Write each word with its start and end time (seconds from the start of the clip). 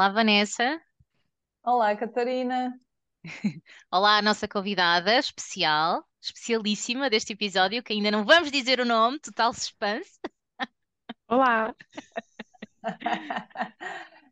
Olá, 0.00 0.08
Vanessa. 0.08 0.80
Olá, 1.62 1.94
Catarina. 1.94 2.74
Olá, 3.92 4.16
a 4.16 4.22
nossa 4.22 4.48
convidada 4.48 5.14
especial, 5.18 6.02
especialíssima 6.22 7.10
deste 7.10 7.34
episódio, 7.34 7.82
que 7.82 7.92
ainda 7.92 8.10
não 8.10 8.24
vamos 8.24 8.50
dizer 8.50 8.80
o 8.80 8.86
nome, 8.86 9.20
total 9.20 9.52
suspense. 9.52 10.18
Olá. 11.28 11.74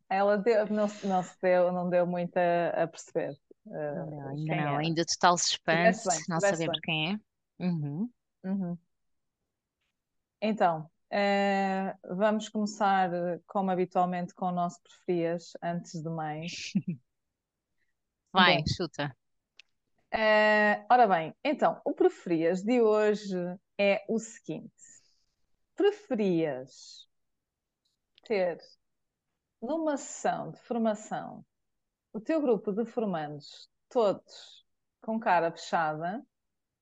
Ela 0.09 0.39
deu, 0.39 0.65
não, 0.69 0.87
não 1.05 1.23
se 1.23 1.37
deu, 1.43 1.71
não 1.71 1.91
deu 1.91 2.07
muito 2.07 2.35
a, 2.39 2.85
a 2.85 2.89
perceber 2.89 3.39
Não, 3.67 4.09
uh, 4.09 4.11
não, 4.11 4.29
ainda 4.31 4.57
não, 4.57 4.69
era. 4.69 4.79
ainda 4.79 5.05
total 5.05 5.37
suspense, 5.37 6.09
bem, 6.09 6.19
não 6.31 6.41
sabemos 6.41 6.81
bem. 6.81 6.81
quem 6.83 7.13
é. 7.13 7.19
Uhum. 7.67 8.11
Uhum. 8.43 8.79
Então, 10.41 10.91
eh, 11.11 11.95
vamos 12.05 12.49
começar, 12.49 13.13
eh, 13.13 13.41
como 13.47 13.71
habitualmente, 13.71 14.35
com 14.35 14.47
o 14.47 14.53
nosso 14.53 14.81
preferias, 14.83 15.53
antes 15.63 16.03
de 16.03 16.09
mais. 16.11 16.73
Vai, 18.33 18.63
Bom, 18.63 18.65
chuta. 18.67 19.15
eh, 20.13 20.85
ora 20.91 21.07
bem, 21.07 21.35
então, 21.45 21.81
o 21.85 21.93
preferias 21.95 22.63
de 22.63 22.81
hoje 22.81 23.37
é 23.79 24.05
o 24.09 24.19
seguinte: 24.19 24.73
preferias 25.75 27.09
ter 28.27 28.59
numa 29.61 29.97
sessão 29.97 30.51
de 30.53 30.61
formação 30.63 31.45
o 32.13 32.21
teu 32.21 32.41
grupo 32.43 32.73
de 32.73 32.85
formandos 32.87 33.71
todos 33.89 34.67
com 35.03 35.21
cara 35.21 35.53
fechada, 35.53 36.25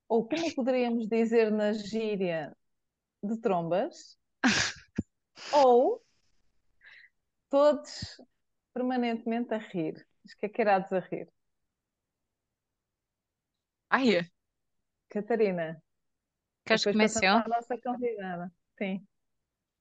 ou 0.08 0.28
como 0.28 0.54
poderíamos 0.54 1.08
dizer 1.08 1.50
na 1.52 1.72
gíria 1.72 2.56
de 3.22 3.38
trombas, 3.40 4.18
ou 5.50 6.02
todos 7.50 8.20
permanentemente 8.74 9.54
a 9.54 9.58
rir, 9.58 10.06
escaqueirados 10.24 10.92
a 10.92 11.00
rir. 11.00 11.28
Aí, 13.90 14.20
Catarina, 15.08 15.82
Queres 16.66 16.84
que 16.84 16.92
comece 16.92 17.26
eu? 17.26 17.42
à 17.42 17.48
nossa 17.48 17.78
convidada. 17.80 18.52
Sim. 18.78 19.06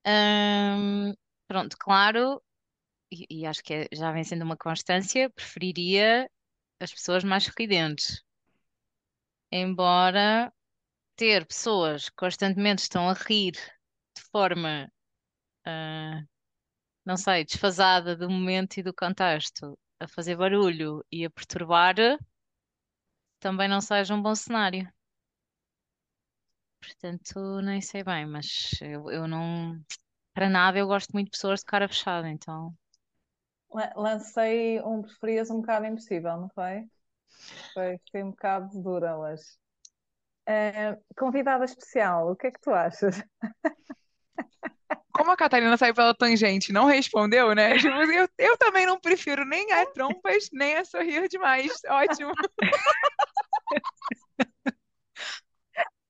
Hum, 0.05 1.13
pronto, 1.47 1.75
claro, 1.77 2.41
e, 3.11 3.25
e 3.41 3.47
acho 3.47 3.63
que 3.63 3.73
é- 3.73 3.89
já 3.93 4.11
vem 4.13 4.23
sendo 4.25 4.43
uma 4.45 4.57
constância, 4.57 5.29
preferiria 5.31 6.29
as 6.81 6.93
pessoas 6.93 7.23
mais 7.25 7.45
sorridentes. 7.45 8.23
Embora 9.51 10.53
ter 11.15 11.45
pessoas 11.47 12.09
que 12.09 12.15
constantemente 12.17 12.83
estão 12.83 13.09
a 13.09 13.13
rir 13.13 13.53
de 14.15 14.21
forma, 14.31 14.91
ah, 15.65 16.23
não 17.05 17.17
sei, 17.17 17.45
desfasada 17.45 18.15
do 18.17 18.29
momento 18.29 18.77
e 18.79 18.83
do 18.83 18.93
contexto, 18.93 19.77
a 19.99 20.07
fazer 20.07 20.35
barulho 20.37 21.05
e 21.11 21.25
a 21.25 21.29
perturbar, 21.31 21.95
também 23.39 23.67
não 23.69 23.79
seja 23.81 24.13
um 24.13 24.21
bom 24.21 24.35
cenário. 24.35 24.91
Portanto, 26.81 27.61
nem 27.61 27.81
sei 27.81 28.01
bem, 28.03 28.25
mas 28.25 28.69
eu, 28.81 29.11
eu 29.11 29.27
não. 29.27 29.77
Para 30.33 30.49
nada 30.49 30.77
eu 30.79 30.87
gosto 30.87 31.11
muito 31.13 31.27
de 31.27 31.31
pessoas 31.31 31.59
de 31.61 31.65
cara 31.65 31.87
fechada, 31.87 32.29
então. 32.29 32.73
La- 33.73 33.93
Lancei 33.95 34.81
um 34.81 35.01
preferias 35.01 35.49
um 35.51 35.59
bocado 35.61 35.85
impossível, 35.85 36.37
não 36.37 36.49
foi? 36.49 36.87
Foi, 37.73 37.99
um 38.23 38.31
bocado 38.31 38.81
dura 38.81 39.17
hoje. 39.17 39.43
Eh, 40.47 40.97
convidada 41.17 41.65
especial, 41.65 42.31
o 42.31 42.35
que 42.35 42.47
é 42.47 42.51
que 42.51 42.61
tu 42.61 42.71
achas? 42.73 43.15
como 45.15 45.31
a 45.31 45.37
Catarina 45.37 45.77
saiu 45.77 45.93
pela 45.93 46.13
tangente 46.13 46.73
não 46.73 46.85
respondeu, 46.85 47.55
né? 47.55 47.73
Tipo, 47.79 47.95
eu, 48.11 48.27
eu 48.37 48.57
também 48.57 48.85
não 48.85 48.99
prefiro 48.99 49.45
nem 49.45 49.71
a 49.71 49.85
trompas, 49.85 50.49
nem 50.51 50.75
a 50.75 50.85
sorrir 50.85 51.27
demais. 51.29 51.71
Ótimo. 51.87 52.31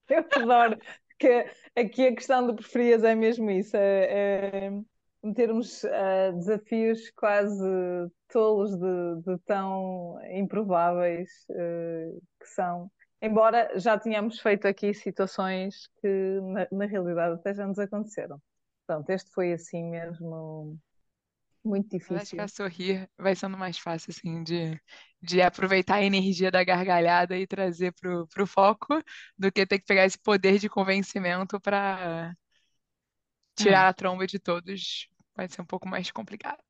Eu 0.07 0.23
adoro 0.35 0.77
que 1.17 1.47
aqui 1.75 2.05
a 2.05 2.13
questão 2.13 2.45
do 2.45 2.55
preferias 2.55 3.03
é 3.03 3.15
mesmo 3.15 3.49
isso, 3.49 3.75
é, 3.75 4.67
é 4.67 4.71
metermos 5.23 5.83
ah, 5.85 6.31
desafios 6.31 7.09
quase 7.15 7.65
tolos 8.31 8.77
de, 8.77 9.21
de 9.25 9.39
tão 9.45 10.19
improváveis 10.31 11.27
eh, 11.49 12.11
que 12.39 12.47
são. 12.47 12.91
Embora 13.19 13.79
já 13.79 13.97
tenhamos 13.97 14.39
feito 14.39 14.67
aqui 14.67 14.93
situações 14.93 15.89
que 15.99 16.39
na, 16.43 16.67
na 16.71 16.85
realidade 16.85 17.35
até 17.35 17.55
já 17.55 17.65
nos 17.65 17.79
aconteceram. 17.79 18.39
Pronto, 18.87 19.09
este 19.11 19.29
foi 19.31 19.53
assim 19.53 19.83
mesmo 19.83 20.79
muito 21.63 21.89
Mas 21.97 22.13
acho 22.15 22.35
que 22.35 22.41
a 22.41 22.47
difícil. 22.47 22.47
sorrir 22.47 23.09
vai 23.17 23.35
sendo 23.35 23.57
mais 23.57 23.77
fácil, 23.79 24.11
assim, 24.11 24.43
de, 24.43 24.79
de 25.21 25.41
aproveitar 25.41 25.95
a 25.95 26.03
energia 26.03 26.51
da 26.51 26.63
gargalhada 26.63 27.37
e 27.37 27.47
trazer 27.47 27.93
pro, 27.93 28.27
pro 28.27 28.45
foco, 28.47 29.01
do 29.37 29.51
que 29.51 29.65
ter 29.65 29.79
que 29.79 29.85
pegar 29.85 30.05
esse 30.05 30.17
poder 30.19 30.59
de 30.59 30.69
convencimento 30.69 31.59
para 31.59 32.35
tirar 33.55 33.87
a 33.89 33.93
tromba 33.93 34.25
de 34.27 34.39
todos. 34.39 35.07
Vai 35.35 35.47
ser 35.49 35.61
um 35.61 35.65
pouco 35.65 35.87
mais 35.87 36.11
complicado. 36.11 36.63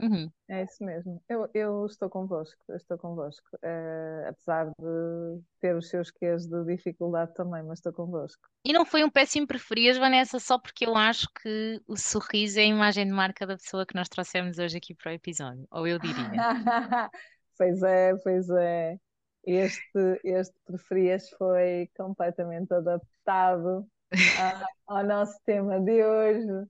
Uhum. 0.00 0.30
É 0.48 0.62
isso 0.62 0.82
mesmo. 0.82 1.22
Eu, 1.28 1.48
eu 1.52 1.86
estou 1.86 2.08
convosco, 2.08 2.58
eu 2.68 2.76
estou 2.76 2.96
convosco. 2.96 3.46
Eh, 3.62 4.24
apesar 4.28 4.66
de 4.78 5.42
ter 5.60 5.76
os 5.76 5.88
seus 5.88 6.10
quês 6.10 6.46
de 6.46 6.64
dificuldade 6.64 7.34
também, 7.34 7.62
mas 7.62 7.78
estou 7.78 7.92
convosco. 7.92 8.40
E 8.64 8.72
não 8.72 8.86
foi 8.86 9.04
um 9.04 9.10
péssimo 9.10 9.46
preferias, 9.46 9.98
Vanessa, 9.98 10.38
só 10.38 10.58
porque 10.58 10.86
eu 10.86 10.96
acho 10.96 11.28
que 11.42 11.82
o 11.86 11.96
sorriso 11.96 12.58
é 12.58 12.62
a 12.62 12.66
imagem 12.66 13.06
de 13.06 13.12
marca 13.12 13.46
da 13.46 13.56
pessoa 13.56 13.84
que 13.84 13.94
nós 13.94 14.08
trouxemos 14.08 14.58
hoje 14.58 14.78
aqui 14.78 14.94
para 14.94 15.10
o 15.12 15.14
episódio. 15.14 15.66
Ou 15.70 15.86
eu 15.86 15.98
diria. 15.98 16.14
Pois 17.58 17.82
é, 17.82 18.14
pois 18.22 18.48
é. 18.50 18.96
Este, 19.44 20.20
este 20.22 20.54
preferias 20.64 21.28
foi 21.30 21.90
completamente 21.96 22.72
adaptado 22.72 23.84
a- 24.38 24.66
ao 24.86 25.04
nosso 25.04 25.36
tema 25.44 25.80
de 25.80 26.04
hoje, 26.04 26.68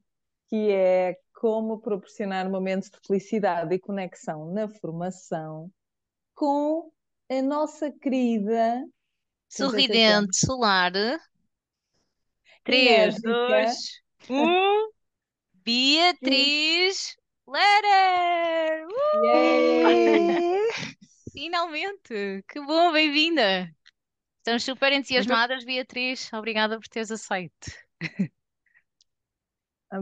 que 0.48 0.70
é 0.72 1.14
como 1.38 1.78
proporcionar 1.78 2.50
momentos 2.50 2.90
de 2.90 2.98
felicidade 3.06 3.72
e 3.72 3.78
conexão 3.78 4.52
na 4.52 4.66
formação 4.66 5.70
com 6.34 6.90
a 7.30 7.42
nossa 7.42 7.92
querida, 7.92 8.84
Sorridente 9.48 10.36
solar. 10.36 10.92
3, 12.64 12.88
enérgica 12.88 13.28
2, 13.28 13.76
1. 14.28 14.90
Beatriz 15.64 17.16
Lerer! 17.46 18.84
Yay! 19.24 20.68
Finalmente! 21.32 22.44
Que 22.48 22.60
bom, 22.60 22.92
bem-vinda! 22.92 23.72
Estamos 24.38 24.64
super 24.64 24.92
entusiasmadas, 24.92 25.64
Beatriz. 25.64 26.32
Obrigada 26.32 26.80
por 26.80 26.88
teres 26.88 27.12
aceito. 27.12 27.70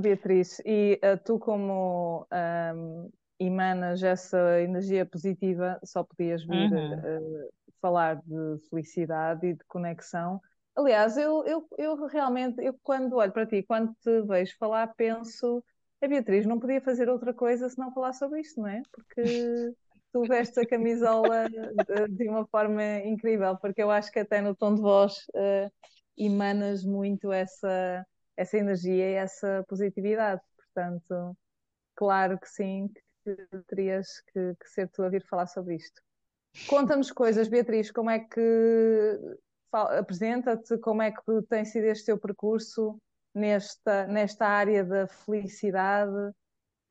Beatriz, 0.01 0.61
e 0.65 1.01
uh, 1.05 1.17
tu 1.25 1.39
como 1.39 2.27
um, 2.75 3.11
emanas 3.39 4.03
essa 4.03 4.61
energia 4.61 5.07
positiva, 5.07 5.79
só 5.85 6.03
podias 6.03 6.45
vir 6.45 6.73
Uhum. 6.73 6.73
uh, 6.73 7.51
falar 7.81 8.17
de 8.17 8.59
felicidade 8.69 9.47
e 9.47 9.55
de 9.55 9.65
conexão. 9.67 10.41
Aliás, 10.75 11.17
eu, 11.17 11.45
eu, 11.47 11.67
eu 11.79 12.07
realmente, 12.07 12.63
eu 12.63 12.75
quando 12.83 13.17
olho 13.17 13.33
para 13.33 13.47
ti, 13.47 13.63
quando 13.63 13.95
te 14.03 14.23
vejo 14.23 14.57
falar, 14.59 14.89
penso, 14.95 15.65
a 16.03 16.09
Beatriz 16.09 16.45
não 16.47 16.59
podia 16.61 16.81
fazer 16.81 17.09
outra 17.09 17.33
coisa 17.33 17.69
senão 17.69 17.93
falar 17.95 18.13
sobre 18.13 18.41
isto, 18.41 18.61
não 18.61 18.69
é? 18.69 18.85
Porque 18.93 19.73
tu 20.13 20.27
vestes 20.27 20.59
a 20.59 20.67
camisola 20.67 21.49
de, 21.49 22.09
de 22.09 22.29
uma 22.29 22.47
forma 22.47 22.83
incrível, 23.05 23.57
porque 23.59 23.83
eu 23.83 23.91
acho 23.91 24.11
que 24.11 24.19
até 24.19 24.41
no 24.41 24.55
tom 24.55 24.75
de 24.75 24.81
voz 24.83 25.15
uh, 25.35 25.71
emanas 26.17 26.85
muito 26.85 27.33
essa 27.33 28.05
essa 28.37 28.59
energia 28.59 29.11
e 29.11 29.15
essa 29.15 29.65
positividade. 29.69 30.43
Portanto, 30.57 31.37
claro 31.95 32.39
que 32.39 32.49
sim, 32.49 32.91
que 33.25 33.37
terias 33.67 34.21
que, 34.33 34.55
que 34.61 34.69
ser 34.69 34.89
tu 34.89 35.03
a 35.03 35.09
vir 35.09 35.25
falar 35.25 35.47
sobre 35.47 35.77
isto. 35.77 36.01
Conta-nos 36.69 37.11
coisas, 37.11 37.49
Beatriz, 37.49 37.91
como 37.91 38.11
é 38.11 38.21
que 38.21 39.19
apresenta-te, 39.73 40.79
como 40.79 41.03
é 41.03 41.11
que 41.11 41.43
tem 41.49 41.65
sido 41.65 41.85
este 41.85 42.07
teu 42.07 42.19
percurso 42.19 42.99
nesta, 43.35 44.07
nesta 44.07 44.47
área 44.47 44.85
da 44.85 45.07
felicidade 45.07 46.33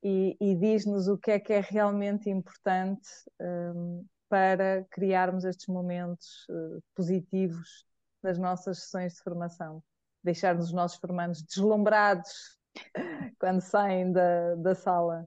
e, 0.04 0.38
e 0.40 0.56
diz-nos 0.56 1.08
o 1.08 1.18
que 1.18 1.32
é 1.32 1.40
que 1.40 1.54
é 1.54 1.62
realmente 1.62 2.30
importante 2.30 3.10
um, 3.42 4.06
para 4.30 4.86
criarmos 4.92 5.46
estes 5.46 5.68
momentos 5.68 6.46
uh, 6.50 6.84
positivos 6.94 7.86
nas 8.22 8.38
nossas 8.38 8.84
sessões 8.84 9.16
de 9.16 9.22
formação 9.22 9.82
deixar 10.26 10.58
os 10.58 10.74
nossos 10.74 10.98
formandos 10.98 11.42
deslumbrados 11.44 12.58
quando 13.40 13.62
saem 13.62 14.12
da, 14.12 14.56
da 14.56 14.76
sala. 14.76 15.26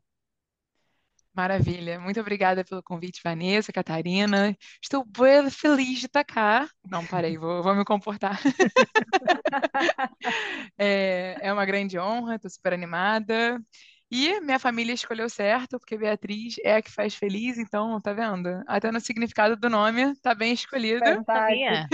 Maravilha. 1.33 2.01
Muito 2.01 2.19
obrigada 2.19 2.65
pelo 2.65 2.83
convite, 2.83 3.21
Vanessa, 3.23 3.73
Catarina. 3.73 4.57
Estou 4.83 5.05
bem 5.05 5.49
feliz 5.49 6.01
de 6.01 6.07
estar 6.07 6.25
cá. 6.25 6.69
Não, 6.85 7.07
parei, 7.07 7.39
vou, 7.39 7.63
vou 7.63 7.77
me 7.77 7.85
comportar. 7.85 8.41
é, 10.77 11.37
é 11.41 11.53
uma 11.53 11.65
grande 11.65 11.97
honra, 11.97 12.35
estou 12.35 12.51
super 12.51 12.73
animada. 12.73 13.63
E 14.11 14.41
minha 14.41 14.59
família 14.59 14.93
escolheu 14.93 15.29
certo, 15.29 15.79
porque 15.79 15.97
Beatriz 15.97 16.57
é 16.65 16.77
a 16.77 16.83
que 16.83 16.91
faz 16.91 17.15
feliz, 17.15 17.57
então, 17.57 18.01
tá 18.01 18.13
vendo? 18.13 18.65
Até 18.67 18.91
no 18.91 19.01
significado 19.01 19.55
do 19.55 19.69
nome, 19.69 20.17
tá 20.17 20.35
bem 20.35 20.55
escolhido. 20.55 21.05
Sabia? 21.25 21.87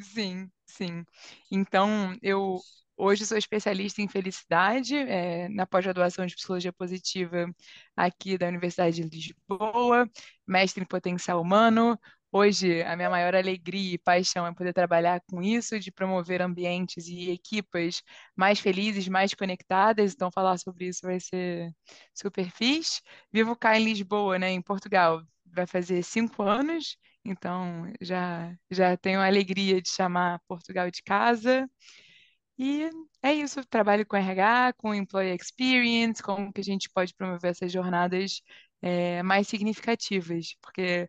Sim, 0.00 0.50
sim. 0.66 1.04
Então, 1.50 2.16
eu 2.22 2.60
hoje 2.96 3.26
sou 3.26 3.36
especialista 3.36 4.00
em 4.02 4.08
felicidade, 4.08 4.94
é, 4.96 5.48
na 5.48 5.66
pós-graduação 5.66 6.26
de 6.26 6.34
Psicologia 6.34 6.72
Positiva 6.72 7.46
aqui 7.96 8.38
da 8.38 8.46
Universidade 8.48 9.02
de 9.08 9.16
Lisboa, 9.48 10.08
mestre 10.46 10.82
em 10.82 10.86
potencial 10.86 11.40
humano. 11.40 11.98
Hoje, 12.30 12.82
a 12.82 12.96
minha 12.96 13.08
maior 13.10 13.34
alegria 13.34 13.94
e 13.94 13.98
paixão 13.98 14.44
é 14.46 14.52
poder 14.52 14.72
trabalhar 14.72 15.20
com 15.30 15.40
isso, 15.40 15.78
de 15.78 15.92
promover 15.92 16.42
ambientes 16.42 17.06
e 17.06 17.30
equipas 17.30 18.02
mais 18.36 18.58
felizes, 18.58 19.06
mais 19.08 19.32
conectadas. 19.34 20.12
Então, 20.14 20.30
falar 20.32 20.58
sobre 20.58 20.86
isso 20.88 21.00
vai 21.02 21.20
ser 21.20 21.70
super 22.12 22.50
fixe. 22.50 23.00
Vivo 23.32 23.56
cá 23.56 23.78
em 23.78 23.84
Lisboa, 23.84 24.38
né, 24.38 24.50
em 24.50 24.60
Portugal. 24.62 25.22
Vai 25.46 25.66
fazer 25.66 26.02
cinco 26.02 26.42
anos 26.42 26.96
então, 27.24 27.92
já, 28.00 28.54
já 28.70 28.96
tenho 28.96 29.20
a 29.20 29.26
alegria 29.26 29.80
de 29.80 29.88
chamar 29.88 30.40
Portugal 30.48 30.90
de 30.90 31.02
casa. 31.02 31.68
E 32.58 32.88
é 33.22 33.32
isso, 33.34 33.64
trabalho 33.66 34.06
com 34.06 34.16
RH, 34.16 34.74
com 34.74 34.94
Employee 34.94 35.34
Experience, 35.36 36.22
como 36.22 36.52
que 36.52 36.60
a 36.60 36.64
gente 36.64 36.90
pode 36.90 37.14
promover 37.14 37.50
essas 37.52 37.72
jornadas 37.72 38.42
é, 38.82 39.22
mais 39.22 39.48
significativas, 39.48 40.56
porque 40.62 41.08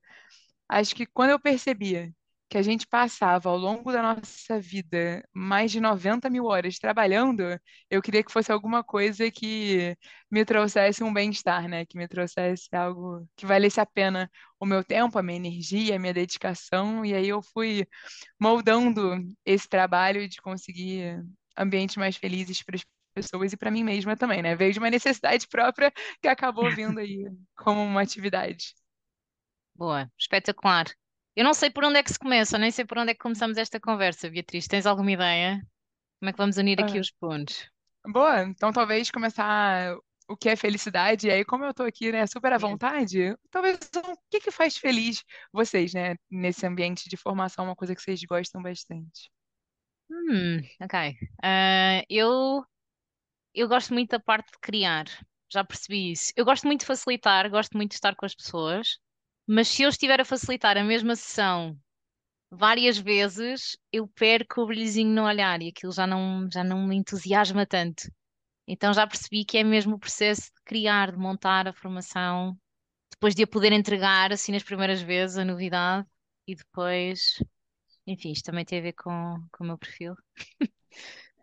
acho 0.70 0.96
que 0.96 1.06
quando 1.08 1.32
eu 1.32 1.40
percebia 1.40 2.14
que 2.56 2.60
a 2.60 2.62
gente 2.64 2.88
passava 2.88 3.50
ao 3.50 3.58
longo 3.58 3.92
da 3.92 4.02
nossa 4.02 4.58
vida 4.62 5.22
mais 5.34 5.74
de 5.74 5.82
90 5.82 6.30
mil 6.30 6.46
horas 6.46 6.80
trabalhando, 6.80 7.44
eu 7.90 8.02
queria 8.02 8.24
que 8.24 8.32
fosse 8.32 8.50
alguma 8.50 8.82
coisa 8.82 9.30
que 9.30 9.94
me 10.32 10.46
trouxesse 10.46 11.04
um 11.04 11.14
bem-estar, 11.14 11.68
né? 11.68 11.86
Que 11.86 11.98
me 11.98 12.08
trouxesse 12.08 12.74
algo 12.74 13.28
que 13.36 13.46
valesse 13.46 13.82
a 13.82 13.86
pena 13.86 14.32
o 14.58 14.66
meu 14.66 14.86
tempo, 14.86 15.20
a 15.20 15.22
minha 15.22 15.36
energia, 15.36 15.98
a 15.98 16.00
minha 16.00 16.14
dedicação. 16.14 17.04
E 17.04 17.14
aí 17.14 17.28
eu 17.28 17.42
fui 17.44 17.86
moldando 18.40 19.18
esse 19.46 19.68
trabalho 19.68 20.26
de 20.26 20.42
conseguir 20.42 21.22
ambientes 21.58 21.98
mais 21.98 22.16
felizes 22.16 22.64
para 22.64 22.78
as 22.78 22.86
pessoas 23.14 23.52
e 23.52 23.58
para 23.58 23.70
mim 23.70 23.84
mesma 23.84 24.16
também, 24.16 24.42
né? 24.42 24.56
Veio 24.56 24.72
de 24.72 24.80
uma 24.80 24.90
necessidade 24.90 25.46
própria 25.50 25.92
que 26.22 26.28
acabou 26.30 26.72
vindo 26.72 27.02
aí 27.02 27.30
como 27.58 27.84
uma 27.84 28.02
atividade. 28.02 28.74
Boa, 29.76 30.10
espetacular. 30.18 30.86
Eu 31.36 31.44
não 31.46 31.54
sei 31.54 31.70
por 31.70 31.84
onde 31.86 32.00
é 32.00 32.04
que 32.04 32.12
se 32.12 32.20
começa, 32.20 32.58
nem 32.58 32.72
sei 32.72 32.86
por 32.86 32.98
onde 32.98 33.12
é 33.12 33.14
que 33.14 33.20
começamos 33.22 33.58
esta 33.58 33.80
conversa, 33.80 34.30
Beatriz. 34.30 34.68
Tens 34.68 34.86
alguma 34.86 35.12
ideia? 35.12 35.62
Como 36.20 36.30
é 36.30 36.34
que 36.34 36.38
vamos 36.40 36.58
unir 36.58 36.80
aqui 36.82 37.00
Ah, 37.00 37.02
os 37.02 37.12
pontos? 37.12 37.70
boa, 38.08 38.44
então 38.44 38.72
talvez 38.72 39.12
começar 39.12 39.96
o 40.28 40.36
que 40.38 40.50
é 40.50 40.56
felicidade, 40.56 41.28
e 41.28 41.32
aí 41.32 41.46
como 41.46 41.66
eu 41.66 41.74
tô 41.74 41.84
aqui, 41.84 42.12
né, 42.12 42.26
super 42.28 42.52
à 42.54 42.58
vontade, 42.58 43.36
talvez 43.52 43.78
o 43.96 44.18
que 44.30 44.40
que 44.40 44.52
faz 44.52 44.78
feliz 44.78 45.24
vocês, 45.52 45.94
né, 45.94 46.16
nesse 46.30 46.66
ambiente 46.66 47.08
de 47.10 47.18
formação, 47.18 47.66
uma 47.66 47.76
coisa 47.76 47.96
que 47.96 48.02
vocês 48.02 48.24
gostam 48.24 48.62
bastante. 48.62 49.30
Hum, 50.10 50.62
ok. 50.82 50.94
Ah, 51.44 52.04
eu, 52.10 52.64
eu 53.54 53.68
gosto 53.68 53.94
muito 53.94 54.12
da 54.12 54.20
parte 54.20 54.52
de 54.54 54.60
criar, 54.62 55.06
já 55.52 55.64
percebi 55.66 56.12
isso. 56.14 56.34
Eu 56.36 56.46
gosto 56.46 56.66
muito 56.68 56.82
de 56.82 56.88
facilitar, 56.88 57.50
gosto 57.50 57.78
muito 57.78 57.92
de 57.92 57.96
estar 57.98 58.16
com 58.16 58.26
as 58.26 58.36
pessoas, 58.36 59.00
mas 59.48 59.68
se 59.68 59.84
eu 59.84 59.90
estiver 59.90 60.22
a 60.22 60.26
facilitar 60.26 60.78
a 60.78 60.84
mesma 60.84 61.16
sessão 61.16 61.78
várias 62.52 62.98
vezes, 62.98 63.78
eu 63.92 64.08
perco 64.08 64.62
o 64.62 64.68
brilhozinho 64.68 65.12
no 65.14 65.24
olhar 65.26 65.62
e 65.62 65.70
aquilo 65.70 65.92
já 65.94 66.08
não, 66.08 66.50
já 66.52 66.64
não 66.64 66.88
me 66.88 66.96
entusiasma 66.98 67.66
tanto. 67.66 68.10
Então 68.68 68.94
já 68.94 69.08
percebi 69.08 69.46
que 69.46 69.58
é 69.60 69.64
mesmo 69.64 69.96
o 69.96 70.00
processo 70.00 70.44
de 70.56 70.64
criar, 70.66 71.12
de 71.14 71.20
montar 71.20 71.68
a 71.68 71.74
formação, 71.74 72.58
depois 73.12 73.36
de 73.36 73.44
a 73.44 73.48
poder 73.48 73.74
entregar 73.74 74.34
assim 74.34 74.52
nas 74.54 74.64
primeiras 74.64 75.02
vezes 75.02 75.38
a 75.38 75.46
novidade 75.46 76.08
e 76.48 76.56
depois, 76.56 77.42
enfim, 78.08 78.32
isto 78.32 78.46
também 78.46 78.66
tem 78.66 78.80
a 78.80 78.84
ver 78.84 78.94
com, 78.94 79.12
com 79.52 79.64
o 79.66 79.68
meu 79.68 79.78
perfil. 79.78 80.16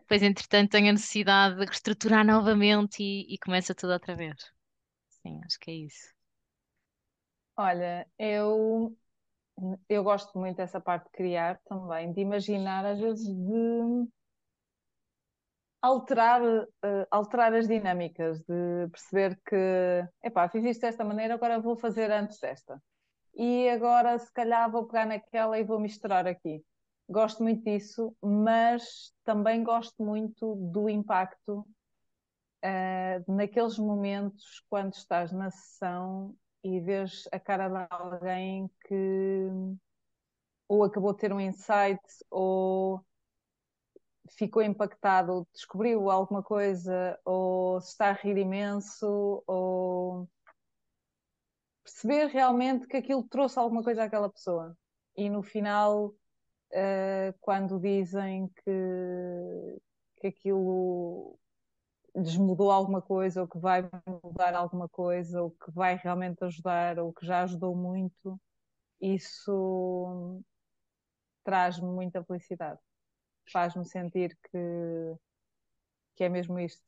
Depois, 0.01 0.23
entretanto, 0.23 0.71
tenho 0.71 0.89
a 0.89 0.93
necessidade 0.93 1.55
de 1.57 1.65
reestruturar 1.65 2.25
novamente 2.25 3.01
e, 3.03 3.33
e 3.33 3.37
começa 3.39 3.75
tudo 3.75 3.93
outra 3.93 4.15
vez. 4.15 4.35
Sim, 5.09 5.41
acho 5.45 5.59
que 5.59 5.71
é 5.71 5.75
isso. 5.75 6.12
Olha, 7.57 8.07
eu, 8.17 8.95
eu 9.89 10.03
gosto 10.03 10.37
muito 10.39 10.57
dessa 10.57 10.81
parte 10.81 11.05
de 11.05 11.11
criar 11.11 11.59
também, 11.65 12.11
de 12.13 12.21
imaginar, 12.21 12.85
às 12.85 12.99
vezes, 12.99 13.27
de 13.27 14.07
alterar, 15.81 16.41
eh, 16.83 17.07
alterar 17.11 17.53
as 17.53 17.67
dinâmicas, 17.67 18.39
de 18.41 18.87
perceber 18.91 19.39
que, 19.45 19.55
epá, 20.23 20.47
fiz 20.49 20.63
isto 20.65 20.81
desta 20.81 21.03
maneira, 21.03 21.33
agora 21.35 21.59
vou 21.59 21.75
fazer 21.77 22.11
antes 22.11 22.39
desta. 22.39 22.81
E 23.35 23.69
agora, 23.69 24.17
se 24.19 24.31
calhar, 24.33 24.71
vou 24.71 24.87
pegar 24.87 25.05
naquela 25.07 25.59
e 25.59 25.63
vou 25.63 25.79
misturar 25.79 26.27
aqui. 26.27 26.63
Gosto 27.09 27.43
muito 27.43 27.63
disso, 27.63 28.15
mas 28.21 29.13
também 29.25 29.63
gosto 29.63 30.03
muito 30.03 30.55
do 30.55 30.89
impacto, 30.89 31.65
eh, 32.61 33.21
naqueles 33.27 33.77
momentos 33.77 34.63
quando 34.69 34.93
estás 34.93 35.31
na 35.31 35.51
sessão 35.51 36.35
e 36.63 36.79
vês 36.79 37.27
a 37.31 37.39
cara 37.39 37.67
de 37.67 37.87
alguém 37.89 38.69
que 38.87 39.49
ou 40.67 40.83
acabou 40.83 41.13
de 41.13 41.19
ter 41.19 41.33
um 41.33 41.39
insight 41.39 42.01
ou 42.31 43.03
ficou 44.29 44.61
impactado, 44.61 45.47
descobriu 45.53 46.09
alguma 46.09 46.41
coisa, 46.41 47.19
ou 47.25 47.79
se 47.81 47.89
está 47.89 48.09
a 48.09 48.13
rir 48.13 48.37
imenso, 48.37 49.43
ou 49.45 50.27
perceber 51.83 52.27
realmente 52.27 52.87
que 52.87 52.97
aquilo 52.97 53.23
trouxe 53.23 53.59
alguma 53.59 53.83
coisa 53.83 54.03
àquela 54.03 54.29
pessoa. 54.29 54.75
E 55.15 55.29
no 55.29 55.43
final, 55.43 56.13
eh, 56.71 57.33
quando 57.39 57.79
dizem 57.79 58.47
que, 58.63 59.81
que 60.17 60.27
aquilo 60.27 61.37
lhes 62.15 62.37
mudou 62.37 62.71
alguma 62.71 63.01
coisa, 63.01 63.41
ou 63.41 63.47
que 63.47 63.57
vai 63.59 63.89
mudar 64.23 64.55
alguma 64.55 64.87
coisa, 64.89 65.41
ou 65.41 65.51
que 65.51 65.71
vai 65.71 65.95
realmente 65.95 66.43
ajudar, 66.43 66.99
ou 66.99 67.13
que 67.13 67.25
já 67.25 67.43
ajudou 67.43 67.75
muito, 67.75 68.39
isso 69.01 70.41
traz-me 71.43 71.87
muita 71.87 72.23
felicidade. 72.23 72.79
Faz-me 73.51 73.85
sentir 73.85 74.37
que, 74.51 74.57
que 76.15 76.23
é 76.23 76.29
mesmo 76.29 76.59
isto 76.59 76.81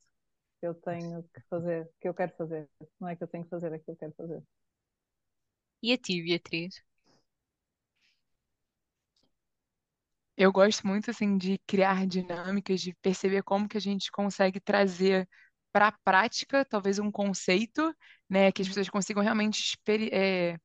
que 0.60 0.66
eu 0.66 0.74
tenho 0.74 1.22
que 1.34 1.40
fazer, 1.50 1.90
que 2.00 2.08
eu 2.08 2.14
quero 2.14 2.32
fazer. 2.36 2.68
Não 3.00 3.08
é 3.08 3.16
que 3.16 3.22
eu 3.22 3.28
tenho 3.28 3.44
que 3.44 3.50
fazer, 3.50 3.72
é 3.72 3.78
que 3.78 3.90
eu 3.90 3.96
quero 3.96 4.12
fazer. 4.14 4.42
E 5.82 5.92
a 5.92 5.96
ti, 5.98 6.22
Beatriz? 6.22 6.85
Eu 10.36 10.52
gosto 10.52 10.86
muito, 10.86 11.10
assim, 11.10 11.38
de 11.38 11.58
criar 11.66 12.06
dinâmicas, 12.06 12.80
de 12.80 12.94
perceber 13.02 13.42
como 13.42 13.68
que 13.68 13.76
a 13.76 13.80
gente 13.80 14.10
consegue 14.10 14.60
trazer 14.60 15.28
para 15.72 15.88
a 15.88 15.92
prática, 15.92 16.64
talvez 16.64 16.98
um 16.98 17.10
conceito, 17.10 17.94
né, 18.28 18.52
que 18.52 18.62
as 18.62 18.68
pessoas 18.68 18.88
consigam 18.90 19.22
realmente 19.22 19.60
experi- 19.60 20.10
é, 20.12 20.58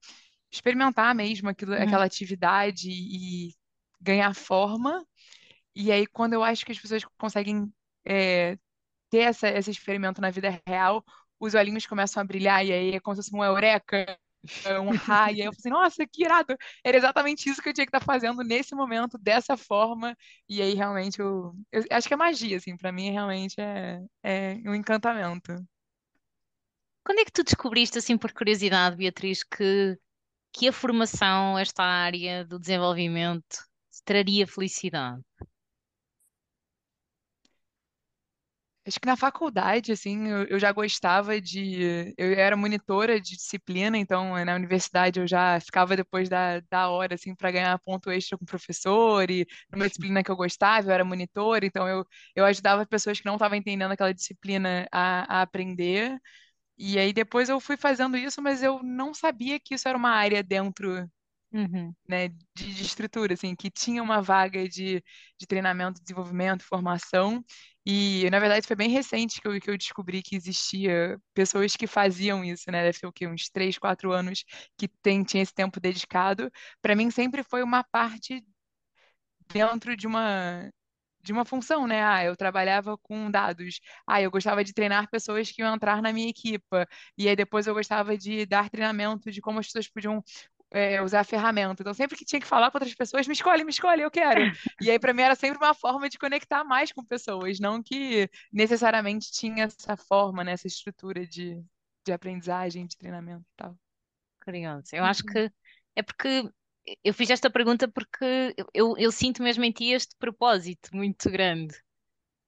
experimentar 0.52 1.16
mesmo 1.16 1.50
aquilo, 1.50 1.74
Uhum. 1.78 1.82
aquela 1.82 2.06
atividade 2.06 2.90
e 2.92 3.54
ganhar 4.02 4.36
forma. 4.36 5.06
E 5.76 5.92
aí, 5.92 6.08
quando 6.08 6.34
eu 6.34 6.44
acho 6.44 6.66
que 6.66 6.72
as 6.72 6.80
pessoas 6.80 7.04
conseguem 7.18 7.72
é, 8.06 8.58
ter 9.10 9.20
essa, 9.20 9.50
esse 9.50 9.72
experimento 9.72 10.22
na 10.22 10.32
vida 10.32 10.62
real, 10.68 11.04
os 11.40 11.56
olhinhos 11.56 11.86
começam 11.88 12.22
a 12.22 12.26
brilhar, 12.26 12.66
e 12.66 12.74
aí 12.74 12.92
é 12.96 13.00
como 13.02 13.16
se 13.16 13.24
fosse 13.24 13.34
uma 13.36 13.46
eureka, 13.48 14.20
um 14.82 14.92
raio. 14.96 15.38
E 15.38 15.42
aí 15.42 15.48
eu 15.48 15.54
falo 15.54 15.60
assim, 15.60 15.70
nossa, 15.70 16.08
que 16.08 16.24
irado! 16.24 16.56
Era 16.84 16.98
exatamente 16.98 17.50
isso 17.50 17.62
que 17.62 17.70
eu 17.70 17.74
tinha 17.74 17.86
que 17.86 17.96
estar 17.96 18.04
fazendo 18.04 18.44
nesse 18.44 18.76
momento, 18.76 19.18
dessa 19.18 19.56
forma. 19.58 20.16
E 20.50 20.62
aí, 20.62 20.74
realmente, 20.74 21.20
eu, 21.20 21.54
eu 21.72 21.84
acho 21.92 22.08
que 22.08 22.14
é 22.14 22.18
magia, 22.18 22.58
assim, 22.58 22.76
para 22.78 22.92
mim, 22.92 23.12
realmente 23.12 23.56
é, 23.60 24.02
é 24.24 24.56
um 24.66 24.76
encantamento. 24.76 25.54
Quando 27.04 27.20
é 27.20 27.26
que 27.26 27.32
tu 27.32 27.44
descobriste, 27.44 27.98
assim, 27.98 28.18
por 28.18 28.32
curiosidade, 28.32 28.96
Beatriz, 28.96 29.44
que, 29.44 29.98
que 30.54 30.68
a 30.68 30.74
formação, 30.74 31.58
esta 31.58 31.84
área 31.84 32.46
do 32.46 32.60
desenvolvimento, 32.60 33.58
traria 34.06 34.48
felicidade? 34.48 35.22
Acho 38.92 39.00
que 39.00 39.06
na 39.08 39.16
faculdade, 39.16 39.92
assim, 39.94 40.28
eu, 40.28 40.44
eu 40.48 40.60
já 40.60 40.70
gostava 40.74 41.40
de. 41.40 42.14
Eu 42.18 42.34
era 42.34 42.58
monitora 42.58 43.22
de 43.22 43.38
disciplina, 43.38 43.98
então 43.98 44.38
eh, 44.38 44.44
na 44.44 44.54
universidade 44.56 45.18
eu 45.20 45.26
já 45.28 45.58
ficava 45.62 45.96
depois 45.96 46.28
da, 46.28 46.60
da 46.70 46.90
hora, 46.90 47.16
assim, 47.16 47.34
para 47.34 47.52
ganhar 47.52 47.80
ponto 47.80 48.12
extra 48.12 48.38
com 48.38 48.44
o 48.44 48.48
professor, 48.48 49.30
e 49.32 49.48
numa 49.72 49.88
disciplina 49.88 50.22
que 50.22 50.30
eu 50.30 50.36
gostava, 50.36 50.90
eu 50.90 50.94
era 50.94 51.06
monitora, 51.06 51.66
então 51.66 51.88
eu, 51.88 52.06
eu 52.36 52.44
ajudava 52.46 52.86
pessoas 52.86 53.18
que 53.20 53.26
não 53.26 53.36
estavam 53.36 53.58
entendendo 53.58 53.92
aquela 53.94 54.14
disciplina 54.14 54.86
a, 54.92 55.40
a 55.40 55.42
aprender. 55.44 56.18
E 56.78 57.00
aí 57.00 57.14
depois 57.14 57.50
eu 57.50 57.60
fui 57.60 57.78
fazendo 57.78 58.18
isso, 58.18 58.42
mas 58.42 58.64
eu 58.64 58.82
não 58.84 59.14
sabia 59.14 59.60
que 59.60 59.76
isso 59.76 59.88
era 59.88 59.98
uma 59.98 60.12
área 60.12 60.44
dentro. 60.44 61.10
Uhum. 61.54 61.94
né, 62.08 62.30
de, 62.30 62.74
de 62.74 62.82
estrutura, 62.84 63.34
assim, 63.34 63.56
que 63.56 63.70
tinha 63.70 64.02
uma 64.02 64.22
vaga 64.22 64.68
de, 64.70 65.04
de 65.38 65.46
treinamento, 65.48 66.02
desenvolvimento, 66.02 66.64
formação, 66.64 67.44
e 67.86 68.30
na 68.32 68.40
verdade 68.40 68.66
foi 68.66 68.76
bem 68.76 68.90
recente 68.90 69.42
que 69.42 69.48
eu, 69.48 69.60
que 69.60 69.70
eu 69.70 69.78
descobri 69.78 70.22
que 70.22 70.36
existia 70.36 71.20
pessoas 71.34 71.76
que 71.76 71.88
faziam 71.88 72.44
isso, 72.44 72.72
né, 72.72 72.84
deve 72.84 72.98
ser 72.98 73.08
o 73.08 73.12
quê, 73.12 73.28
uns 73.28 73.50
três, 73.50 73.78
quatro 73.78 74.14
anos 74.14 74.44
que 74.78 74.88
tem, 74.88 75.24
tinha 75.24 75.44
esse 75.44 75.54
tempo 75.54 75.80
dedicado. 75.80 76.50
Para 76.82 76.96
mim 76.96 77.12
sempre 77.12 77.44
foi 77.44 77.64
uma 77.64 77.84
parte 77.84 78.42
dentro 79.54 79.96
de 79.96 80.08
uma 80.08 80.70
de 81.24 81.32
uma 81.34 81.46
função, 81.46 81.88
né? 81.88 82.04
Ah, 82.04 82.26
eu 82.26 82.36
trabalhava 82.36 82.98
com 83.00 83.32
dados. 83.32 83.80
Ah, 84.08 84.22
eu 84.22 84.30
gostava 84.32 84.66
de 84.66 84.74
treinar 84.74 85.10
pessoas 85.10 85.52
que 85.52 85.62
iam 85.64 85.74
entrar 85.74 86.02
na 86.02 86.14
minha 86.14 86.30
equipa. 86.30 86.86
E 87.18 87.30
aí 87.30 87.36
depois 87.38 87.66
eu 87.68 87.74
gostava 87.76 88.18
de 88.18 88.46
dar 88.46 88.70
treinamento 88.70 89.32
de 89.32 89.40
como 89.42 89.62
as 89.62 89.68
pessoas 89.68 89.88
podiam 89.90 90.22
é, 90.72 91.02
usar 91.02 91.20
a 91.20 91.24
ferramenta. 91.24 91.84
Então, 91.84 91.94
sempre 91.94 92.18
que 92.18 92.26
tinha 92.26 92.40
que 92.40 92.48
falar 92.48 92.72
com 92.72 92.78
outras 92.78 92.96
pessoas, 92.96 93.28
me 93.28 93.34
escolhe, 93.34 93.64
me 93.64 93.72
escolhe, 93.72 94.02
eu 94.02 94.12
quero. 94.12 94.42
E 94.82 94.90
aí, 94.90 94.98
para 94.98 95.14
mim, 95.14 95.22
era 95.22 95.36
sempre 95.36 95.58
uma 95.58 95.74
forma 95.74 96.10
de 96.10 96.18
conectar 96.18 96.64
mais 96.64 96.92
com 96.92 97.04
pessoas, 97.04 97.60
não 97.60 97.84
que 97.84 98.30
necessariamente 98.52 99.32
tinha 99.32 99.66
essa 99.66 99.98
forma, 99.98 100.44
né, 100.44 100.54
essa 100.54 100.68
estrutura 100.68 101.28
de, 101.28 101.62
de 102.06 102.12
aprendizagem, 102.12 102.88
de 102.88 102.98
treinamento 102.98 103.42
e 103.42 103.56
tal. 103.58 103.78
Curioso. 104.44 104.88
Eu 104.94 105.04
acho 105.04 105.24
que 105.24 105.52
é 105.96 106.02
porque 106.02 106.50
eu 107.04 107.14
fiz 107.14 107.30
esta 107.30 107.50
pergunta 107.50 107.88
porque 107.88 108.56
eu, 108.74 108.96
eu 108.98 109.12
sinto 109.12 109.44
mesmo 109.44 109.64
em 109.64 109.72
ti 109.72 109.92
este 109.92 110.16
propósito 110.18 110.90
muito 110.96 111.30
grande. 111.30 111.76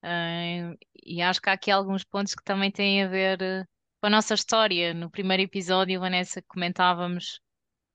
Ah, 0.02 0.76
e 1.06 1.22
acho 1.22 1.42
que 1.42 1.50
há 1.50 1.54
aqui 1.54 1.72
alguns 1.72 2.04
pontos 2.04 2.34
que 2.36 2.44
também 2.44 2.72
têm 2.72 3.04
a 3.04 3.08
ver 3.08 3.42
eh, 3.42 3.66
com 4.02 4.08
a 4.08 4.10
nossa 4.10 4.34
história. 4.34 4.94
No 4.94 5.10
primeiro 5.10 5.44
episódio, 5.44 6.00
Vanessa, 6.00 6.42
comentávamos 6.42 7.40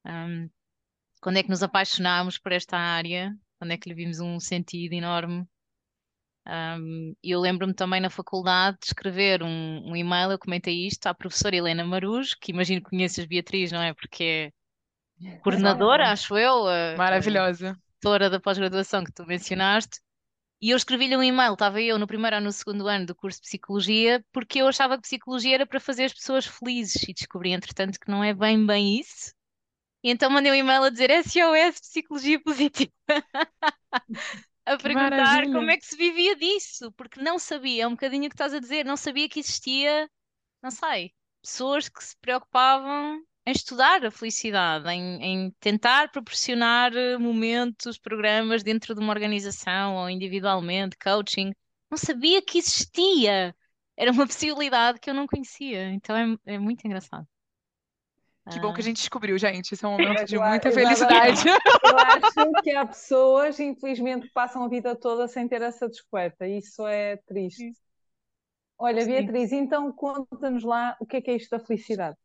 um, 0.08 0.48
quando 1.20 1.36
é 1.36 1.42
que 1.42 1.50
nos 1.50 1.62
apaixonámos 1.62 2.38
por 2.38 2.52
esta 2.52 2.76
área, 2.76 3.34
quando 3.58 3.72
é 3.72 3.76
que 3.76 3.88
lhe 3.88 3.94
vimos 3.94 4.20
um 4.20 4.40
sentido 4.40 4.92
enorme. 4.92 5.46
Um, 6.46 7.14
eu 7.22 7.40
lembro-me 7.40 7.74
também 7.74 8.00
na 8.00 8.08
faculdade 8.08 8.78
de 8.80 8.86
escrever 8.86 9.42
um, 9.42 9.90
um, 9.90 9.94
e-mail, 9.94 10.30
eu 10.30 10.38
comentei 10.38 10.86
isto 10.86 11.06
à 11.06 11.12
professora 11.12 11.54
Helena 11.54 11.84
Marujo, 11.84 12.36
que 12.40 12.52
imagino 12.52 12.82
que 12.82 12.88
conheças 12.88 13.26
Beatriz, 13.26 13.70
não 13.70 13.82
é? 13.82 13.92
Porque 13.92 14.50
é 15.22 15.36
coordenadora, 15.38 16.10
acho 16.10 16.38
eu, 16.38 16.66
a, 16.66 16.96
Maravilhosa. 16.96 17.76
doutora 18.00 18.30
da 18.30 18.40
pós-graduação 18.40 19.04
que 19.04 19.12
tu 19.12 19.26
mencionaste. 19.26 20.00
E 20.60 20.70
eu 20.70 20.76
escrevi-lhe 20.76 21.16
um 21.16 21.22
e-mail, 21.22 21.52
estava 21.52 21.80
eu 21.80 21.98
no 21.98 22.06
primeiro 22.06 22.36
ou 22.36 22.42
no 22.42 22.50
segundo 22.50 22.88
ano 22.88 23.06
do 23.06 23.14
curso 23.14 23.40
de 23.40 23.46
Psicologia, 23.46 24.24
porque 24.32 24.60
eu 24.60 24.66
achava 24.66 24.96
que 24.96 25.02
Psicologia 25.02 25.54
era 25.54 25.66
para 25.66 25.78
fazer 25.78 26.04
as 26.04 26.14
pessoas 26.14 26.46
felizes 26.46 27.02
e 27.02 27.12
descobri, 27.12 27.52
entretanto, 27.52 28.00
que 28.00 28.10
não 28.10 28.24
é 28.24 28.32
bem 28.32 28.64
bem 28.66 28.98
isso. 28.98 29.37
E 30.02 30.10
então 30.10 30.30
mandei 30.30 30.52
um 30.52 30.54
e-mail 30.54 30.84
a 30.84 30.90
dizer 30.90 31.10
SOS 31.10 31.80
Psicologia 31.80 32.40
Positiva. 32.40 32.92
a 34.64 34.76
perguntar 34.76 35.10
maravilha. 35.10 35.52
como 35.52 35.70
é 35.70 35.76
que 35.76 35.86
se 35.86 35.96
vivia 35.96 36.36
disso, 36.36 36.92
porque 36.92 37.20
não 37.20 37.38
sabia, 37.38 37.84
é 37.84 37.86
um 37.86 37.92
bocadinho 37.92 38.26
o 38.26 38.28
que 38.28 38.34
estás 38.34 38.52
a 38.52 38.60
dizer, 38.60 38.84
não 38.84 38.96
sabia 38.96 39.28
que 39.28 39.40
existia, 39.40 40.08
não 40.62 40.70
sei, 40.70 41.12
pessoas 41.42 41.88
que 41.88 42.04
se 42.04 42.16
preocupavam 42.18 43.22
em 43.46 43.52
estudar 43.52 44.04
a 44.04 44.10
felicidade, 44.10 44.86
em, 44.90 45.22
em 45.22 45.50
tentar 45.58 46.10
proporcionar 46.10 46.94
eh, 46.94 47.16
momentos, 47.16 47.98
programas 47.98 48.62
dentro 48.62 48.94
de 48.94 49.00
uma 49.00 49.12
organização 49.12 49.96
ou 49.96 50.10
individualmente, 50.10 50.98
coaching. 50.98 51.52
Não 51.90 51.96
sabia 51.96 52.42
que 52.42 52.58
existia. 52.58 53.56
Era 53.96 54.12
uma 54.12 54.26
possibilidade 54.28 55.00
que 55.00 55.08
eu 55.08 55.14
não 55.14 55.26
conhecia. 55.26 55.90
Então 55.92 56.14
é, 56.14 56.54
é 56.54 56.58
muito 56.58 56.84
engraçado. 56.86 57.26
Que 58.50 58.58
bom 58.60 58.72
que 58.72 58.80
a 58.80 58.84
Ah, 58.84 58.84
gente 58.84 58.96
descobriu, 58.98 59.36
gente. 59.38 59.72
Isso 59.74 59.84
é 59.86 59.88
um 59.88 59.92
momento 59.98 60.24
de 60.24 60.38
muita 60.38 60.70
felicidade. 60.72 61.42
Eu 61.82 61.98
acho 61.98 62.56
que 62.62 62.70
há 62.70 62.86
pessoas, 62.86 63.58
infelizmente, 63.60 64.26
que 64.26 64.32
passam 64.32 64.62
a 64.64 64.68
vida 64.68 64.94
toda 64.96 65.28
sem 65.28 65.48
ter 65.48 65.62
essa 65.62 65.88
descoberta. 65.88 66.46
Isso 66.46 66.86
é 66.86 67.16
triste. 67.18 67.76
Olha, 68.78 69.04
sim. 69.04 69.06
Beatriz, 69.06 69.52
então 69.52 69.92
conta-nos 69.92 70.64
lá 70.64 70.96
o 71.00 71.06
que 71.06 71.16
é 71.18 71.20
que 71.22 71.30
é 71.30 71.36
isto 71.36 71.50
da 71.50 71.60
felicidade. 71.64 72.16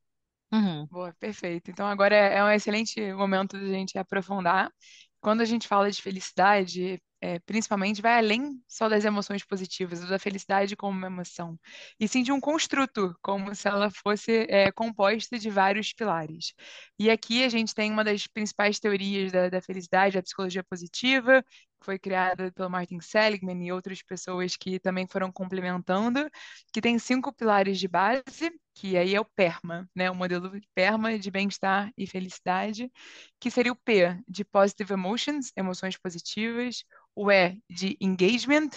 Uhum. 0.51 0.85
Boa, 0.87 1.13
perfeito. 1.19 1.71
Então 1.71 1.87
agora 1.87 2.15
é 2.15 2.35
é 2.37 2.43
um 2.43 2.49
excelente 2.51 3.01
momento 3.13 3.57
de 3.57 3.65
a 3.65 3.67
gente 3.73 3.97
aprofundar. 3.97 4.71
Quando 5.19 5.41
a 5.41 5.45
gente 5.45 5.67
fala 5.67 5.89
de 5.89 6.01
felicidade, 6.01 7.01
é, 7.23 7.39
principalmente 7.39 8.01
vai 8.01 8.17
além 8.17 8.61
só 8.67 8.89
das 8.89 9.05
emoções 9.05 9.45
positivas, 9.45 10.01
da 10.01 10.19
felicidade 10.19 10.75
como 10.75 10.97
uma 10.97 11.07
emoção, 11.07 11.57
e 11.97 12.05
sim 12.05 12.21
de 12.21 12.33
um 12.33 12.39
construto, 12.41 13.15
como 13.21 13.55
se 13.55 13.65
ela 13.65 13.89
fosse 13.89 14.45
é, 14.49 14.69
composta 14.73 15.39
de 15.39 15.49
vários 15.49 15.93
pilares. 15.93 16.53
E 16.99 17.09
aqui 17.09 17.45
a 17.45 17.49
gente 17.49 17.73
tem 17.73 17.89
uma 17.91 18.03
das 18.03 18.27
principais 18.27 18.77
teorias 18.77 19.31
da, 19.31 19.47
da 19.49 19.61
felicidade, 19.61 20.17
a 20.17 20.23
psicologia 20.23 20.63
positiva, 20.65 21.41
foi 21.83 21.99
criada 21.99 22.51
pelo 22.51 22.69
Martin 22.69 22.99
Seligman 23.01 23.65
e 23.65 23.71
outras 23.71 24.01
pessoas 24.01 24.55
que 24.57 24.79
também 24.79 25.07
foram 25.07 25.31
complementando, 25.31 26.29
que 26.73 26.81
tem 26.81 26.97
cinco 26.99 27.33
pilares 27.33 27.79
de 27.79 27.87
base, 27.87 28.51
que 28.75 28.97
aí 28.97 29.13
é 29.15 29.21
o 29.21 29.25
PERMA, 29.25 29.89
né? 29.95 30.09
O 30.09 30.15
modelo 30.15 30.51
PERMA 30.73 31.19
de 31.19 31.29
bem-estar 31.29 31.91
e 31.97 32.07
felicidade, 32.07 32.91
que 33.39 33.51
seria 33.51 33.71
o 33.71 33.75
P 33.75 34.17
de 34.27 34.43
Positive 34.43 34.93
Emotions, 34.93 35.51
emoções 35.55 35.97
positivas, 35.97 36.83
o 37.15 37.31
E 37.31 37.61
de 37.69 37.95
Engagement, 38.01 38.69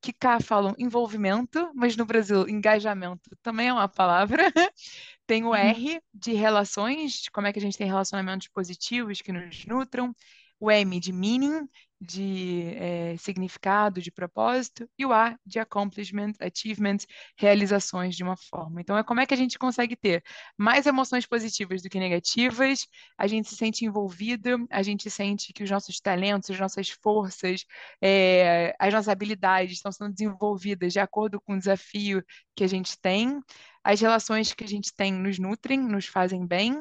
que 0.00 0.12
cá 0.12 0.40
falam 0.40 0.74
envolvimento, 0.78 1.70
mas 1.74 1.96
no 1.96 2.06
Brasil 2.06 2.48
engajamento 2.48 3.30
também 3.42 3.68
é 3.68 3.72
uma 3.72 3.88
palavra. 3.88 4.44
Tem 5.26 5.44
o 5.44 5.54
Uhum. 5.54 5.54
R 5.54 6.00
de 6.12 6.32
relações, 6.32 7.28
como 7.32 7.46
é 7.46 7.52
que 7.52 7.58
a 7.58 7.62
gente 7.62 7.78
tem 7.78 7.86
relacionamentos 7.86 8.48
positivos 8.48 9.20
que 9.22 9.32
nos 9.32 9.64
nutram, 9.66 10.14
o 10.60 10.70
M 10.70 11.00
de 11.00 11.12
meaning, 11.12 11.68
de 12.00 12.74
eh, 12.76 13.16
significado, 13.18 14.00
de 14.00 14.10
propósito, 14.10 14.88
e 14.98 15.06
o 15.06 15.12
A 15.12 15.38
de 15.46 15.58
accomplishment, 15.58 16.32
achievement, 16.40 16.98
realizações 17.36 18.16
de 18.16 18.22
uma 18.22 18.36
forma. 18.36 18.80
Então, 18.80 18.96
é 18.96 19.02
como 19.04 19.20
é 19.20 19.26
que 19.26 19.34
a 19.34 19.36
gente 19.36 19.58
consegue 19.58 19.96
ter 19.96 20.22
mais 20.56 20.86
emoções 20.86 21.26
positivas 21.26 21.82
do 21.82 21.88
que 21.88 21.98
negativas, 21.98 22.86
a 23.16 23.26
gente 23.26 23.48
se 23.48 23.56
sente 23.56 23.84
envolvido, 23.84 24.66
a 24.70 24.82
gente 24.82 25.10
sente 25.10 25.52
que 25.52 25.62
os 25.64 25.70
nossos 25.70 26.00
talentos, 26.00 26.50
as 26.50 26.58
nossas 26.58 26.88
forças, 26.90 27.64
eh, 28.02 28.74
as 28.78 28.92
nossas 28.92 29.08
habilidades 29.08 29.72
estão 29.74 29.92
sendo 29.92 30.12
desenvolvidas 30.12 30.92
de 30.92 31.00
acordo 31.00 31.40
com 31.40 31.54
o 31.54 31.58
desafio 31.58 32.24
que 32.54 32.64
a 32.64 32.68
gente 32.68 32.98
tem, 33.00 33.40
as 33.84 34.00
relações 34.00 34.52
que 34.54 34.64
a 34.64 34.66
gente 34.66 34.92
tem 34.94 35.12
nos 35.12 35.38
nutrem, 35.38 35.78
nos 35.78 36.06
fazem 36.06 36.46
bem, 36.46 36.74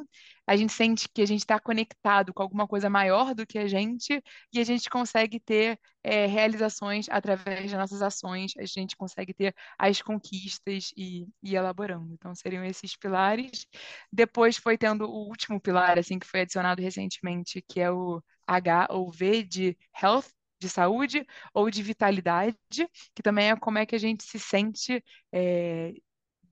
a 0.48 0.56
gente 0.56 0.74
sente 0.74 1.08
que 1.10 1.22
a 1.22 1.26
gente 1.26 1.40
está 1.40 1.60
conectado 1.60 2.34
com 2.34 2.42
alguma 2.44 2.68
coisa 2.68 2.90
maior 2.90 3.34
do 3.34 3.46
que 3.46 3.58
a 3.58 3.68
gente 3.68 4.22
e 4.52 4.60
a 4.60 4.64
gente 4.64 4.90
consegue 4.90 5.40
ter 5.40 5.80
é, 6.04 6.26
realizações 6.26 7.08
através 7.10 7.72
das 7.72 7.80
nossas 7.80 8.02
ações, 8.02 8.54
a 8.58 8.66
gente 8.66 8.96
consegue 8.96 9.34
ter 9.34 9.56
as 9.78 10.02
conquistas 10.02 10.92
e, 10.98 11.28
e 11.42 11.56
elaborando. 11.56 12.14
Então, 12.14 12.36
seriam 12.36 12.64
esses 12.66 12.96
pilares. 12.96 13.66
Depois 14.12 14.58
foi 14.58 14.78
tendo 14.78 15.06
o 15.06 15.28
último 15.28 15.60
pilar, 15.62 15.98
assim, 15.98 16.20
que 16.20 16.28
foi 16.28 16.42
adicionado 16.42 16.82
recentemente, 16.82 17.64
que 17.68 17.80
é 17.80 17.92
o 17.92 18.22
H 18.48 18.88
ou 18.92 19.12
V 19.12 19.44
de 19.44 19.78
Health, 20.02 20.26
de 20.60 20.70
saúde, 20.70 21.26
ou 21.54 21.70
de 21.70 21.84
vitalidade, 21.84 22.56
que 23.14 23.22
também 23.22 23.50
é 23.50 23.56
como 23.56 23.78
é 23.78 23.86
que 23.86 23.96
a 23.96 24.00
gente 24.00 24.24
se 24.24 24.40
sente 24.40 25.04
é, 25.32 25.94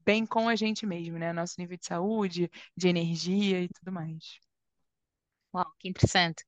bem 0.05 0.25
com 0.25 0.48
a 0.50 0.55
gente 0.55 0.86
mesmo, 0.86 1.17
né? 1.17 1.34
Nosso 1.34 1.55
nível 1.60 1.77
de 1.77 1.86
saúde, 1.86 2.50
de 2.75 2.88
energia 2.88 3.62
e 3.62 3.70
tudo 3.70 3.91
mais. 3.91 4.39
Uau, 5.53 5.65
que 5.79 5.89
interessante. 5.89 6.43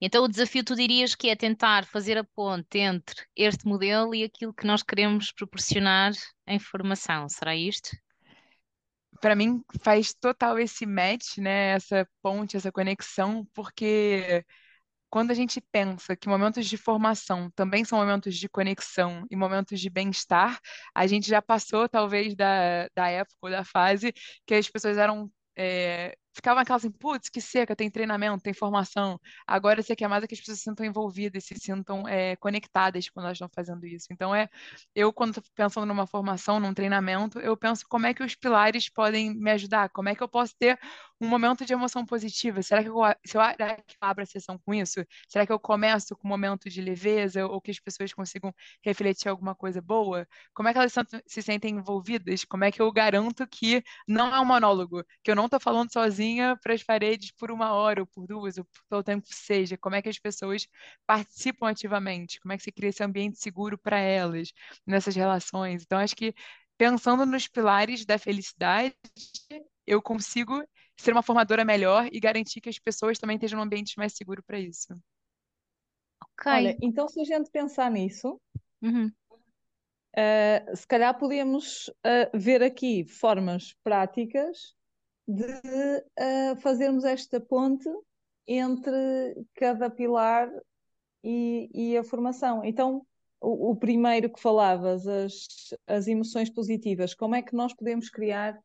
Então, 0.00 0.24
o 0.24 0.28
desafio 0.28 0.64
tu 0.64 0.76
dirias 0.76 1.14
que 1.14 1.28
é 1.28 1.36
tentar 1.36 1.84
fazer 1.84 2.16
a 2.16 2.24
ponte 2.24 2.78
entre 2.78 3.26
este 3.34 3.66
modelo 3.66 4.14
e 4.14 4.22
aquilo 4.22 4.54
que 4.54 4.66
nós 4.66 4.82
queremos 4.82 5.32
proporcionar 5.32 6.12
em 6.46 6.58
formação. 6.58 7.28
Será 7.28 7.56
isto? 7.56 7.90
Para 9.20 9.34
mim 9.34 9.62
faz 9.80 10.14
total 10.14 10.58
esse 10.58 10.86
match, 10.86 11.38
né? 11.38 11.70
Essa 11.72 12.08
ponte, 12.22 12.56
essa 12.56 12.70
conexão, 12.70 13.44
porque 13.52 14.44
quando 15.10 15.30
a 15.30 15.34
gente 15.34 15.60
pensa 15.72 16.16
que 16.16 16.28
momentos 16.28 16.66
de 16.66 16.76
formação 16.76 17.50
também 17.54 17.84
são 17.84 17.98
momentos 17.98 18.36
de 18.36 18.48
conexão 18.48 19.24
e 19.30 19.36
momentos 19.36 19.80
de 19.80 19.90
bem-estar, 19.90 20.58
a 20.94 21.06
gente 21.06 21.28
já 21.28 21.40
passou 21.42 21.88
talvez 21.88 22.34
da, 22.34 22.88
da 22.94 23.08
época 23.08 23.36
ou 23.42 23.50
da 23.50 23.64
fase 23.64 24.12
que 24.46 24.54
as 24.54 24.68
pessoas 24.68 24.98
eram 24.98 25.30
é, 25.56 26.16
ficavam 26.34 26.62
aquelas 26.62 26.84
assim, 26.84 26.92
putz, 26.92 27.28
que 27.28 27.40
seca, 27.40 27.74
tem 27.74 27.90
treinamento, 27.90 28.42
tem 28.42 28.52
formação. 28.54 29.20
Agora 29.46 29.82
você 29.82 29.96
quer 29.96 30.08
mais 30.08 30.22
é 30.22 30.26
que 30.26 30.34
as 30.34 30.40
pessoas 30.40 30.58
se 30.58 30.64
sintam 30.64 30.86
envolvidas, 30.86 31.44
se 31.44 31.54
sintam 31.56 32.06
é, 32.06 32.36
conectadas 32.36 33.08
quando 33.10 33.26
elas 33.26 33.36
estão 33.36 33.48
fazendo 33.54 33.86
isso. 33.86 34.06
Então, 34.10 34.34
é, 34.34 34.48
eu, 34.94 35.12
quando 35.12 35.30
estou 35.30 35.44
pensando 35.54 35.86
numa 35.86 36.06
formação, 36.06 36.60
num 36.60 36.74
treinamento, 36.74 37.38
eu 37.40 37.56
penso 37.56 37.84
como 37.88 38.06
é 38.06 38.14
que 38.14 38.22
os 38.22 38.34
pilares 38.34 38.88
podem 38.88 39.34
me 39.34 39.50
ajudar, 39.52 39.88
como 39.90 40.08
é 40.08 40.14
que 40.14 40.22
eu 40.22 40.28
posso 40.28 40.54
ter 40.58 40.78
um 41.20 41.28
momento 41.28 41.64
de 41.64 41.72
emoção 41.72 42.04
positiva. 42.06 42.62
Será 42.62 42.82
que 42.82 42.88
eu, 42.88 42.96
será 43.26 43.54
que 43.56 43.96
eu 44.00 44.08
abro 44.08 44.22
a 44.22 44.26
sessão 44.26 44.58
com 44.64 44.72
isso? 44.74 45.04
Será 45.28 45.44
que 45.46 45.52
eu 45.52 45.58
começo 45.58 46.16
com 46.16 46.28
um 46.28 46.30
momento 46.30 46.68
de 46.70 46.80
leveza 46.80 47.46
ou 47.46 47.60
que 47.60 47.70
as 47.70 47.80
pessoas 47.80 48.12
consigam 48.14 48.54
refletir 48.84 49.28
alguma 49.28 49.54
coisa 49.54 49.80
boa? 49.82 50.26
Como 50.54 50.68
é 50.68 50.72
que 50.72 50.78
elas 50.78 50.92
se 51.26 51.42
sentem 51.42 51.74
envolvidas? 51.74 52.44
Como 52.44 52.64
é 52.64 52.70
que 52.70 52.80
eu 52.80 52.90
garanto 52.92 53.46
que 53.48 53.82
não 54.06 54.34
é 54.34 54.40
um 54.40 54.44
monólogo, 54.44 55.04
que 55.22 55.30
eu 55.30 55.36
não 55.36 55.46
estou 55.46 55.60
falando 55.60 55.92
sozinho 55.92 56.17
sozinha 56.18 56.56
para 56.60 56.74
as 56.74 56.82
paredes 56.82 57.30
por 57.32 57.50
uma 57.50 57.72
hora, 57.72 58.00
ou 58.02 58.06
por 58.06 58.26
duas, 58.26 58.58
ou 58.58 58.64
por 58.64 58.82
todo 58.88 59.00
o 59.00 59.04
tempo 59.04 59.26
que 59.26 59.34
seja? 59.34 59.78
Como 59.78 59.94
é 59.94 60.02
que 60.02 60.08
as 60.08 60.18
pessoas 60.18 60.66
participam 61.06 61.68
ativamente? 61.68 62.40
Como 62.40 62.52
é 62.52 62.56
que 62.56 62.64
você 62.64 62.72
cria 62.72 62.90
esse 62.90 63.02
ambiente 63.02 63.38
seguro 63.38 63.78
para 63.78 63.98
elas 63.98 64.52
nessas 64.86 65.14
relações? 65.14 65.82
Então, 65.84 65.98
acho 65.98 66.16
que 66.16 66.34
pensando 66.76 67.24
nos 67.24 67.46
pilares 67.46 68.04
da 68.04 68.18
felicidade, 68.18 68.94
eu 69.86 70.02
consigo 70.02 70.62
ser 70.96 71.12
uma 71.12 71.22
formadora 71.22 71.64
melhor 71.64 72.08
e 72.12 72.20
garantir 72.20 72.60
que 72.60 72.68
as 72.68 72.78
pessoas 72.78 73.18
também 73.18 73.36
estejam 73.36 73.58
num 73.58 73.64
ambiente 73.64 73.96
mais 73.96 74.14
seguro 74.14 74.42
para 74.42 74.58
isso. 74.58 74.88
Ok. 76.22 76.52
Olha, 76.52 76.76
então 76.82 77.08
se 77.08 77.20
a 77.20 77.24
gente 77.24 77.50
pensar 77.50 77.90
nisso, 77.90 78.40
Uhum. 78.80 79.12
Uh, 80.16 80.74
se 80.74 80.86
calhar 80.86 81.16
podemos 81.16 81.88
uh, 81.88 82.36
ver 82.36 82.62
aqui 82.62 83.04
formas 83.04 83.74
práticas 83.84 84.74
de 85.28 85.44
uh, 85.44 86.56
fazermos 86.60 87.04
esta 87.04 87.38
ponte 87.38 87.88
entre 88.46 89.46
cada 89.54 89.90
pilar 89.90 90.50
e, 91.22 91.68
e 91.74 91.96
a 91.98 92.02
formação. 92.02 92.64
Então, 92.64 93.06
o, 93.40 93.72
o, 93.72 93.76
primeiro 93.76 94.32
que 94.32 94.40
falavas, 94.40 95.06
as, 95.06 95.46
as 95.86 96.06
emoções 96.08 96.48
positivas, 96.48 97.14
como 97.14 97.34
é 97.34 97.42
que 97.42 97.54
nós 97.54 97.74
podemos 97.74 98.08
criar 98.08 98.58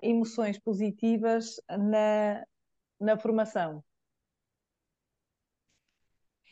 emoções 0.00 0.58
positivas 0.58 1.60
na, 1.68 2.42
na 2.98 3.18
formação? 3.18 3.84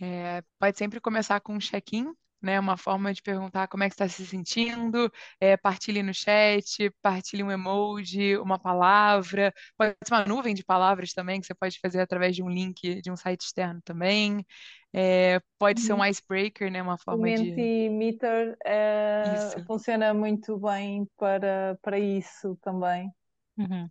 É, 0.01 0.43
pode 0.59 0.77
sempre 0.77 1.01
começar 1.01 1.41
com 1.41 1.55
um 1.55 1.59
check-in, 1.59 2.13
né? 2.45 2.61
Uma 2.61 2.77
forma 2.77 3.13
de 3.15 3.23
perguntar 3.23 3.69
como 3.69 3.83
é 3.85 3.89
que 3.89 3.95
está 3.95 4.09
se 4.09 4.27
sentindo, 4.27 5.11
é, 5.41 5.57
partilhe 5.57 6.03
no 6.03 6.13
chat, 6.15 6.91
partilhe 7.03 7.43
um 7.43 7.51
emoji, 7.51 8.37
uma 8.39 8.59
palavra, 8.59 9.53
pode 9.77 9.95
ser 10.05 10.15
uma 10.15 10.25
nuvem 10.25 10.55
de 10.55 10.65
palavras 10.65 11.13
também, 11.13 11.41
que 11.41 11.47
você 11.47 11.55
pode 11.55 11.79
fazer 11.81 12.01
através 12.01 12.37
de 12.37 12.43
um 12.43 12.49
link 12.51 13.01
de 13.03 13.11
um 13.11 13.17
site 13.17 13.43
externo 13.43 13.81
também. 13.83 14.45
É, 14.93 15.41
pode 15.59 15.81
ser 15.81 15.93
um 15.95 16.05
Uhum. 16.05 16.07
icebreaker, 16.07 16.71
né? 16.71 16.83
Uma 16.83 16.99
O 17.09 17.17
forma 17.17 17.33
de. 17.33 17.71
Mentimeter 17.97 18.59
uh, 18.67 19.61
Isso. 19.61 19.67
funciona 19.67 20.13
muito 20.15 20.59
bem 20.59 21.07
para, 21.17 21.79
para 21.83 21.99
isso 21.99 22.57
também. 22.63 23.11
Uhum. 23.59 23.91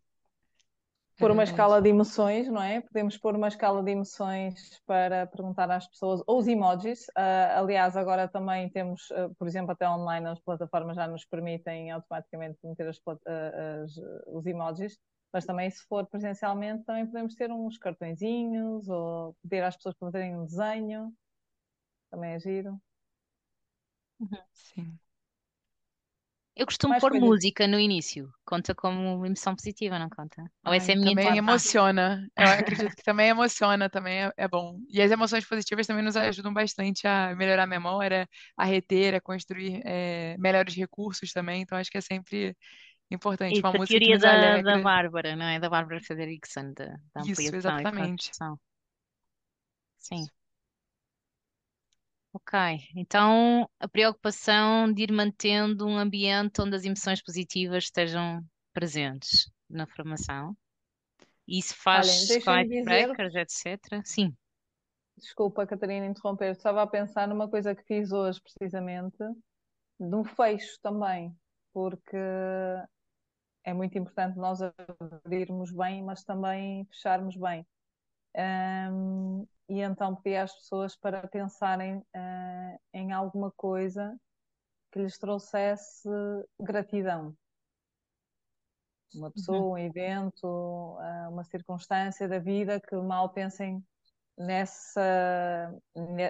Pôr 1.23 1.31
uma 1.31 1.43
escala 1.43 1.81
de 1.81 1.87
emoções, 1.87 2.49
não 2.49 2.61
é? 2.61 2.81
Podemos 2.81 3.17
pôr 3.17 3.33
uma 3.33 3.47
escala 3.47 3.81
de 3.81 3.91
emoções 3.91 4.81
para 4.85 5.25
perguntar 5.25 5.71
às 5.71 5.87
pessoas, 5.87 6.21
ou 6.27 6.37
os 6.37 6.47
emojis. 6.49 7.07
Uh, 7.17 7.59
aliás, 7.59 7.95
agora 7.95 8.27
também 8.27 8.69
temos, 8.69 9.09
uh, 9.11 9.33
por 9.39 9.47
exemplo, 9.47 9.71
até 9.71 9.89
online 9.89 10.27
as 10.27 10.41
plataformas 10.41 10.97
já 10.97 11.07
nos 11.07 11.23
permitem 11.23 11.91
automaticamente 11.91 12.59
meter 12.61 12.89
as, 12.89 12.97
uh, 12.97 13.19
as, 13.85 13.97
os 14.27 14.45
emojis, 14.45 14.99
mas 15.31 15.45
também 15.45 15.69
se 15.69 15.85
for 15.87 16.05
presencialmente 16.07 16.83
também 16.83 17.05
podemos 17.05 17.35
ter 17.35 17.49
uns 17.49 17.77
cartõezinhos 17.77 18.89
ou 18.89 19.33
pedir 19.43 19.63
às 19.63 19.77
pessoas 19.77 19.95
para 19.95 20.11
fazerem 20.11 20.35
um 20.35 20.43
desenho. 20.43 21.13
Também 22.11 22.33
é 22.33 22.39
giro. 22.39 22.77
Uhum. 24.19 24.43
Sim. 24.51 24.99
Eu 26.55 26.67
costumo 26.67 26.91
Mais 26.91 27.01
pôr 27.01 27.11
coisas. 27.11 27.27
música 27.27 27.67
no 27.67 27.79
início. 27.79 28.31
Conta 28.45 28.75
como 28.75 29.25
emoção 29.25 29.55
positiva, 29.55 29.97
não 29.97 30.07
conta? 30.07 30.43
Ou 30.65 30.73
essa 30.73 30.91
é 30.91 30.95
a 30.95 30.97
minha 30.97 31.09
também 31.09 31.25
intuição? 31.25 31.37
emociona. 31.49 32.27
Eu 32.37 32.47
acredito 32.47 32.95
que 32.95 33.03
também 33.03 33.29
emociona, 33.29 33.89
também 33.89 34.25
é, 34.25 34.31
é 34.37 34.47
bom. 34.47 34.79
E 34.87 35.01
as 35.01 35.09
emoções 35.09 35.45
positivas 35.45 35.87
também 35.87 36.03
nos 36.03 36.15
ajudam 36.15 36.53
bastante 36.53 37.07
a 37.07 37.35
melhorar 37.35 37.63
a 37.63 37.67
memória, 37.67 38.29
a 38.55 38.65
reter, 38.65 39.15
a 39.15 39.21
construir 39.21 39.81
é, 39.83 40.37
melhores 40.37 40.75
recursos 40.75 41.31
também. 41.31 41.63
Então, 41.63 41.77
acho 41.77 41.89
que 41.89 41.97
é 41.97 42.01
sempre 42.01 42.55
importante. 43.09 43.55
Isso, 43.57 43.67
Uma 43.67 43.83
a 43.83 43.87
teoria 43.87 44.19
da, 44.19 44.61
da. 44.61 44.77
Bárbara, 44.79 45.35
não 45.35 45.45
é? 45.45 45.59
Da 45.59 45.69
Bárbara 45.69 46.01
Frederickson, 46.01 46.73
da, 46.73 46.85
da 46.85 47.21
Isso, 47.21 47.31
ampliação 47.31 47.55
e 47.55 47.57
exatamente. 47.57 48.31
Sim. 49.97 50.27
Ok, 52.33 52.59
então 52.95 53.69
a 53.79 53.87
preocupação 53.87 54.91
de 54.91 55.03
ir 55.03 55.11
mantendo 55.11 55.85
um 55.85 55.97
ambiente 55.97 56.59
onde 56.61 56.75
as 56.75 56.83
emoções 56.83 57.21
positivas 57.21 57.83
estejam 57.83 58.41
presentes 58.73 59.51
na 59.69 59.85
formação. 59.85 60.57
Isso 61.47 61.75
Olhem, 61.85 62.07
faz 62.07 62.27
deixem-me 62.27 62.63
icebreakers, 62.63 63.31
dizer-vos, 63.31 63.35
etc. 63.35 64.01
Sim. 64.03 64.35
desculpa, 65.15 65.67
Catarina, 65.67 66.07
interromper, 66.07 66.51
estava 66.51 66.81
a 66.81 66.87
pensar 66.87 67.27
numa 67.27 67.47
coisa 67.47 67.75
que 67.75 67.83
fiz 67.83 68.11
hoje, 68.11 68.41
precisamente, 68.41 69.17
de 69.99 70.15
um 70.15 70.23
fecho 70.23 70.79
também, 70.81 71.35
porque 71.71 72.17
é 73.63 73.73
muito 73.73 73.97
importante 73.97 74.37
nós 74.37 74.59
abrirmos 74.61 75.71
bem, 75.71 76.03
mas 76.03 76.23
também 76.23 76.85
fecharmos 76.85 77.35
bem. 77.37 77.65
Um, 78.35 79.47
e 79.73 79.81
então 79.81 80.15
pedi 80.15 80.35
às 80.35 80.53
pessoas 80.53 80.95
para 80.95 81.27
pensarem 81.27 81.97
uh, 81.97 82.79
em 82.93 83.11
alguma 83.11 83.51
coisa 83.51 84.15
que 84.91 84.99
lhes 84.99 85.17
trouxesse 85.17 86.07
gratidão. 86.59 87.35
Uma 89.15 89.31
pessoa, 89.31 89.59
Uhum. 89.59 89.71
um 89.71 89.77
evento, 89.77 90.45
uh, 90.45 91.29
uma 91.31 91.43
circunstância 91.43 92.27
da 92.27 92.39
vida 92.39 92.79
que 92.79 92.95
mal 92.95 93.29
pensem 93.29 93.83
nessa, 94.37 95.73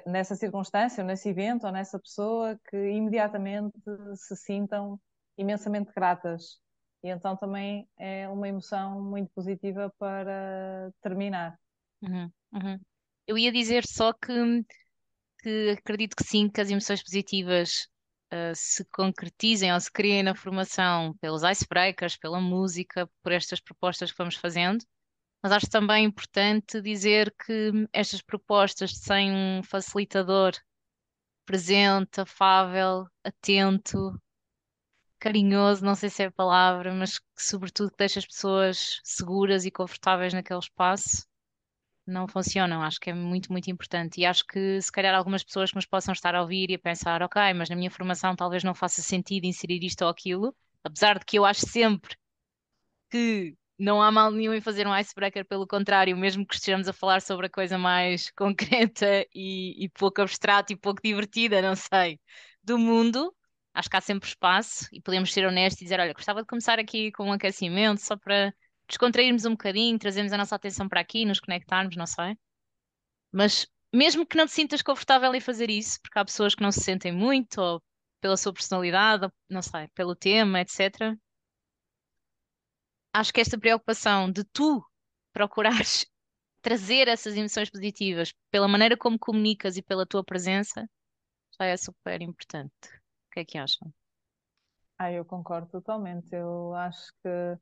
nessa 0.06 0.36
circunstância, 0.36 1.02
ou 1.04 1.08
nesse 1.08 1.30
evento, 1.30 1.66
ou 1.66 1.72
nessa 1.72 2.00
pessoa, 2.00 2.58
que 2.70 2.78
imediatamente 2.78 3.74
se 4.16 4.36
sintam 4.36 5.00
imensamente 5.38 5.92
gratas. 5.94 6.60
E 7.04 7.10
então 7.10 7.36
também 7.36 7.88
é 7.98 8.28
uma 8.30 8.48
emoção 8.48 9.02
muito 9.02 9.30
positiva 9.34 9.94
para 9.98 10.92
terminar. 11.02 11.60
Uhum. 12.02 12.32
Uhum. 12.54 12.80
Eu 13.28 13.38
ia 13.38 13.52
dizer 13.52 13.86
só 13.86 14.14
que, 14.14 14.32
que 15.40 15.76
acredito 15.78 16.16
que 16.16 16.24
sim, 16.24 16.50
que 16.50 16.62
as 16.62 16.70
emoções 16.70 17.04
positivas 17.04 17.88
uh, 18.34 18.56
se 18.56 18.86
concretizem 18.86 19.74
ou 19.74 19.80
se 19.80 19.92
criem 19.92 20.24
na 20.24 20.36
formação 20.36 21.16
pelos 21.22 21.44
icebreakers, 21.44 22.18
pela 22.18 22.42
música, 22.42 23.10
por 23.22 23.32
estas 23.32 23.60
propostas 23.60 24.12
que 24.12 24.18
vamos 24.18 24.36
fazendo. 24.36 24.84
Mas 25.42 25.52
acho 25.52 25.70
também 25.70 26.06
importante 26.06 26.82
dizer 26.82 27.34
que 27.46 27.88
estas 27.94 28.22
propostas 28.22 28.98
sem 28.98 29.32
um 29.32 29.64
facilitador 29.64 30.54
presente, 31.46 32.22
afável, 32.22 33.06
atento, 33.24 34.18
carinhoso, 35.20 35.86
não 35.86 35.96
sei 35.96 36.10
se 36.10 36.24
é 36.24 36.26
a 36.28 36.32
palavra, 36.32 36.94
mas 36.94 37.20
que 37.20 37.26
sobretudo 37.38 37.92
que 37.92 37.98
deixa 37.98 38.20
as 38.20 38.26
pessoas 38.26 39.00
seguras 39.04 39.66
e 39.66 39.72
confortáveis 39.72 40.34
naquele 40.34 40.60
espaço, 40.60 41.26
não 42.06 42.28
funcionam. 42.28 42.82
Acho 42.82 43.00
que 43.00 43.10
é 43.10 43.14
muito, 43.14 43.52
muito 43.52 43.70
importante. 43.70 44.22
E 44.22 44.26
acho 44.26 44.46
que 44.46 44.82
se 44.82 44.92
calhar 44.92 45.16
algumas 45.16 45.44
pessoas 45.44 45.70
que 45.72 45.76
nos 45.76 45.86
possam 45.86 46.14
estar 46.14 46.36
a 46.36 46.42
ouvir 46.42 46.70
e 46.72 46.76
a 46.76 46.80
pensar, 46.80 47.22
ok, 47.22 47.54
mas 47.54 47.70
na 47.70 47.76
minha 47.76 47.92
formação 47.92 48.36
talvez 48.36 48.64
não 48.64 48.76
faça 48.76 49.02
sentido 49.02 49.46
inserir 49.46 49.84
isto 49.84 50.04
ou 50.04 50.10
aquilo, 50.10 50.56
apesar 50.84 51.20
de 51.20 51.26
que 51.26 51.38
eu 51.38 51.46
acho 51.46 51.66
sempre 51.68 52.16
que 53.10 53.56
não 53.78 54.02
há 54.02 54.12
mal 54.12 54.32
nenhum 54.32 54.54
em 54.54 54.62
fazer 54.62 54.88
um 54.88 54.96
icebreaker, 54.98 55.46
pelo 55.46 55.68
contrário, 55.68 56.16
mesmo 56.18 56.46
que 56.46 56.56
estejamos 56.56 56.88
a 56.88 56.94
falar 56.94 57.22
sobre 57.22 57.48
a 57.48 57.50
coisa 57.50 57.78
mais 57.78 58.32
concreta 58.36 59.26
e, 59.34 59.84
e 59.86 59.90
pouco 59.90 60.22
abstrata 60.22 60.74
e 60.74 60.76
pouco 60.78 61.02
divertida, 61.04 61.62
não 61.62 61.76
sei, 61.76 62.20
do 62.64 62.78
mundo, 62.78 63.36
acho 63.74 63.90
que 63.90 63.98
há 63.98 64.02
sempre 64.02 64.30
espaço 64.30 64.88
e 64.92 65.02
podemos 65.02 65.34
ser 65.34 65.46
honestos 65.46 65.82
e 65.82 65.86
dizer: 65.86 66.00
olha, 66.00 66.14
gostava 66.14 66.42
de 66.42 66.48
começar 66.48 66.80
aqui 66.80 67.12
com 67.12 67.26
um 67.26 67.34
aquecimento 67.34 68.02
só 68.02 68.16
para 68.18 68.54
descontrairmos 68.94 69.46
um 69.46 69.52
bocadinho, 69.52 70.00
trazermos 70.00 70.34
a 70.34 70.38
nossa 70.38 70.56
atenção 70.56 70.88
para 70.88 71.02
aqui, 71.02 71.26
nos 71.26 71.40
conectarmos, 71.40 71.96
não 71.96 72.06
sei. 72.08 72.38
Mas 73.32 73.68
mesmo 73.94 74.26
que 74.26 74.38
não 74.38 74.46
te 74.46 74.54
sintas 74.54 74.82
confortável 74.82 75.34
em 75.36 75.40
fazer 75.40 75.70
isso, 75.70 76.00
porque 76.02 76.20
há 76.20 76.26
pessoas 76.26 76.56
que 76.56 76.64
não 76.64 76.72
se 76.72 76.82
sentem 76.82 77.12
muito, 77.12 77.62
ou 77.62 77.82
pela 78.22 78.38
sua 78.38 78.54
personalidade, 78.54 79.26
ou, 79.26 79.32
não 79.50 79.62
sei, 79.62 79.88
pelo 79.90 80.16
tema, 80.16 80.62
etc 80.62 81.18
acho 83.14 83.32
que 83.32 83.40
esta 83.40 83.58
preocupação 83.58 84.30
de 84.32 84.44
tu 84.44 84.84
procurares 85.32 86.06
trazer 86.62 87.08
essas 87.08 87.36
emoções 87.36 87.70
positivas 87.70 88.34
pela 88.50 88.68
maneira 88.68 88.98
como 88.98 89.20
comunicas 89.20 89.78
e 89.78 89.84
pela 89.84 90.06
tua 90.06 90.24
presença 90.24 90.90
já 91.60 91.66
é 91.66 91.78
super 91.78 92.22
importante. 92.22 92.88
O 93.28 93.32
que 93.34 93.40
é 93.42 93.46
que 93.46 93.58
acham? 93.58 93.94
Ah, 94.98 95.12
eu 95.12 95.24
concordo 95.24 95.70
totalmente. 95.70 96.34
Eu 96.34 96.74
acho 96.74 97.12
que 97.22 97.58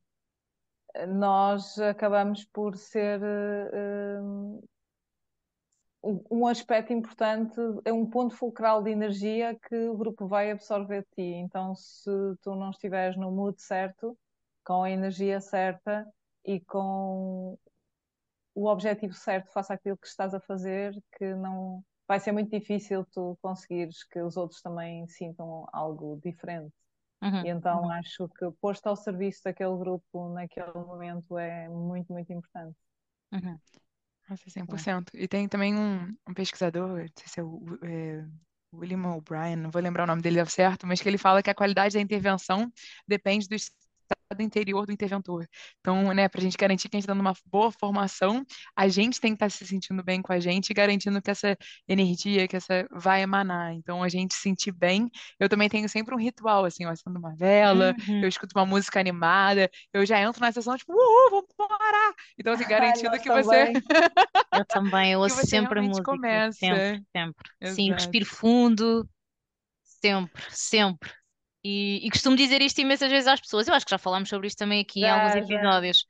nós 1.07 1.79
acabamos 1.79 2.45
por 2.45 2.75
ser 2.77 3.21
uh, 3.21 4.63
um 6.03 6.47
aspecto 6.47 6.91
importante, 6.91 7.59
é 7.85 7.93
um 7.93 8.09
ponto 8.09 8.35
fulcral 8.35 8.81
de 8.81 8.89
energia 8.89 9.57
que 9.69 9.87
o 9.87 9.95
grupo 9.95 10.27
vai 10.27 10.51
absorver 10.51 11.01
de 11.01 11.15
ti. 11.15 11.35
Então, 11.35 11.75
se 11.75 12.09
tu 12.41 12.55
não 12.55 12.71
estiveres 12.71 13.15
no 13.17 13.31
mood 13.31 13.61
certo, 13.61 14.17
com 14.63 14.83
a 14.83 14.89
energia 14.91 15.39
certa 15.39 16.07
e 16.43 16.59
com 16.59 17.57
o 18.55 18.65
objetivo 18.67 19.13
certo, 19.13 19.51
faça 19.51 19.73
aquilo 19.73 19.97
que 19.97 20.07
estás 20.07 20.33
a 20.33 20.39
fazer, 20.39 20.93
que 21.17 21.33
não 21.35 21.83
vai 22.07 22.19
ser 22.19 22.31
muito 22.31 22.51
difícil 22.51 23.05
tu 23.05 23.37
conseguires 23.41 24.03
que 24.03 24.19
os 24.21 24.35
outros 24.35 24.61
também 24.61 25.07
sintam 25.07 25.67
algo 25.71 26.19
diferente. 26.23 26.73
Uhum, 27.21 27.43
E 27.43 27.49
então 27.49 27.89
uhum, 27.89 27.91
acho 27.91 28.27
que 28.29 28.51
posto 28.61 28.87
ao 28.87 28.95
serviço 28.95 29.41
daquele 29.45 29.77
grupo 29.77 30.33
naquele 30.33 30.73
momento 30.73 31.37
é 31.37 31.69
muito, 31.69 32.11
muito 32.13 32.31
importante. 32.33 32.77
uhum. 33.33 33.59
Nossa, 34.29 34.49
Sim. 34.65 34.87
100%. 34.87 35.11
E 35.15 35.27
tem 35.27 35.47
também 35.49 35.75
um, 35.75 36.07
um 36.27 36.33
pesquisador, 36.35 36.89
não 36.99 37.07
sei 37.17 37.27
se 37.27 37.39
é 37.41 37.43
o 37.43 37.63
é, 37.83 38.25
William 38.73 39.03
O'Brien, 39.15 39.57
não 39.57 39.71
vou 39.71 39.81
lembrar 39.81 40.05
o 40.05 40.07
nome 40.07 40.21
dele 40.23 40.45
certo, 40.47 40.87
mas 40.87 41.01
que 41.01 41.09
ele 41.09 41.17
fala 41.19 41.43
que 41.43 41.49
a 41.49 41.55
qualidade 41.55 41.95
da 41.95 42.01
intervenção 42.01 42.71
depende 43.07 43.47
do 44.35 44.41
interior 44.41 44.85
do 44.85 44.91
interventor. 44.91 45.47
Então, 45.79 46.13
né, 46.13 46.27
para 46.29 46.39
a 46.39 46.43
gente 46.43 46.57
garantir 46.57 46.89
que 46.89 46.95
a 46.95 46.99
gente 46.99 47.03
está 47.05 47.13
dando 47.13 47.21
uma 47.21 47.33
boa 47.45 47.71
formação, 47.71 48.45
a 48.75 48.87
gente 48.87 49.19
tem 49.19 49.31
que 49.31 49.35
estar 49.35 49.49
se 49.49 49.65
sentindo 49.65 50.03
bem 50.03 50.21
com 50.21 50.33
a 50.33 50.39
gente 50.39 50.73
garantindo 50.73 51.21
que 51.21 51.31
essa 51.31 51.57
energia, 51.87 52.47
que 52.47 52.55
essa 52.55 52.87
vai 52.91 53.21
emanar. 53.21 53.73
Então, 53.73 54.03
a 54.03 54.09
gente 54.09 54.33
se 54.33 54.41
sentir 54.41 54.71
bem. 54.71 55.09
Eu 55.39 55.49
também 55.49 55.69
tenho 55.69 55.87
sempre 55.89 56.13
um 56.15 56.17
ritual, 56.17 56.65
assim, 56.65 56.83
eu 56.83 56.89
acendo 56.89 57.17
uma 57.19 57.35
vela, 57.35 57.93
eu 58.21 58.23
Uhum. 58.23 58.27
escuto 58.27 58.57
uma 58.57 58.65
música 58.65 58.99
animada, 58.99 59.69
eu 59.93 60.05
já 60.05 60.19
entro 60.19 60.41
na 60.41 60.51
sessão, 60.51 60.77
tipo, 60.77 60.91
uhul, 60.93 61.29
vamos 61.31 61.45
embora! 61.53 62.15
Então, 62.37 62.53
assim, 62.53 62.63
garantindo 62.67 63.19
que 63.19 63.29
você. 63.29 63.71
Eu 64.53 64.65
também, 64.65 65.13
eu 65.13 65.19
ouço 65.21 65.45
sempre 65.45 65.79
realmente 65.79 65.89
música, 65.89 66.03
sempre, 66.07 66.17
começa. 66.17 67.05
sempre. 67.15 67.49
Sim, 67.63 67.91
Exato. 67.91 67.93
respiro 67.93 68.25
fundo, 68.25 69.09
sempre, 69.83 70.43
sempre. 70.51 71.11
E, 71.63 72.05
e 72.05 72.09
costumo 72.11 72.35
dizer 72.35 72.61
isto 72.61 72.81
imensas 72.81 73.11
vezes 73.11 73.27
às 73.27 73.39
pessoas. 73.41 73.67
Eu 73.67 73.73
acho 73.75 73.85
que 73.85 73.91
já 73.91 73.97
falámos 73.97 74.29
sobre 74.29 74.47
isto 74.47 74.57
também 74.59 74.81
aqui 74.81 75.01
em 75.01 75.09
alguns 75.09 75.35
Já, 75.35 75.35
episódios. 75.35 76.05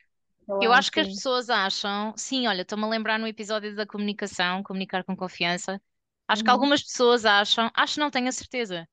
Eu 0.59 0.71
falamos, 0.71 0.73
acho 0.73 0.91
que 0.91 0.99
as 0.99 1.07
sim. 1.07 1.13
pessoas 1.13 1.49
acham, 1.49 2.13
sim, 2.17 2.47
olha, 2.47 2.61
estou-me 2.63 2.85
a 2.85 2.87
lembrar 2.89 3.19
no 3.19 3.27
episódio 3.27 3.75
da 3.75 3.85
comunicação, 3.85 4.63
comunicar 4.63 5.03
com 5.03 5.15
confiança. 5.15 5.81
Acho 6.27 6.43
que 6.43 6.49
Uhum. 6.49 6.51
algumas 6.51 6.83
pessoas 6.83 7.25
acham, 7.25 7.71
acho 7.75 7.95
que 7.95 7.99
não 7.99 8.11
tenho 8.11 8.29
a 8.29 8.31
certeza. 8.31 8.87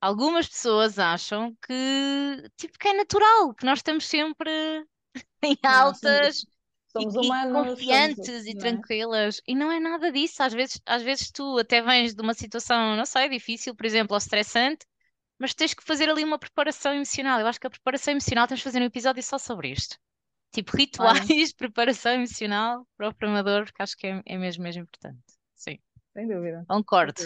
Algumas 0.00 0.48
pessoas 0.48 0.98
acham 0.98 1.56
que, 1.66 2.50
tipo, 2.56 2.78
que 2.78 2.88
é 2.88 2.94
natural, 2.94 3.54
que 3.54 3.66
nós 3.66 3.80
estamos 3.80 4.06
sempre 4.06 4.50
em 5.42 5.56
Nós 5.68 5.98
somos, 6.00 6.28
altas 6.28 6.46
e, 6.98 7.08
somos 7.08 7.16
e 7.20 7.32
humanos, 7.32 7.82
somos, 7.84 8.14
confiantes 8.14 8.46
e 8.46 8.54
não 8.54 8.66
é? 8.66 8.84
tranquilas. 8.84 9.40
E 9.46 9.54
não 9.54 9.70
é 9.72 9.80
nada 9.80 10.12
disso. 10.12 10.42
Às 10.42 10.52
vezes, 10.52 10.80
às 10.86 11.02
vezes 11.02 11.30
tu 11.30 11.58
até 11.58 11.82
vens 11.82 12.14
de 12.14 12.22
uma 12.22 12.34
situação, 12.34 12.96
não 12.96 13.06
sei, 13.06 13.28
difícil, 13.28 13.74
por 13.74 13.86
exemplo, 13.86 14.14
ou 14.14 14.18
estressante, 14.18 14.86
mas 15.40 15.54
tens 15.54 15.72
que 15.72 15.82
fazer 15.82 16.10
ali 16.10 16.22
uma 16.22 16.38
preparação 16.38 16.92
emocional. 16.92 17.40
Eu 17.40 17.46
acho 17.46 17.58
que 17.58 17.66
a 17.66 17.70
preparação 17.70 18.12
emocional 18.12 18.46
temos 18.46 18.60
que 18.60 18.68
fazer 18.68 18.82
um 18.82 18.84
episódio 18.84 19.22
só 19.22 19.38
sobre 19.38 19.70
isto. 19.70 19.98
Tipo, 20.52 20.72
Olha, 20.74 20.80
rituais, 20.82 21.52
preparação 21.56 22.12
emocional 22.12 22.86
para 22.94 23.08
o 23.08 23.14
programador, 23.14 23.64
porque 23.64 23.82
acho 23.82 23.96
que 23.96 24.06
é, 24.06 24.22
é 24.26 24.36
mesmo, 24.36 24.62
mesmo 24.62 24.82
importante. 24.82 25.22
Sim, 25.54 25.78
sem 26.12 26.28
dúvida. 26.28 26.62
concordo. 26.68 27.22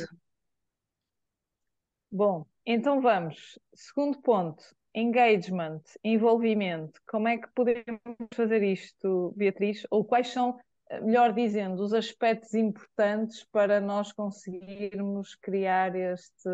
Bom, 2.10 2.46
então 2.64 3.00
vamos. 3.00 3.58
Segundo 3.74 4.20
ponto, 4.20 4.62
engagement, 4.94 5.82
envolvimento. 6.04 7.00
Como 7.08 7.26
é 7.26 7.38
que 7.38 7.48
podemos 7.48 8.00
fazer 8.32 8.62
isto, 8.62 9.34
Beatriz? 9.36 9.84
Ou 9.90 10.04
quais 10.04 10.28
são, 10.28 10.56
eh, 10.88 11.00
melhor 11.00 11.32
dizendo, 11.32 11.82
os 11.82 11.92
aspectos 11.92 12.54
importantes 12.54 13.42
para 13.50 13.80
nós 13.80 14.12
conseguirmos 14.12 15.34
criar 15.34 15.96
este 15.96 16.48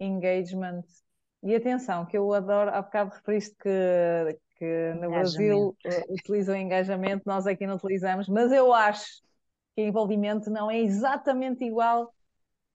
engagement? 0.00 0.82
E 1.42 1.54
atenção, 1.54 2.06
que 2.06 2.16
eu 2.16 2.32
adoro, 2.32 2.70
há 2.70 2.80
bocado 2.80 3.10
referiste 3.10 3.54
que, 3.56 4.38
que 4.56 4.94
no 4.94 5.10
Brasil 5.10 5.76
eh, 5.84 6.04
utilizam 6.08 6.56
engajamento, 6.56 7.22
nós 7.26 7.46
aqui 7.46 7.66
não 7.66 7.76
utilizamos, 7.76 8.28
mas 8.28 8.50
eu 8.50 8.72
acho 8.72 9.22
que 9.74 9.82
envolvimento 9.82 10.50
não 10.50 10.70
é 10.70 10.78
exatamente 10.78 11.64
igual 11.64 12.14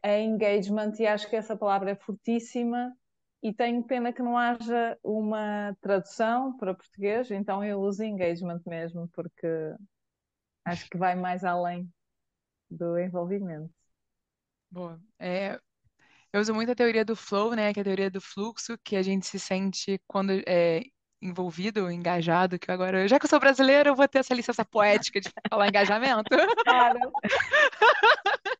a 0.03 0.17
engagement 0.19 0.93
e 0.99 1.07
acho 1.07 1.29
que 1.29 1.35
essa 1.35 1.57
palavra 1.57 1.91
é 1.91 1.95
fortíssima 1.95 2.95
e 3.41 3.53
tenho 3.53 3.83
pena 3.83 4.13
que 4.13 4.21
não 4.21 4.37
haja 4.37 4.97
uma 5.03 5.75
tradução 5.81 6.55
para 6.57 6.75
português, 6.75 7.31
então 7.31 7.63
eu 7.63 7.79
uso 7.79 8.03
engagement 8.03 8.61
mesmo, 8.65 9.09
porque 9.13 9.47
acho 10.65 10.89
que 10.89 10.97
vai 10.97 11.15
mais 11.15 11.43
além 11.43 11.89
do 12.69 12.99
envolvimento. 12.99 13.73
Boa. 14.69 14.99
É, 15.17 15.59
eu 16.33 16.41
uso 16.41 16.53
muito 16.53 16.71
a 16.71 16.75
teoria 16.75 17.03
do 17.03 17.15
flow, 17.15 17.53
né, 17.55 17.73
que 17.73 17.79
é 17.79 17.81
a 17.81 17.85
teoria 17.85 18.09
do 18.09 18.21
fluxo, 18.21 18.77
que 18.83 18.95
a 18.95 19.01
gente 19.01 19.25
se 19.27 19.39
sente 19.39 19.99
quando 20.07 20.31
é 20.47 20.81
envolvido, 21.21 21.91
engajado, 21.91 22.57
que 22.57 22.71
agora, 22.71 23.07
já 23.07 23.19
que 23.19 23.25
eu 23.25 23.29
sou 23.29 23.39
brasileira, 23.39 23.89
eu 23.89 23.95
vou 23.95 24.07
ter 24.07 24.19
essa 24.19 24.33
licença 24.33 24.63
poética 24.63 25.19
de 25.19 25.29
falar 25.49 25.67
engajamento. 25.67 26.29
Claro. 26.63 26.99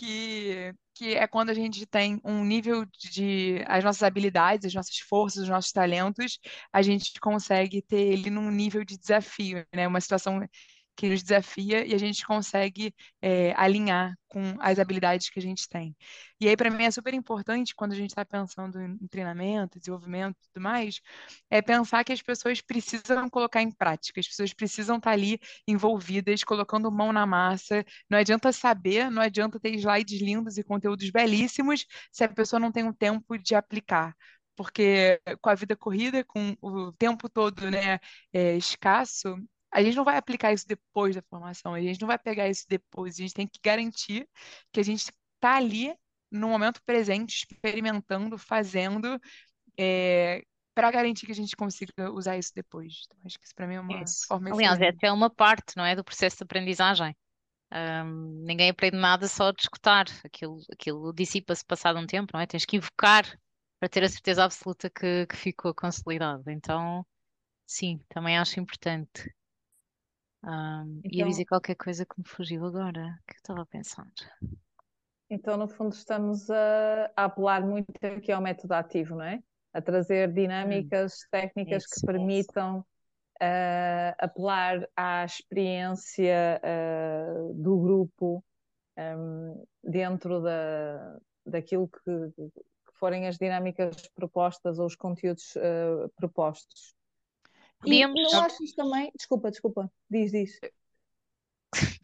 que, 0.00 0.72
que 0.94 1.14
é 1.14 1.26
quando 1.26 1.50
a 1.50 1.54
gente 1.54 1.84
tem 1.86 2.18
um 2.24 2.42
nível 2.42 2.86
de 2.86 3.62
as 3.66 3.84
nossas 3.84 4.02
habilidades, 4.02 4.66
as 4.66 4.74
nossas 4.74 4.98
forças, 4.98 5.42
os 5.42 5.48
nossos 5.48 5.72
talentos, 5.72 6.38
a 6.72 6.80
gente 6.80 7.12
consegue 7.20 7.82
ter 7.82 8.00
ele 8.00 8.30
num 8.30 8.50
nível 8.50 8.82
de 8.82 8.98
desafio, 8.98 9.66
né? 9.74 9.86
Uma 9.86 10.00
situação 10.00 10.40
que 10.96 11.08
nos 11.08 11.22
desafia 11.22 11.86
e 11.86 11.94
a 11.94 11.98
gente 11.98 12.26
consegue 12.26 12.94
é, 13.22 13.52
alinhar 13.56 14.14
com 14.28 14.54
as 14.60 14.78
habilidades 14.78 15.28
que 15.30 15.38
a 15.38 15.42
gente 15.42 15.68
tem. 15.68 15.96
E 16.40 16.48
aí, 16.48 16.56
para 16.56 16.70
mim, 16.70 16.84
é 16.84 16.90
super 16.90 17.12
importante 17.14 17.74
quando 17.74 17.92
a 17.92 17.96
gente 17.96 18.10
está 18.10 18.24
pensando 18.24 18.80
em 18.80 19.08
treinamento, 19.08 19.78
desenvolvimento 19.78 20.36
e 20.36 20.48
tudo 20.52 20.62
mais, 20.62 21.00
é 21.50 21.60
pensar 21.60 22.04
que 22.04 22.12
as 22.12 22.22
pessoas 22.22 22.60
precisam 22.60 23.28
colocar 23.28 23.62
em 23.62 23.70
prática, 23.70 24.20
as 24.20 24.28
pessoas 24.28 24.52
precisam 24.54 24.96
estar 24.98 25.10
ali 25.10 25.40
envolvidas, 25.66 26.44
colocando 26.44 26.90
mão 26.92 27.12
na 27.12 27.26
massa, 27.26 27.84
não 28.08 28.18
adianta 28.18 28.52
saber, 28.52 29.10
não 29.10 29.22
adianta 29.22 29.58
ter 29.58 29.74
slides 29.74 30.20
lindos 30.20 30.58
e 30.58 30.62
conteúdos 30.64 31.10
belíssimos 31.10 31.86
se 32.12 32.24
a 32.24 32.28
pessoa 32.28 32.60
não 32.60 32.70
tem 32.72 32.84
um 32.84 32.92
tempo 32.92 33.36
de 33.38 33.54
aplicar. 33.54 34.14
Porque 34.56 35.20
com 35.40 35.48
a 35.50 35.54
vida 35.54 35.74
corrida, 35.76 36.22
com 36.24 36.54
o 36.60 36.92
tempo 36.92 37.28
todo, 37.28 37.70
né, 37.70 37.98
é, 38.32 38.56
escasso, 38.56 39.36
a 39.72 39.82
gente 39.82 39.96
não 39.96 40.04
vai 40.04 40.16
aplicar 40.16 40.52
isso 40.52 40.66
depois 40.66 41.14
da 41.14 41.22
formação, 41.22 41.74
a 41.74 41.80
gente 41.80 42.00
não 42.00 42.08
vai 42.08 42.18
pegar 42.18 42.48
isso 42.48 42.64
depois, 42.68 43.14
a 43.14 43.22
gente 43.22 43.34
tem 43.34 43.46
que 43.46 43.60
garantir 43.62 44.28
que 44.72 44.80
a 44.80 44.82
gente 44.82 45.12
está 45.34 45.56
ali 45.56 45.94
no 46.30 46.48
momento 46.48 46.80
presente, 46.84 47.46
experimentando, 47.50 48.38
fazendo, 48.38 49.20
é, 49.78 50.42
para 50.74 50.90
garantir 50.90 51.26
que 51.26 51.32
a 51.32 51.34
gente 51.34 51.56
consiga 51.56 52.10
usar 52.12 52.38
isso 52.38 52.52
depois. 52.54 53.02
Então, 53.06 53.18
acho 53.24 53.38
que 53.38 53.44
isso 53.44 53.54
para 53.54 53.66
mim 53.66 53.74
é 53.74 53.80
uma 53.80 54.02
Isso. 54.02 54.26
forma 54.26 54.50
Aliás, 54.50 54.78
excelente. 54.78 55.04
é 55.04 55.12
uma 55.12 55.28
parte, 55.28 55.76
não 55.76 55.84
é, 55.84 55.96
do 55.96 56.04
processo 56.04 56.38
de 56.38 56.44
aprendizagem. 56.44 57.16
Ahm, 57.70 58.44
ninguém 58.44 58.70
aprende 58.70 58.96
nada 58.96 59.28
só 59.28 59.50
de 59.52 59.62
escutar. 59.62 60.06
Aquilo, 60.24 60.58
aquilo 60.72 61.12
dissipa-se 61.12 61.64
passado 61.64 61.98
um 61.98 62.06
tempo, 62.06 62.32
não 62.34 62.40
é? 62.40 62.46
Tens 62.46 62.64
que 62.64 62.76
invocar 62.76 63.24
para 63.78 63.88
ter 63.88 64.04
a 64.04 64.08
certeza 64.08 64.44
absoluta 64.44 64.90
que, 64.90 65.26
que 65.26 65.36
ficou 65.36 65.74
consolidado. 65.74 66.50
Então, 66.50 67.06
sim, 67.66 68.00
também 68.08 68.38
acho 68.38 68.60
importante. 68.60 69.32
Ahm, 70.42 71.00
ia 71.04 71.24
dizer 71.26 71.42
Então, 71.42 71.48
qualquer 71.48 71.74
coisa 71.74 72.06
que 72.06 72.18
me 72.18 72.26
fugiu 72.26 72.64
agora, 72.64 73.18
que 73.26 73.34
eu 73.34 73.36
estava 73.36 73.62
a 73.62 73.66
pensar. 73.66 74.06
então 75.28 75.56
no 75.56 75.68
fundo 75.68 75.94
estamos 75.94 76.50
a, 76.50 77.10
a 77.16 77.24
apelar 77.24 77.64
muito 77.64 77.92
aqui 78.04 78.32
ao 78.32 78.40
método 78.40 78.74
ativo, 78.74 79.16
não 79.16 79.24
é? 79.24 79.42
A 79.72 79.80
trazer 79.80 80.28
Hum, 80.28 80.34
dinâmicas, 80.34 81.26
técnicas 81.30 81.86
que 81.86 81.94
isso. 81.94 82.06
permitam 82.06 82.80
uh, 82.80 84.14
apelar 84.18 84.88
à 84.96 85.24
experiência 85.24 86.60
uh, 86.62 87.54
do 87.54 87.78
grupo 87.78 88.44
um, 88.98 89.64
dentro 89.82 90.40
da, 90.42 91.18
daquilo 91.46 91.88
que, 91.88 92.30
que, 92.34 92.50
forem 92.98 93.26
as 93.26 93.38
dinâmicas 93.38 94.08
propostas 94.14 94.78
ou 94.78 94.86
os 94.86 94.94
conteúdos 94.94 95.56
uh, 95.56 96.08
propostos. 96.16 96.94
E 97.84 98.06
não 98.14 98.34
Podíamos, 98.34 98.40
achas 98.40 98.72
também, 98.72 99.10
desculpa, 99.16 99.50
desculpa, 99.50 99.92
diz, 100.10 100.30
diz. 100.32 100.62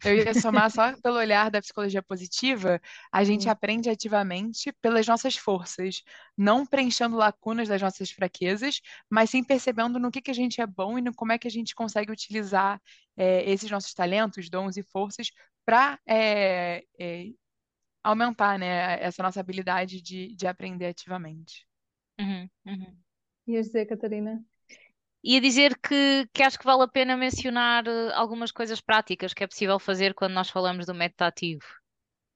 Eu 0.03 0.15
ia 0.15 0.33
somar 0.33 0.71
só 0.71 0.95
pelo 1.01 1.17
olhar 1.17 1.51
da 1.51 1.61
psicologia 1.61 2.01
positiva, 2.01 2.79
a 3.11 3.23
gente 3.23 3.49
Hum, 3.49 3.49
aprende 3.49 3.89
ativamente 3.89 4.71
pelas 4.81 5.05
nossas 5.07 5.35
forças, 5.35 6.01
não 6.37 6.65
preenchendo 6.65 7.17
lacunas 7.17 7.67
das 7.67 7.81
nossas 7.81 8.09
fraquezas, 8.11 8.79
mas 9.09 9.29
sim 9.29 9.43
percebendo 9.43 9.99
no 9.99 10.11
que 10.11 10.21
que 10.21 10.31
a 10.31 10.33
gente 10.33 10.61
é 10.61 10.67
bom 10.67 10.97
e 10.97 11.01
no 11.01 11.13
como 11.13 11.31
é 11.33 11.37
que 11.37 11.47
a 11.47 11.51
gente 11.51 11.75
consegue 11.75 12.11
utilizar 12.11 12.81
eh, 13.17 13.49
esses 13.51 13.69
nossos 13.69 13.93
talentos, 13.93 14.49
dons 14.49 14.77
e 14.77 14.83
forças 14.83 15.29
para 15.65 15.99
aumentar, 18.03 18.57
né, 18.59 18.99
essa 19.03 19.21
nossa 19.23 19.39
habilidade 19.39 20.01
de, 20.01 20.35
de 20.35 20.47
aprender 20.47 20.87
ativamente. 20.87 21.67
Uhum, 22.19 22.49
uhum. 22.65 23.03
Ias 23.47 23.67
dizer, 23.67 23.87
Catarina? 23.87 24.45
Ia 25.31 25.41
dizer 25.41 25.77
que, 25.79 26.27
que 26.33 26.43
acho 26.43 26.57
que 26.59 26.65
vale 26.65 26.83
a 26.83 26.87
pena 26.87 27.17
mencionar 27.17 27.85
eh, 27.87 28.11
algumas 28.13 28.51
coisas 28.51 28.81
práticas 28.81 29.33
que 29.33 29.43
é 29.43 29.47
possível 29.47 29.79
fazer 29.79 30.13
quando 30.13 30.33
nós 30.33 30.49
falamos 30.49 30.85
do 30.85 30.93
método 30.95 31.25
ativo. 31.27 31.65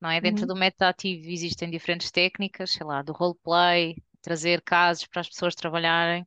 não 0.02 0.10
é? 0.12 0.22
Dentro 0.22 0.46
Uhum. 0.46 0.48
do 0.48 0.56
método 0.56 0.86
ativo 0.90 1.30
existem 1.30 1.70
diferentes 1.72 2.12
técnicas, 2.12 2.72
sei 2.74 2.86
lá, 2.88 3.02
do 3.04 3.14
roleplay, 3.14 3.96
trazer 4.22 4.62
casos 4.64 5.08
para 5.08 5.22
as 5.22 5.30
pessoas 5.30 5.56
trabalharem, 5.56 6.26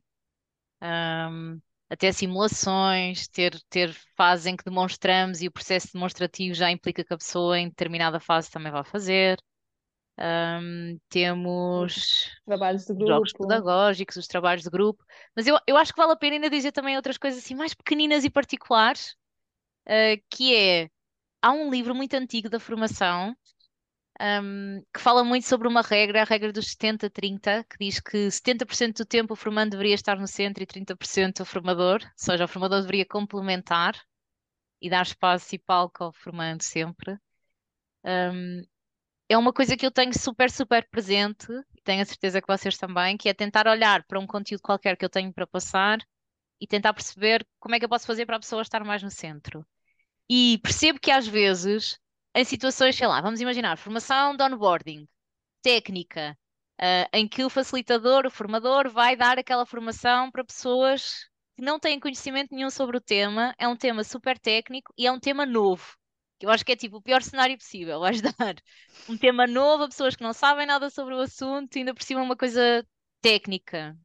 ahm, 0.81 1.59
até 1.89 2.11
simulações, 2.11 3.27
ter, 3.29 3.59
ter 3.69 3.93
fases 4.17 4.47
em 4.47 4.55
que 4.57 4.63
demonstramos 4.65 5.41
e 5.41 5.47
o 5.47 5.51
processo 5.51 5.93
demonstrativo 5.93 6.55
já 6.55 6.71
implica 6.71 7.03
que 7.05 7.13
a 7.13 7.17
pessoa 7.17 7.59
em 7.59 7.69
determinada 7.69 8.19
fase 8.19 8.51
também 8.51 8.71
vai 8.71 8.83
fazer. 8.85 9.37
Um, 10.17 10.97
temos 11.09 12.31
Trabalhos 12.45 12.85
de 12.85 12.93
os 12.93 12.99
jogos 12.99 13.33
grupo. 13.33 13.47
pedagógicos, 13.47 14.15
os 14.15 14.27
trabalhos 14.27 14.63
de 14.63 14.69
grupo, 14.69 15.03
mas 15.35 15.45
eu, 15.45 15.57
eu 15.67 15.75
acho 15.75 15.93
que 15.93 15.99
vale 15.99 16.13
a 16.13 16.15
pena 16.15 16.35
ainda 16.35 16.49
dizer 16.49 16.71
também 16.71 16.95
outras 16.95 17.17
coisas 17.17 17.43
assim 17.43 17.53
mais 17.53 17.73
pequeninas 17.73 18.23
e 18.23 18.29
particulares, 18.29 19.15
uh, 19.87 20.21
que 20.29 20.55
é, 20.55 20.89
há 21.41 21.51
um 21.51 21.69
livro 21.69 21.93
muito 21.93 22.13
antigo 22.13 22.49
da 22.49 22.59
formação, 22.61 23.35
um, 24.21 24.81
que 24.93 25.01
fala 25.01 25.23
muito 25.23 25.45
sobre 25.45 25.67
uma 25.67 25.81
regra, 25.81 26.21
a 26.21 26.25
regra 26.25 26.53
dos 26.53 26.67
70-30, 26.67 27.65
que 27.69 27.77
diz 27.77 27.99
que 27.99 28.31
70% 28.31 28.99
do 28.99 29.05
tempo 29.05 29.33
o 29.33 29.35
formando 29.35 29.71
deveria 29.71 29.95
estar 29.95 30.17
no 30.17 30.27
centro 30.27 30.63
e 30.63 30.65
30% 30.65 31.41
o 31.41 31.45
formador, 31.45 32.01
ou 32.01 32.09
seja, 32.15 32.45
o 32.45 32.47
formador 32.47 32.79
deveria 32.79 33.05
complementar 33.05 33.99
e 34.81 34.89
dar 34.89 35.03
espaço 35.03 35.53
e 35.55 35.59
palco 35.59 36.05
ao 36.05 36.13
formando 36.13 36.61
sempre. 36.61 37.17
Um, 38.05 38.61
é 39.27 39.37
uma 39.37 39.51
coisa 39.53 39.75
que 39.75 39.85
eu 39.85 39.91
tenho 39.91 40.13
super, 40.17 40.51
super 40.51 40.87
presente, 40.89 41.47
e 41.75 41.81
tenho 41.81 42.01
a 42.01 42.05
certeza 42.05 42.41
que 42.41 42.47
vocês 42.47 42.77
também, 42.77 43.17
que 43.17 43.29
é 43.29 43.33
tentar 43.33 43.67
olhar 43.67 44.03
para 44.03 44.19
um 44.19 44.27
conteúdo 44.27 44.61
qualquer 44.61 44.95
que 44.97 45.05
eu 45.05 45.09
tenho 45.09 45.33
para 45.33 45.47
passar 45.47 45.99
e 46.59 46.67
tentar 46.67 46.93
perceber 46.93 47.45
como 47.59 47.75
é 47.75 47.79
que 47.79 47.85
eu 47.85 47.89
posso 47.89 48.05
fazer 48.07 48.25
para 48.25 48.37
a 48.37 48.39
pessoa 48.39 48.61
estar 48.61 48.83
mais 48.83 49.03
no 49.03 49.09
centro. 49.09 49.65
E 50.29 50.59
percebo 50.63 50.99
que 50.99 51.11
às 51.11 51.27
vezes, 51.27 51.99
em 52.35 52.43
situações, 52.43 52.95
sei 52.95 53.07
lá, 53.07 53.21
vamos 53.21 53.41
imaginar, 53.41 53.77
formação 53.77 54.35
de 54.35 54.43
onboarding, 54.43 55.07
técnica, 55.61 56.37
uh, 56.79 57.09
em 57.13 57.27
que 57.27 57.43
o 57.43 57.49
facilitador, 57.49 58.25
o 58.25 58.31
formador, 58.31 58.89
vai 58.89 59.15
dar 59.15 59.39
aquela 59.39 59.65
formação 59.65 60.31
para 60.31 60.43
pessoas 60.43 61.27
que 61.55 61.61
não 61.63 61.79
têm 61.79 61.99
conhecimento 61.99 62.53
nenhum 62.53 62.69
sobre 62.69 62.97
o 62.97 63.01
tema, 63.01 63.55
é 63.57 63.67
um 63.67 63.75
tema 63.75 64.03
super 64.03 64.37
técnico 64.37 64.93
e 64.97 65.07
é 65.07 65.11
um 65.11 65.19
tema 65.19 65.45
novo. 65.45 65.95
Eu 66.41 66.49
acho 66.49 66.65
que 66.65 66.71
é 66.71 66.75
tipo 66.75 66.97
o 66.97 67.01
pior 67.01 67.21
cenário 67.21 67.57
possível. 67.57 67.99
Vais 67.99 68.21
dar 68.21 68.55
um 69.07 69.17
tema 69.17 69.47
novo 69.47 69.83
a 69.83 69.87
pessoas 69.87 70.15
que 70.15 70.23
não 70.23 70.33
sabem 70.33 70.65
nada 70.65 70.89
sobre 70.89 71.13
o 71.13 71.19
assunto, 71.19 71.75
e 71.75 71.79
ainda 71.79 71.93
por 71.93 72.03
cima 72.03 72.21
uma 72.21 72.35
coisa 72.35 72.85
técnica. 73.21 73.97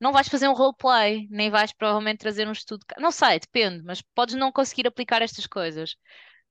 Não 0.00 0.12
vais 0.12 0.28
fazer 0.28 0.48
um 0.48 0.54
roleplay, 0.54 1.28
nem 1.30 1.50
vais 1.50 1.72
provavelmente 1.72 2.20
trazer 2.20 2.48
um 2.48 2.52
estudo. 2.52 2.84
Não 2.98 3.10
sei, 3.10 3.38
depende, 3.38 3.82
mas 3.84 4.00
podes 4.00 4.34
não 4.34 4.50
conseguir 4.50 4.86
aplicar 4.86 5.20
estas 5.20 5.46
coisas. 5.46 5.94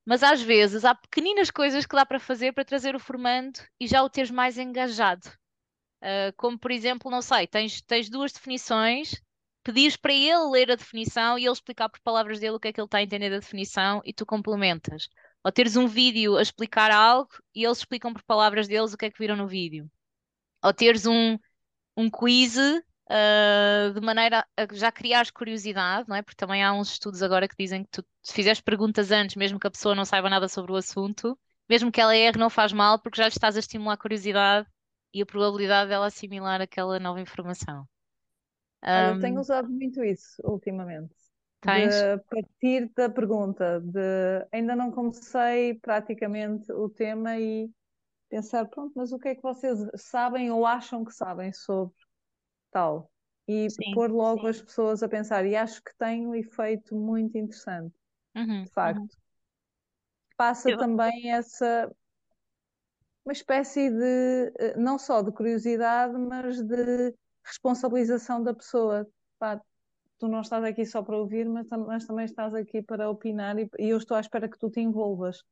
Mas 0.06 0.24
às 0.24 0.42
vezes 0.42 0.86
há 0.86 0.94
pequeninas 0.96 1.52
coisas 1.52 1.86
que 1.86 1.96
dá 1.96 2.06
para 2.06 2.20
fazer 2.20 2.54
para 2.54 2.66
trazer 2.66 2.96
o 2.96 3.00
formando 3.00 3.60
e 3.80 3.88
já 3.88 4.04
o 4.04 4.10
teres 4.10 4.32
mais 4.32 4.58
engajado. 4.58 5.28
Uh, 6.02 6.32
como 6.38 6.58
por 6.58 6.72
exemplo, 6.72 7.12
não 7.12 7.22
sei, 7.22 7.46
tens, 7.48 7.82
tens 7.82 8.10
duas 8.10 8.32
definições 8.32 9.22
pedires 9.64 9.96
para 9.98 10.14
ele 10.14 10.50
ler 10.52 10.72
a 10.72 10.76
definição 10.76 11.38
e 11.38 11.44
ele 11.46 11.52
explicar 11.52 11.90
por 11.90 12.00
palavras 12.02 12.40
dele 12.40 12.56
o 12.56 12.60
que 12.60 12.70
é 12.70 12.74
que 12.74 12.80
ele 12.80 12.86
está 12.86 13.00
a 13.00 13.04
entender 13.04 13.30
da 13.30 13.40
definição 13.40 14.02
e 14.06 14.14
tu 14.14 14.26
complementas. 14.26 15.10
Ou 15.44 15.52
teres 15.52 15.76
um 15.76 15.88
vídeo 15.88 16.38
a 16.38 16.42
explicar 16.42 16.92
algo 16.92 17.30
e 17.56 17.64
eles 17.64 17.80
explicam 17.80 18.14
por 18.14 18.24
palavras 18.24 18.68
deles 18.68 18.94
o 18.94 18.98
que 18.98 19.06
é 19.06 19.12
que 19.12 19.20
viram 19.20 19.36
no 19.36 19.48
vídeo. 19.48 19.90
Ou 20.64 20.74
teres 20.74 21.06
um, 21.06 21.38
um 21.96 22.10
quiz 22.10 22.58
uh, 22.58 23.94
de 23.94 24.02
maneira 24.02 24.46
a 24.58 24.74
já 24.74 24.92
criares 24.92 25.32
curiosidade, 25.32 26.08
não 26.10 26.16
é? 26.16 26.22
Porque 26.22 26.36
também 26.36 26.64
há 26.64 26.74
uns 26.74 26.92
estudos 26.92 27.24
agora 27.24 27.48
que 27.48 27.56
dizem 27.58 27.84
que 27.84 27.90
tu, 27.92 28.06
se 28.22 28.34
fizeres 28.34 28.62
perguntas 28.62 29.12
antes, 29.12 29.36
mesmo 29.36 29.60
que 29.60 29.68
a 29.68 29.72
pessoa 29.72 29.96
não 29.96 30.06
saiba 30.06 30.30
nada 30.30 30.48
sobre 30.48 30.72
o 30.72 30.76
assunto, 30.76 31.38
mesmo 31.70 31.92
que 31.92 32.02
ela 32.02 32.16
erre, 32.16 32.38
não 32.38 32.50
faz 32.50 32.74
mal, 32.74 33.00
porque 33.00 33.22
já 33.22 33.28
estás 33.28 33.56
a 33.56 33.60
estimular 33.60 33.94
a 33.94 33.98
curiosidade 33.98 34.68
e 35.14 35.22
a 35.22 35.26
probabilidade 35.26 35.90
dela 35.90 36.08
assimilar 36.08 36.62
aquela 36.62 37.00
nova 37.00 37.22
informação. 37.22 37.88
Olha, 38.94 39.10
eu 39.10 39.16
tenho 39.18 39.40
usado 39.40 39.70
muito 39.70 40.04
isso 40.04 40.42
ultimamente. 40.44 41.16
tens? 41.62 42.10
De 42.14 42.20
partir 42.30 42.90
da 42.96 43.10
pergunta, 43.10 43.80
de 43.82 44.48
ainda 44.52 44.76
não 44.76 44.92
comecei 44.92 45.76
praticamente 45.80 46.72
o 46.72 46.90
tema 46.90 47.38
e 47.40 47.70
pensar, 48.30 48.66
pronto, 48.68 48.94
mas 48.96 49.12
o 49.14 49.20
que 49.20 49.30
é 49.30 49.36
que 49.36 49.42
vocês 49.44 49.80
sabem 49.98 50.52
ou 50.52 50.66
acham 50.66 51.06
que 51.06 51.14
sabem 51.14 51.54
sobre 51.54 51.96
tal? 52.72 53.12
E 53.48 53.68
Sim, 53.68 53.84
pôr 53.92 54.12
logo 54.12 54.48
sim. 54.48 54.48
as 54.48 54.62
pessoas 54.62 55.04
a 55.04 55.10
pensar, 55.10 55.46
e 55.46 55.56
acho 55.56 55.84
que 55.84 55.96
tem 55.98 56.28
um 56.28 56.36
efeito 56.36 56.96
muito 56.96 57.38
interessante, 57.38 57.96
Uhum, 58.36 58.68
de 58.68 58.72
uhum. 58.84 59.10
facto. 59.10 59.18
Passa 60.36 60.72
Eu- 60.72 60.78
também 60.78 61.32
essa, 61.32 61.92
uma 63.26 63.34
espécie 63.34 63.90
de, 63.90 64.54
eh, 64.60 64.76
não 64.78 64.98
só 65.00 65.22
de 65.22 65.32
curiosidade, 65.32 66.18
mas 66.18 66.62
de 66.64 67.14
responsabilização 67.50 68.44
da 68.44 68.54
pessoa. 68.54 69.08
Pá, 69.40 69.62
tu 70.20 70.28
não 70.28 70.42
estás 70.42 70.64
aqui 70.64 70.86
só 70.86 71.04
para 71.04 71.18
ouvir, 71.18 71.48
mas, 71.50 71.68
mas 71.70 72.06
também 72.06 72.26
estás 72.26 72.54
aqui 72.56 72.82
para 72.82 73.10
opinar 73.10 73.58
e, 73.60 73.70
e 73.80 73.90
eu 73.90 73.98
estou 73.98 74.18
à 74.18 74.22
espera 74.22 74.50
que 74.50 74.60
tu 74.60 74.70
te 74.72 74.82
envolvas. 74.82 75.44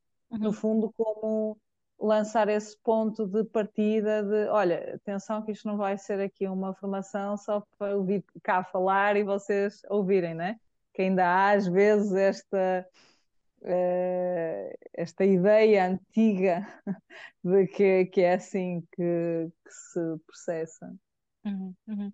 No 0.42 0.54
Uhum, 0.54 0.54
fundo, 0.54 0.94
como 0.94 1.60
lançar 2.00 2.48
esse 2.50 2.78
ponto 2.84 3.28
de 3.28 3.44
partida 3.46 4.24
de, 4.24 4.48
olha, 4.50 4.96
atenção 4.96 5.44
que 5.44 5.52
isto 5.52 5.68
não 5.68 5.78
vai 5.78 5.98
ser 5.98 6.20
aqui 6.22 6.48
uma 6.48 6.74
formação 6.76 7.38
só 7.38 7.64
para 7.78 7.98
ouvir 7.98 8.24
cá 8.44 8.64
falar 8.64 9.18
e 9.18 9.24
vocês 9.24 9.82
ouvirem, 9.90 10.36
né? 10.36 10.60
Que 10.94 11.04
ainda 11.04 11.26
há 11.28 11.52
às 11.52 11.68
vezes 11.68 12.14
esta 12.14 12.88
eh, 13.64 14.76
esta 14.94 15.26
ideia 15.26 15.86
antiga 15.88 16.68
de 17.44 17.68
que, 17.68 18.06
que 18.08 18.22
é 18.22 18.34
assim 18.36 18.82
que, 18.94 19.50
que 19.66 19.72
se 19.74 20.00
processa. 20.28 20.96
Uhum, 21.48 21.76
uhum. 21.88 22.14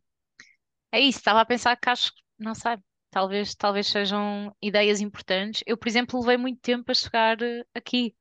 É 0.91 0.99
isso, 0.99 1.19
estava 1.19 1.41
a 1.41 1.45
pensar 1.45 1.75
que 1.77 1.89
acho, 1.89 2.11
não 2.39 2.55
sei, 2.55 2.77
talvez, 3.09 3.55
talvez 3.55 3.87
sejam 3.87 4.55
ideias 4.61 5.01
importantes. 5.01 5.63
Eu, 5.65 5.77
por 5.77 5.87
exemplo, 5.87 6.19
levei 6.19 6.37
muito 6.37 6.61
tempo 6.61 6.91
a 6.91 6.93
chegar 6.93 7.41
eh, 7.41 7.65
aqui. 7.73 8.15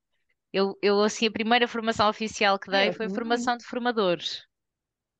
Eu, 0.53 0.79
eu, 0.83 1.03
assim, 1.03 1.27
a 1.27 1.33
primeira 1.33 1.69
formação 1.69 2.09
oficial 2.09 2.59
que 2.59 2.71
dei 2.71 2.93
foi 2.93 3.09
formação 3.11 3.57
de 3.57 3.65
formadores. 3.65 4.45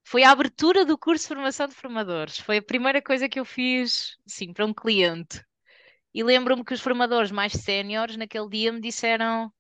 Foi 0.05 0.25
a 0.25 0.31
abertura 0.33 0.85
do 0.85 0.99
curso 0.99 1.25
de 1.25 1.29
formação 1.35 1.69
de 1.69 1.75
formadores. 1.75 2.39
Foi 2.39 2.59
a 2.59 2.63
primeira 2.63 3.03
coisa 3.03 3.29
que 3.29 3.41
eu 3.41 3.45
fiz, 3.45 4.17
sim, 4.27 4.53
para 4.53 4.67
um 4.67 4.75
cliente. 4.75 5.43
E 6.15 6.23
lembro-me 6.25 6.65
que 6.65 6.75
os 6.75 6.81
formadores 6.81 7.31
mais 7.31 7.53
séniores 7.53 8.17
naquele 8.17 8.49
dia 8.49 8.73
me 8.73 8.81
disseram, 8.81 9.53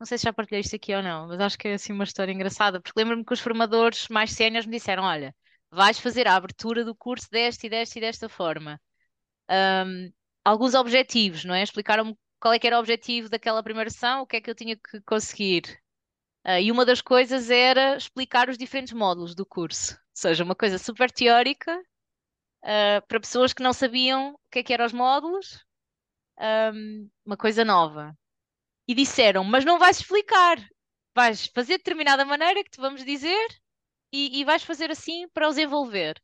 não 0.00 0.06
sei 0.06 0.18
se 0.18 0.24
já 0.24 0.32
partilhei 0.32 0.60
isto 0.62 0.76
aqui 0.76 0.94
ou 0.94 1.02
não, 1.02 1.28
mas 1.28 1.40
acho 1.40 1.58
que 1.58 1.68
é 1.68 1.74
assim 1.74 1.92
uma 1.92 2.04
história 2.04 2.32
engraçada, 2.32 2.80
porque 2.80 2.98
lembro-me 2.98 3.24
que 3.24 3.32
os 3.34 3.40
formadores 3.40 4.08
mais 4.08 4.32
séniores 4.32 4.66
me 4.66 4.76
disseram, 4.76 5.04
olha, 5.04 5.34
vais 5.76 5.98
fazer 6.00 6.26
a 6.26 6.34
abertura 6.34 6.84
do 6.84 6.94
curso 6.94 7.28
desta 7.30 7.66
e 7.66 7.70
desta 7.70 7.98
e 7.98 8.00
desta 8.00 8.28
forma. 8.28 8.80
Ahm, 9.48 10.10
alguns 10.44 10.74
objetivos, 10.74 11.44
não 11.44 11.54
é? 11.54 11.62
Explicaram-me 11.62 12.16
qual 12.40 12.54
é 12.54 12.58
que 12.58 12.66
era 12.66 12.76
o 12.76 12.80
objetivo 12.80 13.28
daquela 13.28 13.62
primeira 13.62 13.90
sessão, 13.90 14.22
o 14.22 14.26
que 14.26 14.36
é 14.36 14.40
que 14.40 14.50
eu 14.50 14.54
tinha 14.54 14.76
que 14.76 15.00
conseguir. 15.02 15.78
Ah, 16.44 16.60
e 16.60 16.72
uma 16.72 16.84
das 16.86 17.02
coisas 17.02 17.50
era 17.50 17.96
explicar 17.96 18.48
os 18.48 18.58
diferentes 18.58 18.92
módulos 18.94 19.34
do 19.34 19.44
curso. 19.46 19.94
Ou 19.94 19.98
seja, 20.14 20.44
uma 20.44 20.54
coisa 20.54 20.78
super 20.78 21.10
teórica, 21.10 21.78
ah, 22.64 23.02
para 23.08 23.20
pessoas 23.20 23.52
que 23.52 23.62
não 23.62 23.72
sabiam 23.72 24.34
o 24.34 24.38
que 24.50 24.60
é 24.60 24.62
que 24.62 24.72
eram 24.72 24.86
os 24.86 24.92
módulos, 24.92 25.64
ahm, 26.38 27.08
uma 27.26 27.36
coisa 27.36 27.64
nova. 27.64 28.16
E 28.88 28.94
disseram, 28.94 29.44
mas 29.44 29.64
não 29.64 29.78
vais 29.78 30.00
explicar, 30.00 30.58
vais 31.14 31.46
fazer 31.48 31.74
de 31.74 31.78
determinada 31.78 32.24
maneira 32.24 32.64
que 32.64 32.70
te 32.70 32.80
vamos 32.80 33.04
dizer 33.04 33.48
e, 34.12 34.40
e 34.40 34.44
vais 34.44 34.62
fazer 34.62 34.90
assim 34.90 35.28
para 35.30 35.48
os 35.48 35.58
envolver. 35.58 36.20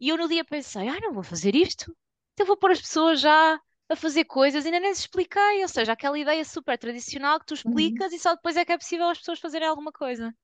E 0.00 0.08
eu 0.10 0.16
no 0.18 0.28
dia 0.28 0.44
pensei, 0.44 0.88
ah, 0.88 1.00
não 1.00 1.12
vou 1.14 1.22
fazer 1.24 1.54
isto. 1.56 1.96
Então 2.34 2.46
vou 2.46 2.56
pôr 2.56 2.72
as 2.72 2.80
pessoas 2.80 3.20
já 3.20 3.60
a 3.88 3.96
fazer 3.96 4.24
coisas 4.26 4.64
e 4.64 4.68
ainda 4.68 4.80
nem 4.80 4.90
lhes 4.90 5.00
expliquei. 5.00 5.62
Ou 5.62 5.68
seja, 5.68 5.92
aquela 5.92 6.18
ideia 6.18 6.44
super 6.44 6.78
tradicional 6.78 7.40
que 7.40 7.46
tu 7.46 7.54
Uhum. 7.64 8.04
explicas 8.04 8.12
e 8.12 8.18
só 8.18 8.34
depois 8.34 8.56
é 8.56 8.64
que 8.64 8.72
é 8.72 8.78
possível 8.78 9.08
as 9.08 9.18
pessoas 9.18 9.40
fazerem 9.40 9.68
alguma 9.68 9.92
coisa. 9.92 10.34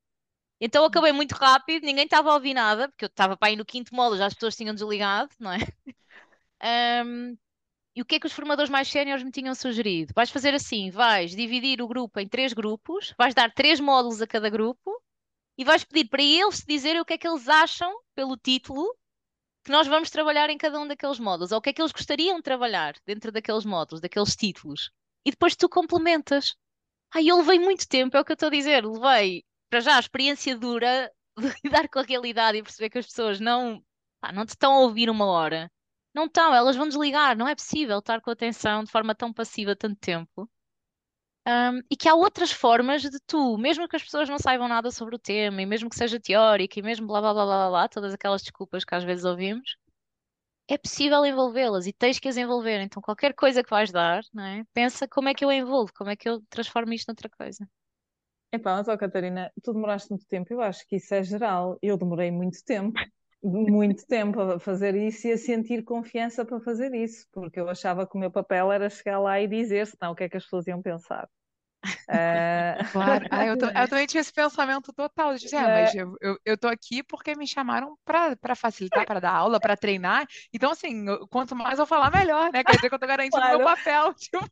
Então 0.61 0.85
acabei 0.85 1.13
muito 1.13 1.33
rápido, 1.35 1.85
ninguém 1.85 2.05
estava 2.05 2.31
a 2.31 2.35
ouvir 2.35 2.55
nada, 2.55 2.89
porque 2.89 3.05
eu 3.05 3.09
estava 3.09 3.37
para 3.37 3.53
ir 3.53 3.57
no 3.57 3.65
quinto 3.65 3.95
módulo, 3.95 4.19
já 4.19 4.27
as 4.27 4.35
pessoas 4.35 4.57
tinham 4.57 4.75
desligado, 4.75 5.31
não 5.41 5.53
é? 5.53 5.59
Ahm, 6.61 7.37
e 7.97 8.03
o 8.03 8.07
que 8.07 8.17
é 8.17 8.21
que 8.21 8.27
os 8.27 8.33
formadores 8.33 8.71
mais 8.71 8.89
séniores 8.89 9.25
me 9.25 9.31
tinham 9.33 9.55
sugerido? 9.55 10.13
Vais 10.17 10.31
fazer 10.31 10.55
assim, 10.55 10.91
vais 10.91 11.33
dividir 11.33 11.83
o 11.83 11.89
grupo 11.89 12.21
em 12.21 12.29
três 12.29 12.53
grupos, 12.55 13.15
vais 13.19 13.35
dar 13.35 13.53
três 13.55 13.81
módulos 13.81 14.23
a 14.23 14.27
cada 14.27 14.51
grupo 14.51 14.93
e 15.59 15.65
vais 15.65 15.85
pedir 15.85 16.09
para 16.09 16.23
eles 16.23 16.65
dizerem 16.67 17.01
o 17.01 17.05
que 17.05 17.15
é 17.15 17.19
que 17.19 17.27
eles 17.27 17.49
acham 17.49 17.93
pelo 18.15 18.37
título 18.37 18.97
que 19.65 19.73
nós 19.73 19.87
vamos 19.89 20.09
trabalhar 20.09 20.49
em 20.49 20.57
cada 20.57 20.79
um 20.79 20.87
daqueles 20.87 21.19
módulos, 21.19 21.53
ou 21.53 21.59
o 21.59 21.61
que 21.61 21.71
é 21.71 21.73
que 21.73 21.83
eles 21.83 21.93
gostariam 21.93 22.37
de 22.37 22.43
trabalhar 22.43 22.95
dentro 23.05 23.33
daqueles 23.33 23.67
módulos, 23.67 24.01
daqueles 24.01 24.35
títulos. 24.37 24.91
E 25.27 25.31
depois 25.31 25.57
tu 25.57 25.69
complementas. 25.69 26.57
Ai, 27.15 27.27
eu 27.27 27.37
levei 27.39 27.59
muito 27.59 27.87
tempo, 27.87 28.17
é 28.17 28.21
o 28.21 28.25
que 28.25 28.33
eu 28.33 28.35
estou 28.35 28.47
a 28.47 28.53
dizer, 28.53 28.85
levei 28.87 29.45
para 29.69 29.81
já 29.81 29.97
a 29.97 30.01
experiência 30.01 30.57
dura 30.57 31.13
de 31.37 31.53
lidar 31.65 31.89
com 31.89 31.99
a 31.99 32.03
realidade 32.03 32.59
e 32.59 32.63
perceber 32.63 32.91
que 32.91 32.99
as 32.99 33.07
pessoas 33.07 33.41
não, 33.41 33.85
pá, 34.21 34.33
não 34.33 34.47
te 34.47 34.51
estão 34.51 34.73
a 34.73 34.81
ouvir 34.81 35.11
uma 35.11 35.27
hora. 35.27 35.71
Não 36.15 36.27
estão, 36.27 36.55
elas 36.55 36.77
vão 36.77 36.89
desligar, 36.89 37.37
não 37.37 37.49
é 37.49 37.55
possível 37.55 37.99
estar 37.99 38.21
com 38.21 38.31
atenção 38.31 38.85
de 38.85 38.91
forma 38.91 39.15
tão 39.15 39.33
passiva 39.33 39.77
tanto 39.77 39.99
tempo. 40.01 40.49
Um, 41.49 41.81
e 41.91 41.97
que 41.97 42.07
há 42.07 42.15
outras 42.15 42.53
formas 42.53 43.01
de 43.01 43.19
tu, 43.27 43.57
mesmo 43.57 43.89
que 43.89 43.97
as 43.97 44.03
pessoas 44.03 44.29
não 44.29 44.39
saibam 44.39 44.69
nada 44.69 44.91
sobre 44.91 45.17
o 45.17 45.19
tema, 45.19 45.63
e 45.63 45.67
mesmo 45.67 45.89
que 45.89 45.97
seja 45.97 46.21
teórico, 46.21 46.79
e 46.79 46.83
mesmo 46.83 47.07
blá 47.07 47.23
blá 47.23 47.33
blá 47.33 47.47
blá 47.47 47.69
blá, 47.71 47.89
todas 47.89 48.13
aquelas 48.13 48.43
desculpas 48.43 48.85
que 48.85 48.95
às 48.95 49.03
vezes 49.03 49.25
ouvimos, 49.25 49.77
é 50.69 50.77
possível 50.77 51.25
envolvê-las 51.25 51.87
e 51.87 51.93
tens 51.95 52.19
que 52.21 52.29
as 52.29 52.37
envolver. 52.37 52.83
Então, 52.83 53.01
qualquer 53.01 53.33
coisa 53.35 53.65
que 53.65 53.71
vais 53.71 53.91
dar, 53.91 54.23
não 54.35 54.45
é? 54.45 54.65
Pensa 54.75 55.09
como 55.09 55.31
é 55.31 55.35
que 55.35 55.43
eu 55.43 55.51
envolvo, 55.51 55.91
como 55.97 56.11
é 56.11 56.17
que 56.17 56.29
eu 56.29 56.43
transformo 56.51 56.93
isto 56.93 57.09
noutra 57.09 57.31
coisa. 57.31 57.67
Epá, 58.53 58.77
mas 58.77 58.89
ó, 58.89 58.97
Catarina, 58.97 59.51
tu 59.63 59.73
demoraste 59.73 60.11
muito 60.11 60.27
tempo, 60.27 60.53
eu 60.53 60.61
acho 60.61 60.87
que 60.87 60.97
isso 60.97 61.15
é 61.15 61.23
geral. 61.23 61.79
Eu 61.81 61.97
demorei 61.97 62.31
muito 62.31 62.63
tempo, 62.63 62.99
muito 63.43 64.07
tempo 64.07 64.41
a 64.41 64.61
fazer 64.61 64.95
isso 64.95 65.29
e 65.29 65.33
a 65.33 65.39
sentir 65.39 65.83
confiança 65.85 66.45
para 66.45 66.61
fazer 66.61 66.95
isso, 66.95 67.27
porque 67.33 67.59
eu 67.59 67.69
achava 67.71 68.07
que 68.07 68.17
o 68.17 68.21
meu 68.21 68.31
papel 68.31 68.71
era 68.71 68.91
chegar 68.91 69.19
lá 69.19 69.41
e 69.41 69.47
dizer, 69.47 69.87
senão 69.87 70.13
o 70.13 70.15
que 70.15 70.25
é 70.25 70.29
que 70.29 70.37
as 70.37 70.45
pessoas 70.45 70.67
iam 70.67 70.83
pensar. 70.83 71.29
Ah, 72.09 72.81
Claro. 72.91 73.27
Ah, 73.31 73.45
eu, 73.47 73.57
ta- 73.57 73.73
eu 73.77 73.87
também 73.89 74.07
tinha 74.09 74.21
esse 74.21 74.33
pensamento 74.33 74.93
total 74.93 75.35
de 75.35 75.41
dizer, 75.45 75.57
ah, 75.59 75.69
mas 75.69 75.93
eu, 75.95 76.15
eu, 76.21 76.39
eu 76.45 76.57
tô 76.59 76.67
aqui 76.69 77.03
porque 77.03 77.35
me 77.37 77.47
chamaram 77.47 77.97
para 78.05 78.55
facilitar, 78.57 79.05
para 79.05 79.21
dar 79.21 79.33
aula, 79.35 79.61
para 79.61 79.77
treinar. 79.77 80.27
Então, 80.53 80.71
assim, 80.71 81.05
quanto 81.31 81.55
mais 81.55 81.79
eu 81.79 81.87
falar, 81.87 82.11
melhor, 82.11 82.51
né? 82.53 82.65
Quer 82.65 82.77
dizer 82.77 82.89
que 82.89 82.95
eu 82.95 82.99
tô 82.99 83.07
garantindo 83.07 83.47
meu 83.49 83.61
claro, 83.61 83.61
papel. 83.61 84.15
Tipo, 84.19 84.43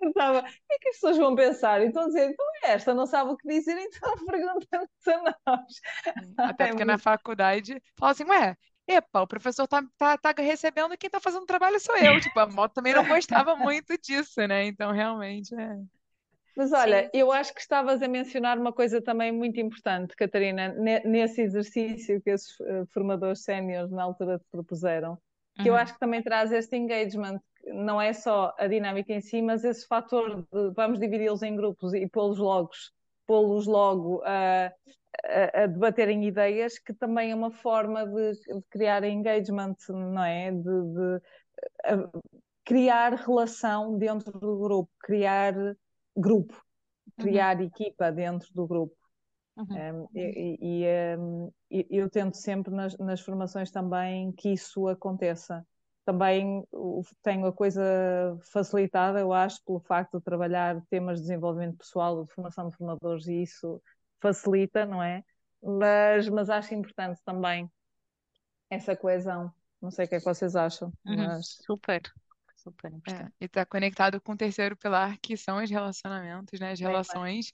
pensava, 0.00 0.40
o 0.40 0.42
que 0.42 0.74
é 0.74 0.78
que 0.78 0.88
as 0.88 0.94
pessoas 0.96 1.16
vão 1.18 1.34
pensar? 1.34 1.82
Então 1.82 2.06
dizer, 2.06 2.30
então 2.30 2.46
esta 2.64 2.94
não 2.94 3.06
sabe 3.06 3.30
o 3.32 3.36
que 3.36 3.48
dizer, 3.48 3.78
então 3.78 4.14
pergunta-nos 4.26 4.88
a 5.08 5.36
nós. 5.46 5.80
até 6.42 6.66
É 6.66 6.68
porque 6.68 6.84
na 6.84 6.98
faculdade 6.98 7.80
fala 7.98 8.12
assim, 8.12 8.24
ué, 8.24 8.56
epa, 8.86 9.22
o 9.22 9.26
professor 9.26 9.66
tá, 9.68 9.82
tá, 9.96 10.18
tá 10.18 10.32
recebendo 10.42 10.94
e 10.94 10.96
quem 10.96 11.10
tá 11.10 11.20
fazendo 11.20 11.42
o 11.42 11.46
trabalho 11.46 11.80
sou 11.80 11.96
eu. 11.96 12.20
Tipo, 12.20 12.40
a 12.40 12.46
moto 12.46 12.74
também 12.74 12.94
não 12.94 13.06
gostava 13.06 13.56
muito 13.56 13.96
disso, 13.98 14.40
né? 14.46 14.64
Então, 14.66 14.92
realmente, 14.92 15.54
é. 15.54 15.76
Mas 16.54 16.72
olha, 16.72 17.08
Sim. 17.08 17.10
eu 17.14 17.32
acho 17.32 17.54
que 17.54 17.60
estavas 17.60 18.02
a 18.02 18.08
mencionar 18.08 18.58
uma 18.58 18.72
coisa 18.72 19.00
também 19.02 19.32
muito 19.32 19.58
importante, 19.60 20.14
Catarina, 20.16 20.68
ne- 20.74 21.00
nesse 21.04 21.40
exercício 21.42 22.20
que 22.22 22.30
esses 22.30 22.60
eh, 22.60 22.84
formadores 22.92 23.42
séniores 23.42 23.90
na 23.90 24.02
altura 24.02 24.38
te 24.38 24.44
propuseram, 24.50 25.18
que 25.60 25.70
eu 25.70 25.74
Uhum. 25.74 25.76
acho 25.76 25.94
que 25.94 26.00
também 26.00 26.22
traz 26.22 26.52
este 26.52 26.76
engagement, 26.76 27.38
que 27.56 27.72
não 27.72 28.00
é 28.00 28.12
só 28.12 28.54
a 28.58 28.66
dinâmica 28.66 29.12
em 29.12 29.20
si, 29.20 29.40
mas 29.40 29.64
esse 29.64 29.86
fator 29.86 30.42
de 30.52 30.70
vamos 30.76 30.98
dividi-los 31.00 31.42
em 31.42 31.56
grupos 31.56 31.94
e 31.94 32.06
pô-los 32.08 32.38
logo, 32.38 32.70
pô-los 33.26 33.66
logo 33.66 34.22
a, 34.24 34.66
a, 35.24 35.62
a 35.64 35.66
debaterem 35.66 36.24
ideias, 36.26 36.78
que 36.78 36.92
também 36.94 37.30
é 37.32 37.34
uma 37.34 37.50
forma 37.50 38.06
de, 38.06 38.32
de 38.32 38.62
criar 38.70 39.04
engagement, 39.04 39.76
não 39.88 40.22
é? 40.24 40.50
De, 40.52 40.62
de, 40.62 41.20
a- 41.84 42.10
criar 42.64 43.14
relação 43.14 43.98
dentro 43.98 44.32
do 44.38 44.58
grupo, 44.58 44.90
criar 45.00 45.54
grupo, 46.16 46.54
Uhum. 47.18 47.24
criar 47.24 47.60
equipa 47.60 48.10
dentro 48.12 48.52
do 48.54 48.66
grupo. 48.66 48.96
Uhum. 49.56 50.04
Um, 50.04 50.08
e 50.14 50.58
e, 50.60 51.18
um, 51.18 51.52
eu 51.90 52.08
tento 52.08 52.36
sempre 52.36 52.72
nas, 52.74 52.96
nas 52.98 53.20
formações 53.20 53.70
também 53.70 54.32
que 54.32 54.50
isso 54.50 54.88
aconteça. 54.88 55.66
Também 56.04 56.66
tenho 57.22 57.46
a 57.46 57.52
coisa 57.52 57.82
facilitada, 58.52 59.20
eu 59.20 59.32
acho, 59.32 59.62
pelo 59.64 59.78
facto 59.80 60.18
de 60.18 60.24
trabalhar 60.24 60.82
temas 60.90 61.18
de 61.18 61.22
desenvolvimento 61.22 61.78
pessoal, 61.78 62.24
de 62.24 62.32
formação 62.32 62.68
de 62.68 62.76
formadores, 62.76 63.26
e 63.28 63.42
isso 63.42 63.80
facilita, 64.20 64.84
não 64.84 65.02
é? 65.02 65.22
Mas, 65.62 66.28
mas 66.28 66.50
acho 66.50 66.74
importante 66.74 67.20
também 67.24 67.70
essa 68.70 68.96
coesão. 68.96 69.52
Não 69.80 69.90
sei 69.90 70.06
o 70.06 70.08
que 70.08 70.14
é 70.16 70.18
que 70.18 70.24
vocês 70.24 70.56
acham, 70.56 70.92
Uhum. 71.04 71.16
mas 71.16 71.58
Super, 72.62 72.88
É, 72.88 72.90
importante. 72.96 73.34
e 73.40 73.48
tá 73.48 73.66
conectado 73.66 74.20
com 74.20 74.32
o 74.32 74.36
terceiro 74.36 74.76
pilar, 74.76 75.18
que 75.20 75.36
são 75.36 75.62
os 75.62 75.68
relacionamentos, 75.70 76.60
né? 76.60 76.72
As 76.72 76.80
relações, 76.80 77.52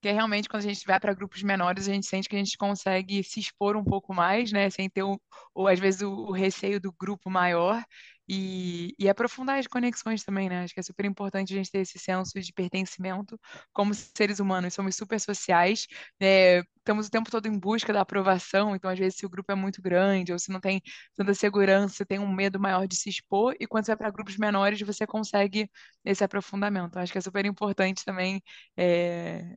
que 0.00 0.08
é 0.08 0.12
realmente 0.12 0.48
quando 0.48 0.64
a 0.64 0.68
gente 0.68 0.86
vai 0.86 0.98
para 0.98 1.12
grupos 1.14 1.42
menores, 1.42 1.88
a 1.88 1.92
gente 1.92 2.06
sente 2.06 2.28
que 2.28 2.36
a 2.36 2.38
gente 2.38 2.56
consegue 2.56 3.22
se 3.22 3.38
expor 3.40 3.76
um 3.76 3.84
pouco 3.84 4.14
mais, 4.14 4.52
né? 4.52 4.70
Sem 4.70 4.88
ter, 4.88 5.02
o, 5.02 5.20
ou 5.54 5.68
às 5.68 5.78
vezes, 5.78 6.00
o, 6.02 6.10
o 6.10 6.32
receio 6.32 6.80
do 6.80 6.92
grupo 6.92 7.28
maior. 7.30 7.82
E, 8.28 8.92
e 8.98 9.08
aprofundar 9.08 9.58
as 9.58 9.66
conexões 9.66 10.24
também, 10.24 10.48
né? 10.48 10.64
Acho 10.64 10.74
que 10.74 10.80
é 10.80 10.82
super 10.82 11.04
importante 11.04 11.52
a 11.52 11.56
gente 11.56 11.70
ter 11.70 11.78
esse 11.80 11.98
senso 11.98 12.38
de 12.40 12.52
pertencimento 12.52 13.38
como 13.72 13.94
seres 13.94 14.40
humanos. 14.40 14.74
Somos 14.74 14.96
super 14.96 15.20
sociais, 15.20 15.86
né? 16.20 16.58
Estamos 16.78 17.06
o 17.08 17.10
tempo 17.10 17.30
todo 17.30 17.46
em 17.46 17.58
busca 17.58 17.92
da 17.92 18.00
aprovação, 18.00 18.74
então, 18.76 18.88
às 18.90 18.98
vezes, 18.98 19.18
se 19.18 19.26
o 19.26 19.28
grupo 19.28 19.50
é 19.52 19.54
muito 19.56 19.82
grande 19.82 20.32
ou 20.32 20.38
se 20.38 20.50
não 20.52 20.60
tem 20.60 20.80
tanta 21.16 21.34
segurança, 21.34 22.04
tem 22.06 22.18
um 22.18 22.32
medo 22.32 22.58
maior 22.60 22.86
de 22.86 22.96
se 22.96 23.08
expor, 23.10 23.54
e 23.60 23.66
quando 23.66 23.84
você 23.86 23.90
vai 23.92 23.96
para 23.98 24.10
grupos 24.10 24.36
menores, 24.36 24.80
você 24.82 25.06
consegue 25.06 25.68
esse 26.04 26.22
aprofundamento. 26.24 26.96
Acho 26.98 27.12
que 27.12 27.18
é 27.18 27.20
super 27.20 27.44
importante 27.44 28.04
também, 28.04 28.42
é, 28.76 29.56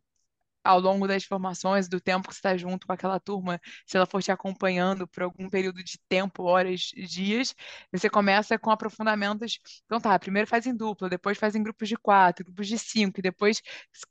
ao 0.64 0.80
longo 0.80 1.08
das 1.08 1.24
formações, 1.24 1.88
do 1.88 2.00
tempo 2.02 2.28
que 2.28 2.34
você 2.34 2.40
está 2.40 2.58
junto 2.58 2.86
com 2.88 2.94
aquela 2.94 3.20
turma, 3.20 3.60
se 3.86 3.98
ela 3.98 4.06
for 4.06 4.22
te 4.22 4.32
acompanhando 4.32 5.08
por 5.08 5.24
algum 5.24 5.50
período 5.50 5.84
de 5.84 5.98
tempo, 6.10 6.44
horas, 6.44 6.92
dias, 6.96 7.56
você 7.92 8.10
começa 8.10 8.58
com 8.60 8.72
aprofundamentos. 8.72 9.60
Então 9.86 10.00
tá, 10.00 10.18
primeiro 10.20 10.48
faz 10.48 10.66
em 10.68 10.76
dupla, 10.76 11.10
depois 11.10 11.38
faz 11.38 11.56
em 11.56 11.64
grupos 11.64 11.88
de 11.90 11.96
quatro, 11.98 12.46
grupos 12.46 12.68
de 12.68 12.78
cinco, 12.80 13.20
e 13.20 13.24
depois 13.24 13.62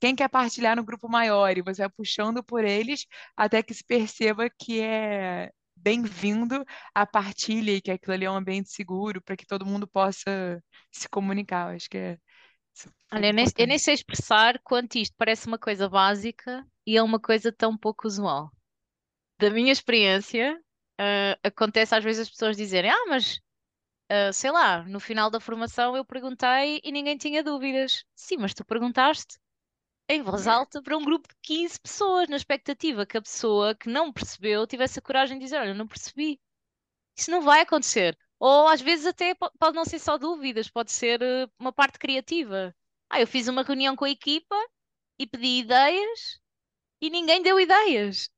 quem 0.00 0.14
quer 0.16 0.28
partilhar 0.28 0.76
no 0.76 0.84
grupo 0.84 1.08
maior, 1.08 1.56
e 1.56 1.62
você 1.62 1.82
vai 1.82 1.90
puxando 1.90 2.42
por 2.42 2.64
eles 2.64 3.06
até 3.36 3.62
que 3.62 3.74
se 3.74 3.84
perceba 3.84 4.48
que 4.50 4.80
é 4.80 5.50
bem-vindo 5.76 6.64
a 6.94 7.06
partilha 7.06 7.70
e 7.72 7.80
que 7.80 7.90
aquilo 7.90 8.12
ali 8.14 8.24
é 8.24 8.30
um 8.30 8.36
ambiente 8.36 8.70
seguro 8.70 9.22
para 9.22 9.36
que 9.36 9.46
todo 9.46 9.64
mundo 9.66 9.86
possa 9.86 10.62
se 10.90 11.08
comunicar. 11.08 11.70
Eu 11.70 11.76
Acho 11.76 11.88
que 11.90 11.98
é 11.98 12.18
Olha, 13.12 13.28
eu 13.28 13.32
nem, 13.34 13.46
eu 13.56 13.66
nem 13.66 13.78
sei 13.78 13.94
expressar 13.94 14.58
quanto 14.62 14.96
isto 14.96 15.14
parece 15.16 15.46
uma 15.46 15.58
coisa 15.58 15.88
básica 15.88 16.66
e 16.86 16.96
é 16.96 17.02
uma 17.02 17.20
coisa 17.20 17.52
tão 17.52 17.76
pouco 17.76 18.06
usual. 18.06 18.50
Da 19.40 19.50
minha 19.50 19.72
experiência, 19.72 20.60
ah, 20.98 21.38
acontece 21.44 21.94
às 21.94 22.04
vezes 22.04 22.22
as 22.22 22.30
pessoas 22.30 22.56
dizerem: 22.56 22.90
Ah, 22.92 23.06
mas 23.08 23.40
ah, 24.10 24.32
sei 24.32 24.50
lá, 24.52 24.84
no 24.84 25.00
final 25.00 25.30
da 25.30 25.40
formação 25.40 25.96
eu 25.96 26.04
perguntei 26.04 26.80
e 26.84 26.92
ninguém 26.92 27.16
tinha 27.18 27.42
dúvidas. 27.44 28.04
Sim, 28.16 28.38
mas 28.38 28.54
tu 28.54 28.64
perguntaste 28.64 29.38
em 30.08 30.22
voz 30.22 30.46
alta 30.46 30.82
para 30.82 30.96
um 30.98 31.04
grupo 31.04 31.28
de 31.28 31.34
15 31.42 31.80
pessoas, 31.80 32.28
na 32.28 32.36
expectativa 32.36 33.06
que 33.06 33.16
a 33.18 33.22
pessoa 33.22 33.74
que 33.74 33.88
não 33.90 34.12
percebeu 34.12 34.66
tivesse 34.66 34.98
a 34.98 35.02
coragem 35.02 35.38
de 35.38 35.44
dizer: 35.46 35.58
Olha, 35.60 35.74
não 35.74 35.88
percebi. 35.88 36.40
Isso 37.16 37.30
não 37.30 37.42
vai 37.42 37.60
acontecer. 37.62 38.16
Ou 38.38 38.68
às 38.68 38.80
vezes 38.80 39.06
até 39.06 39.34
po- 39.34 39.50
pode 39.58 39.76
não 39.76 39.84
ser 39.84 39.98
só 39.98 40.16
dúvidas, 40.18 40.70
pode 40.70 40.92
ser 40.92 41.20
eh, 41.22 41.46
uma 41.58 41.72
parte 41.72 41.98
criativa. 41.98 42.74
Ah, 43.10 43.20
eu 43.20 43.26
fiz 43.26 43.48
uma 43.48 43.62
reunião 43.62 43.96
com 43.96 44.04
a 44.04 44.10
equipa 44.10 44.54
e 45.18 45.26
pedi 45.26 45.60
ideias 45.60 46.40
e 47.00 47.10
ninguém 47.10 47.42
deu 47.42 47.60
ideias. 47.60 48.30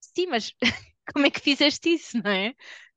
Sim, 0.00 0.28
mas 0.28 0.54
como 1.14 1.26
é 1.26 1.30
que 1.32 1.40
fizeste 1.40 1.94
isso, 1.94 2.18
não 2.22 2.30
é? 2.30 2.54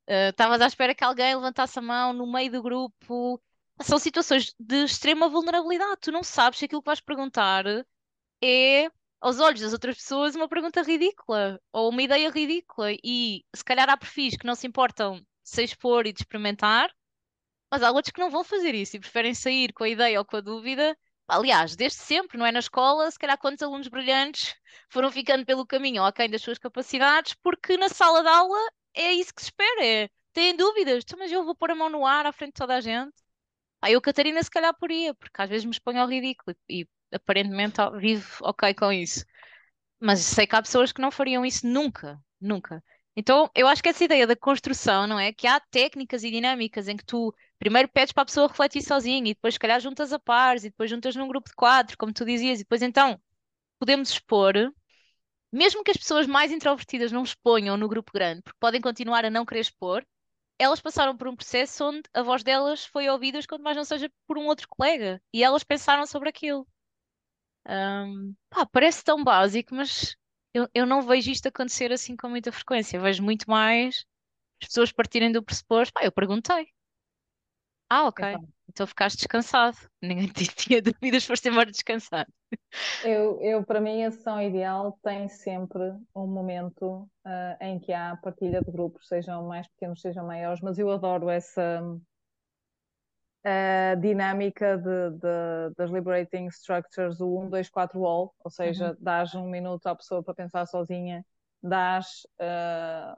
Eh, 0.07 0.29
Estavas 0.29 0.61
à 0.61 0.67
espera 0.67 0.95
que 0.95 1.03
alguém 1.03 1.35
levantasse 1.35 1.79
a 1.79 1.81
mão 1.83 2.13
no 2.13 2.31
meio 2.31 2.51
do 2.51 2.63
grupo. 2.63 3.41
São 3.83 3.99
situações 3.99 4.55
de 4.59 4.85
extrema 4.85 5.29
vulnerabilidade. 5.29 5.99
Tu 6.01 6.11
não 6.13 6.23
sabes 6.23 6.59
se 6.59 6.65
aquilo 6.65 6.81
que 6.81 6.87
vais 6.87 7.01
perguntar 7.01 7.65
é, 8.43 8.89
aos 9.21 9.39
olhos 9.39 9.61
das 9.61 9.73
outras 9.73 9.97
pessoas, 9.97 10.35
uma 10.35 10.49
pergunta 10.49 10.81
ridícula 10.83 11.61
ou 11.73 11.89
uma 11.89 12.01
ideia 12.03 12.29
ridícula. 12.29 12.91
E 13.03 13.45
se 13.55 13.63
calhar 13.63 13.89
há 13.89 13.97
perfis 13.97 14.35
que 14.37 14.45
não 14.47 14.55
se 14.55 14.67
importam 14.67 15.17
de 15.19 15.25
se 15.43 15.63
expor 15.63 16.05
e 16.07 16.13
de 16.13 16.21
experimentar, 16.21 16.91
mas 17.71 17.83
há 17.83 17.91
outros 17.91 18.11
que 18.13 18.19
não 18.21 18.29
vão 18.29 18.43
fazer 18.43 18.75
isso 18.75 18.95
e 18.97 18.99
preferem 18.99 19.33
sair 19.33 19.73
com 19.73 19.83
a 19.83 19.89
ideia 19.89 20.19
ou 20.19 20.25
com 20.25 20.37
a 20.37 20.41
dúvida. 20.41 20.97
Aliás, 21.31 21.77
desde 21.77 21.99
sempre, 21.99 22.37
não 22.37 22.45
é 22.45 22.51
na 22.51 22.59
escola, 22.59 23.09
se 23.09 23.17
calhar 23.17 23.37
quantos 23.37 23.63
alunos 23.63 23.87
brilhantes 23.87 24.53
foram 24.89 25.09
ficando 25.09 25.45
pelo 25.45 25.65
caminho 25.65 26.03
aquém 26.03 26.29
das 26.29 26.41
suas 26.41 26.57
capacidades, 26.57 27.33
porque 27.41 27.77
na 27.77 27.87
sala 27.87 28.21
de 28.21 28.27
aula 28.27 28.59
é 28.93 29.13
isso 29.13 29.33
que 29.33 29.41
se 29.41 29.47
espera, 29.47 29.85
é, 29.85 30.09
têm 30.33 30.53
dúvidas, 30.57 31.03
então, 31.05 31.17
mas 31.17 31.31
eu 31.31 31.45
vou 31.45 31.55
pôr 31.55 31.71
a 31.71 31.75
mão 31.75 31.89
no 31.89 32.05
ar 32.05 32.25
à 32.25 32.33
frente 32.33 32.49
de 32.49 32.55
toda 32.59 32.75
a 32.75 32.81
gente. 32.81 33.13
Aí 33.81 33.93
eu, 33.93 34.01
Catarina, 34.01 34.43
se 34.43 34.51
calhar 34.51 34.75
poria, 34.77 35.13
porque 35.15 35.41
às 35.41 35.49
vezes 35.49 35.65
me 35.65 35.71
exponho 35.71 36.01
ao 36.01 36.07
ridículo 36.09 36.55
e, 36.69 36.85
aparentemente 37.13 37.77
vivo 37.99 38.25
ok 38.41 38.73
com 38.75 38.91
isso. 38.91 39.25
Mas 40.01 40.19
sei 40.21 40.47
que 40.47 40.55
há 40.55 40.61
pessoas 40.61 40.91
que 40.91 41.01
não 41.01 41.11
fariam 41.11 41.45
isso 41.45 41.65
nunca, 41.67 42.19
nunca. 42.41 42.83
Então, 43.15 43.49
eu 43.55 43.67
acho 43.67 43.83
que 43.83 43.89
essa 43.89 44.03
ideia 44.03 44.25
da 44.25 44.35
construção, 44.35 45.05
não 45.07 45.19
é? 45.19 45.33
Que 45.33 45.47
há 45.47 45.59
técnicas 45.59 46.23
e 46.23 46.31
dinâmicas 46.31 46.87
em 46.87 46.95
que 46.97 47.05
tu 47.05 47.33
primeiro 47.59 47.89
pedes 47.89 48.13
para 48.13 48.23
a 48.23 48.25
pessoa 48.25 48.47
refletir 48.47 48.81
sozinha 48.81 49.19
e 49.31 49.33
depois, 49.33 49.55
se 49.55 49.59
calhar, 49.59 49.79
juntas 49.79 50.13
a 50.13 50.19
pares 50.19 50.63
e 50.63 50.69
depois 50.69 50.89
juntas 50.89 51.15
num 51.15 51.27
grupo 51.27 51.49
de 51.49 51.55
quatro, 51.55 51.97
como 51.97 52.13
tu 52.13 52.25
dizias, 52.25 52.59
e 52.59 52.63
depois 52.63 52.81
então 52.81 53.19
podemos 53.79 54.11
expor, 54.11 54.55
mesmo 55.51 55.83
que 55.83 55.91
as 55.91 55.97
pessoas 55.97 56.27
mais 56.27 56.51
introvertidas 56.51 57.11
não 57.11 57.23
exponham 57.23 57.77
no 57.77 57.87
grupo 57.89 58.11
grande, 58.13 58.41
porque 58.41 58.57
podem 58.59 58.81
continuar 58.81 59.25
a 59.25 59.29
não 59.29 59.45
querer 59.45 59.61
expor, 59.61 60.05
elas 60.59 60.81
passaram 60.81 61.17
por 61.17 61.27
um 61.27 61.35
processo 61.35 61.85
onde 61.85 62.03
a 62.13 62.23
voz 62.23 62.43
delas 62.43 62.85
foi 62.85 63.09
ouvida, 63.09 63.39
quanto 63.47 63.63
mais 63.63 63.77
não 63.77 63.85
seja 63.85 64.11
por 64.27 64.37
um 64.37 64.47
outro 64.47 64.67
colega, 64.69 65.21
e 65.33 65.43
elas 65.43 65.63
pensaram 65.63 66.05
sobre 66.07 66.29
aquilo. 66.29 66.67
Ahm, 67.65 68.33
pá, 68.49 68.65
parece 68.65 69.03
tão 69.03 69.23
básico, 69.23 69.73
mas 69.75 70.15
eu, 70.53 70.67
eu 70.73 70.85
não 70.85 71.01
vejo 71.01 71.31
isto 71.31 71.47
acontecer 71.47 71.91
assim 71.91 72.15
com 72.15 72.29
muita 72.29 72.51
frequência. 72.51 72.97
Eu 72.97 73.01
vejo 73.01 73.23
muito 73.23 73.49
mais 73.49 74.05
as 74.61 74.67
pessoas 74.67 74.91
partirem 74.91 75.31
do 75.31 75.43
pressuposto. 75.43 75.93
Pá, 75.93 76.03
eu 76.03 76.11
perguntei. 76.11 76.67
Ah, 77.89 78.07
ok. 78.07 78.23
Então 78.69 78.87
ficaste 78.87 79.17
descansado. 79.17 79.77
Ninguém 80.01 80.27
tinha 80.55 80.81
dúvidas, 80.81 81.25
foste 81.25 81.49
embora 81.49 81.69
descansado. 81.69 82.31
Eu, 83.03 83.41
eu, 83.41 83.63
para 83.65 83.81
mim, 83.81 84.03
a 84.03 84.11
sessão 84.11 84.41
ideal 84.41 84.97
tem 85.03 85.27
sempre 85.27 85.81
um 86.15 86.27
momento 86.27 87.09
ah, 87.25 87.57
em 87.59 87.79
que 87.79 87.91
há 87.91 88.15
partilha 88.15 88.61
de 88.61 88.71
grupos, 88.71 89.07
sejam 89.07 89.45
mais 89.47 89.67
pequenos, 89.67 89.99
sejam 90.01 90.25
maiores, 90.25 90.61
mas 90.61 90.79
eu 90.79 90.89
adoro 90.89 91.29
essa, 91.29 91.81
a 93.43 93.95
dinâmica 93.95 94.77
de, 94.77 95.11
de, 95.17 95.75
das 95.75 95.89
Liberating 95.89 96.47
Structures, 96.47 97.19
o 97.19 97.39
1, 97.39 97.49
2, 97.49 97.69
4 97.69 97.99
wall, 97.99 98.35
ou 98.43 98.51
seja, 98.51 98.89
Uhum. 98.91 98.97
dás 98.99 99.33
um 99.35 99.47
minuto 99.49 99.87
à 99.87 99.95
pessoa 99.95 100.23
para 100.23 100.33
pensar 100.33 100.65
sozinha, 100.67 101.25
dás 101.61 102.27
uh, 102.39 103.17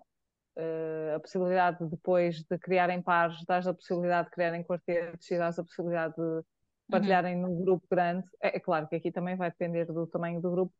uh, 0.57 1.15
a 1.15 1.19
possibilidade 1.19 1.79
de, 1.79 1.89
depois 1.89 2.43
de 2.43 2.57
criarem 2.57 3.01
pares, 3.01 3.43
dás 3.45 3.67
a 3.67 3.73
possibilidade 3.73 4.29
de 4.29 4.31
criarem 4.33 4.63
quartetos 4.63 5.29
e 5.29 5.37
dás 5.37 5.59
a 5.59 5.63
possibilidade 5.63 6.15
de 6.15 6.41
partilharem 6.89 7.35
num 7.35 7.63
grupo 7.63 7.85
grande. 7.89 8.25
É, 8.41 8.57
é 8.57 8.59
claro 8.59 8.87
que 8.87 8.95
aqui 8.95 9.11
também 9.11 9.35
vai 9.35 9.49
depender 9.49 9.85
do 9.85 10.07
tamanho 10.07 10.41
do 10.41 10.51
grupo, 10.51 10.73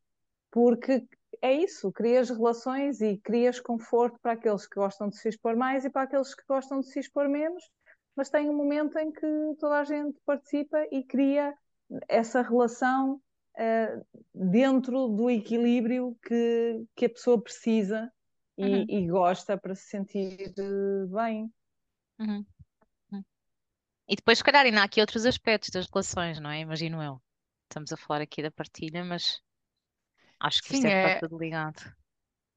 porque 0.51 1.05
é 1.41 1.51
isso, 1.51 1.91
crias 1.91 2.29
relações 2.29 3.01
e 3.01 3.17
crias 3.17 3.59
conforto 3.59 4.19
para 4.21 4.33
aqueles 4.33 4.67
que 4.67 4.75
gostam 4.75 5.09
de 5.09 5.17
se 5.17 5.27
expor 5.29 5.55
mais 5.55 5.83
e 5.83 5.89
para 5.89 6.03
aqueles 6.03 6.33
que 6.33 6.43
gostam 6.47 6.79
de 6.79 6.87
se 6.87 6.99
expor 6.99 7.27
menos, 7.27 7.63
mas 8.15 8.29
tem 8.29 8.49
um 8.49 8.55
momento 8.55 8.97
em 8.97 9.11
que 9.11 9.27
toda 9.59 9.79
a 9.79 9.83
gente 9.83 10.19
participa 10.25 10.77
e 10.91 11.03
cria 11.03 11.53
essa 12.07 12.41
relação 12.41 13.21
uh, 13.55 14.05
dentro 14.33 15.07
do 15.09 15.29
equilíbrio 15.29 16.17
que, 16.23 16.85
que 16.95 17.05
a 17.05 17.09
pessoa 17.09 17.41
precisa 17.41 18.11
e, 18.57 18.63
Uhum. 18.63 18.85
e 18.87 19.07
gosta 19.07 19.57
para 19.57 19.75
se 19.75 19.87
sentir 19.87 20.53
bem. 21.09 21.51
Uhum. 22.19 22.45
Uhum. 23.11 23.23
E 24.07 24.15
depois, 24.15 24.37
se 24.37 24.43
calhar, 24.43 24.65
ainda 24.65 24.81
há 24.81 24.83
aqui 24.83 25.01
outros 25.01 25.25
aspectos 25.25 25.69
das 25.71 25.87
relações, 25.89 26.39
não 26.39 26.49
é? 26.49 26.59
Imagino 26.59 27.01
eu. 27.01 27.21
Estamos 27.63 27.91
a 27.91 27.97
falar 27.97 28.21
aqui 28.21 28.43
da 28.43 28.51
partilha, 28.51 29.03
mas 29.03 29.41
acho 30.39 30.61
que 30.61 30.73
isto 30.73 30.83
Sim, 30.83 30.87
é 30.87 31.05
está 31.05 31.09
é, 31.09 31.19
tudo 31.19 31.37
ligado. 31.37 31.95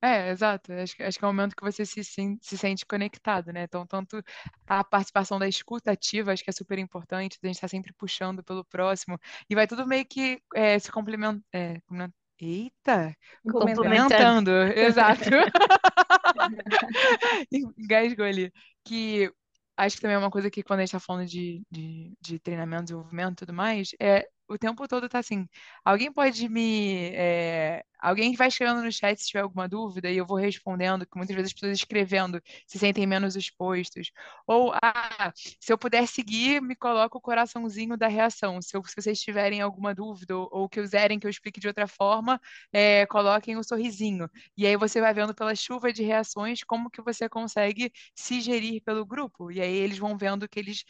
É, 0.03 0.31
exato. 0.31 0.73
Acho, 0.73 0.97
que- 0.97 1.03
acho 1.03 1.19
que 1.19 1.25
é 1.25 1.29
o 1.29 1.33
momento 1.33 1.57
que 1.57 1.65
você 1.65 1.85
se, 1.85 2.05
sen- 2.05 2.39
se 2.41 2.57
sente 2.57 2.87
conectado, 2.87 3.53
né? 3.53 3.65
Então, 3.65 3.87
tanto 3.87 4.23
a 4.67 4.85
participação 4.85 5.39
da 5.39 5.49
escuta 5.49 5.91
ativa, 5.93 6.33
acho 6.33 6.45
que 6.45 6.51
é 6.51 6.53
super 6.53 6.79
importante, 6.79 7.39
a 7.43 7.47
gente 7.47 7.57
está 7.57 7.69
sempre 7.69 7.93
puxando 7.95 8.43
pelo 8.45 8.65
próximo, 8.65 9.19
e 9.49 9.55
vai 9.55 9.67
tudo 9.67 9.87
meio 9.87 10.05
que 10.07 10.41
é, 10.55 10.79
se 10.79 10.91
complementando. 10.93 11.43
Complemen- 11.87 12.13
Eita! 12.39 13.17
Complementando. 13.43 14.45
Complementando, 14.45 14.51
exato. 14.77 15.31
Engasgou 17.51 18.27
ali. 18.27 18.53
Que 18.85 19.31
acho 19.77 19.97
que 19.97 20.03
também 20.03 20.17
é 20.17 20.19
uma 20.19 20.31
coisa 20.31 20.51
que 20.51 20.63
quando 20.63 20.81
a 20.81 20.83
gente 20.85 20.93
tá 20.93 21.01
falando 21.01 21.27
de, 21.27 21.63
de, 21.71 22.13
de 22.21 22.39
treinamento, 22.39 22.85
desenvolvimento 22.85 23.33
e 23.33 23.37
tudo 23.47 23.55
mais, 23.55 23.91
é 24.01 24.27
o 24.49 24.59
tempo 24.59 24.87
todo 24.89 25.09
tá 25.09 25.19
assim, 25.19 25.49
alguém 25.85 26.13
pode 26.13 26.49
me... 26.49 27.11
é, 27.15 27.85
alguém 27.99 28.35
vai 28.35 28.49
escrevendo 28.49 28.83
no 28.83 28.93
chat 28.93 29.19
se 29.21 29.29
tiver 29.29 29.41
alguma 29.43 29.69
dúvida 29.69 30.11
e 30.11 30.17
eu 30.17 30.27
vou 30.27 30.37
respondendo, 30.37 31.07
que 31.07 31.17
muitas 31.17 31.35
vezes 31.35 31.51
as 31.51 31.55
pessoas 31.55 31.79
escrevendo 31.79 32.41
se 32.67 32.79
sentem 32.79 33.07
menos 33.07 33.37
expostos. 33.37 34.11
Ou, 34.47 34.73
ah, 34.83 35.33
se 35.61 35.73
eu 35.73 35.79
puder 35.79 36.07
seguir, 36.07 36.61
me 36.63 36.77
coloca 36.77 37.17
o 37.17 37.21
coraçãozinho 37.21 37.97
da 37.97 38.09
reação. 38.09 38.61
Se, 38.63 38.77
eu- 38.77 38.85
se 38.85 38.95
vocês 38.97 39.21
tiverem 39.21 39.61
alguma 39.61 39.95
dúvida 39.95 40.37
ou, 40.37 40.69
quiserem 40.69 41.19
que 41.19 41.27
eu 41.27 41.31
explique 41.31 41.61
de 41.61 41.69
outra 41.69 41.87
forma, 41.89 42.41
é, 42.73 43.07
coloquem 43.07 43.57
o 43.57 43.65
sorrisinho. 43.65 44.29
E 44.57 44.67
aí 44.67 44.77
você 44.77 45.01
vai 45.01 45.13
vendo 45.15 45.35
pela 45.35 45.55
chuva 45.55 45.93
de 45.93 46.03
reações 46.03 46.63
como 46.65 46.91
que 46.91 47.03
você 47.03 47.29
consegue 47.29 47.93
se 48.15 48.41
gerir 48.41 48.83
pelo 48.83 49.05
grupo. 49.07 49.51
E 49.51 49.61
aí 49.61 49.75
eles 49.75 49.99
vão 49.99 50.17
vendo 50.17 50.49
que 50.49 50.59
eles 50.59 50.85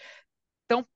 estão 0.63 0.87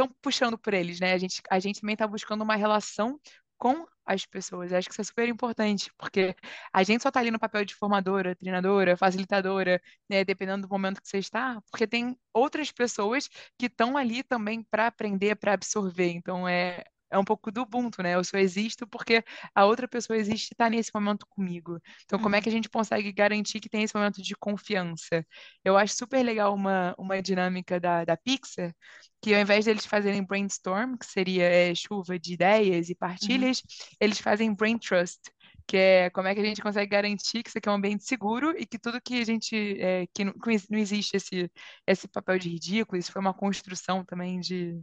estão 0.00 0.14
puxando 0.22 0.58
por 0.58 0.74
eles, 0.74 1.00
né? 1.00 1.12
A 1.12 1.18
gente, 1.18 1.42
a 1.50 1.58
gente 1.58 1.80
também 1.80 1.94
está 1.94 2.06
buscando 2.06 2.42
uma 2.42 2.56
relação 2.56 3.18
com 3.56 3.86
as 4.06 4.24
pessoas. 4.24 4.70
Eu 4.70 4.78
acho 4.78 4.88
que 4.88 4.94
isso 4.94 5.00
é 5.00 5.04
super 5.04 5.28
importante, 5.28 5.90
porque 5.98 6.34
a 6.72 6.82
gente 6.82 7.02
só 7.02 7.08
está 7.08 7.20
ali 7.20 7.30
no 7.30 7.38
papel 7.38 7.64
de 7.64 7.74
formadora, 7.74 8.34
treinadora, 8.36 8.96
facilitadora, 8.96 9.80
né? 10.08 10.24
Dependendo 10.24 10.66
do 10.66 10.70
momento 10.70 11.02
que 11.02 11.08
você 11.08 11.18
está, 11.18 11.60
porque 11.70 11.86
tem 11.86 12.16
outras 12.32 12.70
pessoas 12.72 13.28
que 13.58 13.66
estão 13.66 13.96
ali 13.96 14.22
também 14.22 14.62
para 14.62 14.86
aprender, 14.86 15.36
para 15.36 15.54
absorver. 15.54 16.10
Então 16.12 16.48
é 16.48 16.84
é 17.10 17.18
um 17.18 17.24
pouco 17.24 17.50
do 17.50 17.62
Ubuntu, 17.62 18.02
né? 18.02 18.14
Eu 18.14 18.24
só 18.24 18.36
existo 18.38 18.86
porque 18.86 19.24
a 19.54 19.64
outra 19.64 19.88
pessoa 19.88 20.16
existe 20.18 20.50
e 20.50 20.54
está 20.54 20.68
nesse 20.70 20.90
momento 20.94 21.26
comigo. 21.28 21.78
Então, 22.04 22.18
como 22.18 22.36
é 22.36 22.40
Uhum. 22.40 22.42
que 22.42 22.48
a 22.48 22.52
gente 22.52 22.68
consegue 22.68 23.12
garantir 23.12 23.60
que 23.60 23.68
tem 23.68 23.82
esse 23.82 23.94
momento 23.94 24.22
de 24.22 24.34
confiança? 24.36 25.24
Eu 25.64 25.76
acho 25.76 25.94
super 25.96 26.22
legal 26.24 26.54
uma, 26.54 26.94
uma 26.98 27.20
dinâmica 27.22 27.80
da, 27.80 28.04
da 28.04 28.16
Pixar, 28.16 28.74
que 29.22 29.34
ao 29.34 29.40
invés 29.40 29.64
deles 29.64 29.86
fazerem 29.86 30.24
brainstorm, 30.24 30.96
que 30.96 31.06
seria 31.06 31.44
é, 31.44 31.74
chuva 31.74 32.18
de 32.18 32.34
ideias 32.34 32.88
e 32.88 32.94
Uhum. 33.22 33.46
partilhas, 33.46 33.62
eles 34.00 34.18
fazem 34.18 34.54
brain 34.54 34.78
trust, 34.78 35.20
que 35.66 35.76
é 35.76 36.10
como 36.10 36.28
é 36.28 36.34
que 36.34 36.40
a 36.40 36.44
gente 36.44 36.62
consegue 36.62 36.90
garantir 36.90 37.42
que 37.42 37.48
isso 37.50 37.58
aqui 37.58 37.68
é 37.68 37.72
um 37.72 37.74
ambiente 37.76 38.04
seguro 38.04 38.54
e 38.58 38.66
que 38.66 38.78
tudo 38.78 39.00
que 39.00 39.20
a 39.20 39.24
gente 39.24 39.54
é, 39.80 40.06
que 40.14 40.24
não, 40.24 40.32
não 40.70 40.78
existe 40.78 41.16
esse 41.16 41.50
esse 41.86 42.08
papel 42.08 42.38
de 42.38 42.48
ridículo, 42.48 42.98
isso 42.98 43.12
foi 43.12 43.20
uma 43.20 43.34
construção 43.34 44.04
também 44.04 44.40
de 44.40 44.80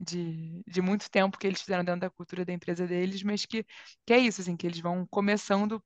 de, 0.00 0.62
de 0.66 0.80
muito 0.82 1.10
tempo 1.10 1.38
que 1.38 1.46
eles 1.46 1.60
fizeram 1.60 1.84
dentro 1.84 2.00
da 2.02 2.10
cultura 2.10 2.44
da 2.44 2.52
empresa 2.52 2.86
deles, 2.86 3.22
mas 3.22 3.44
que, 3.46 3.64
que 4.06 4.12
é 4.12 4.18
isso, 4.18 4.40
assim, 4.40 4.56
que 4.56 4.66
eles 4.66 4.80
vão 4.80 5.06
começando 5.06 5.82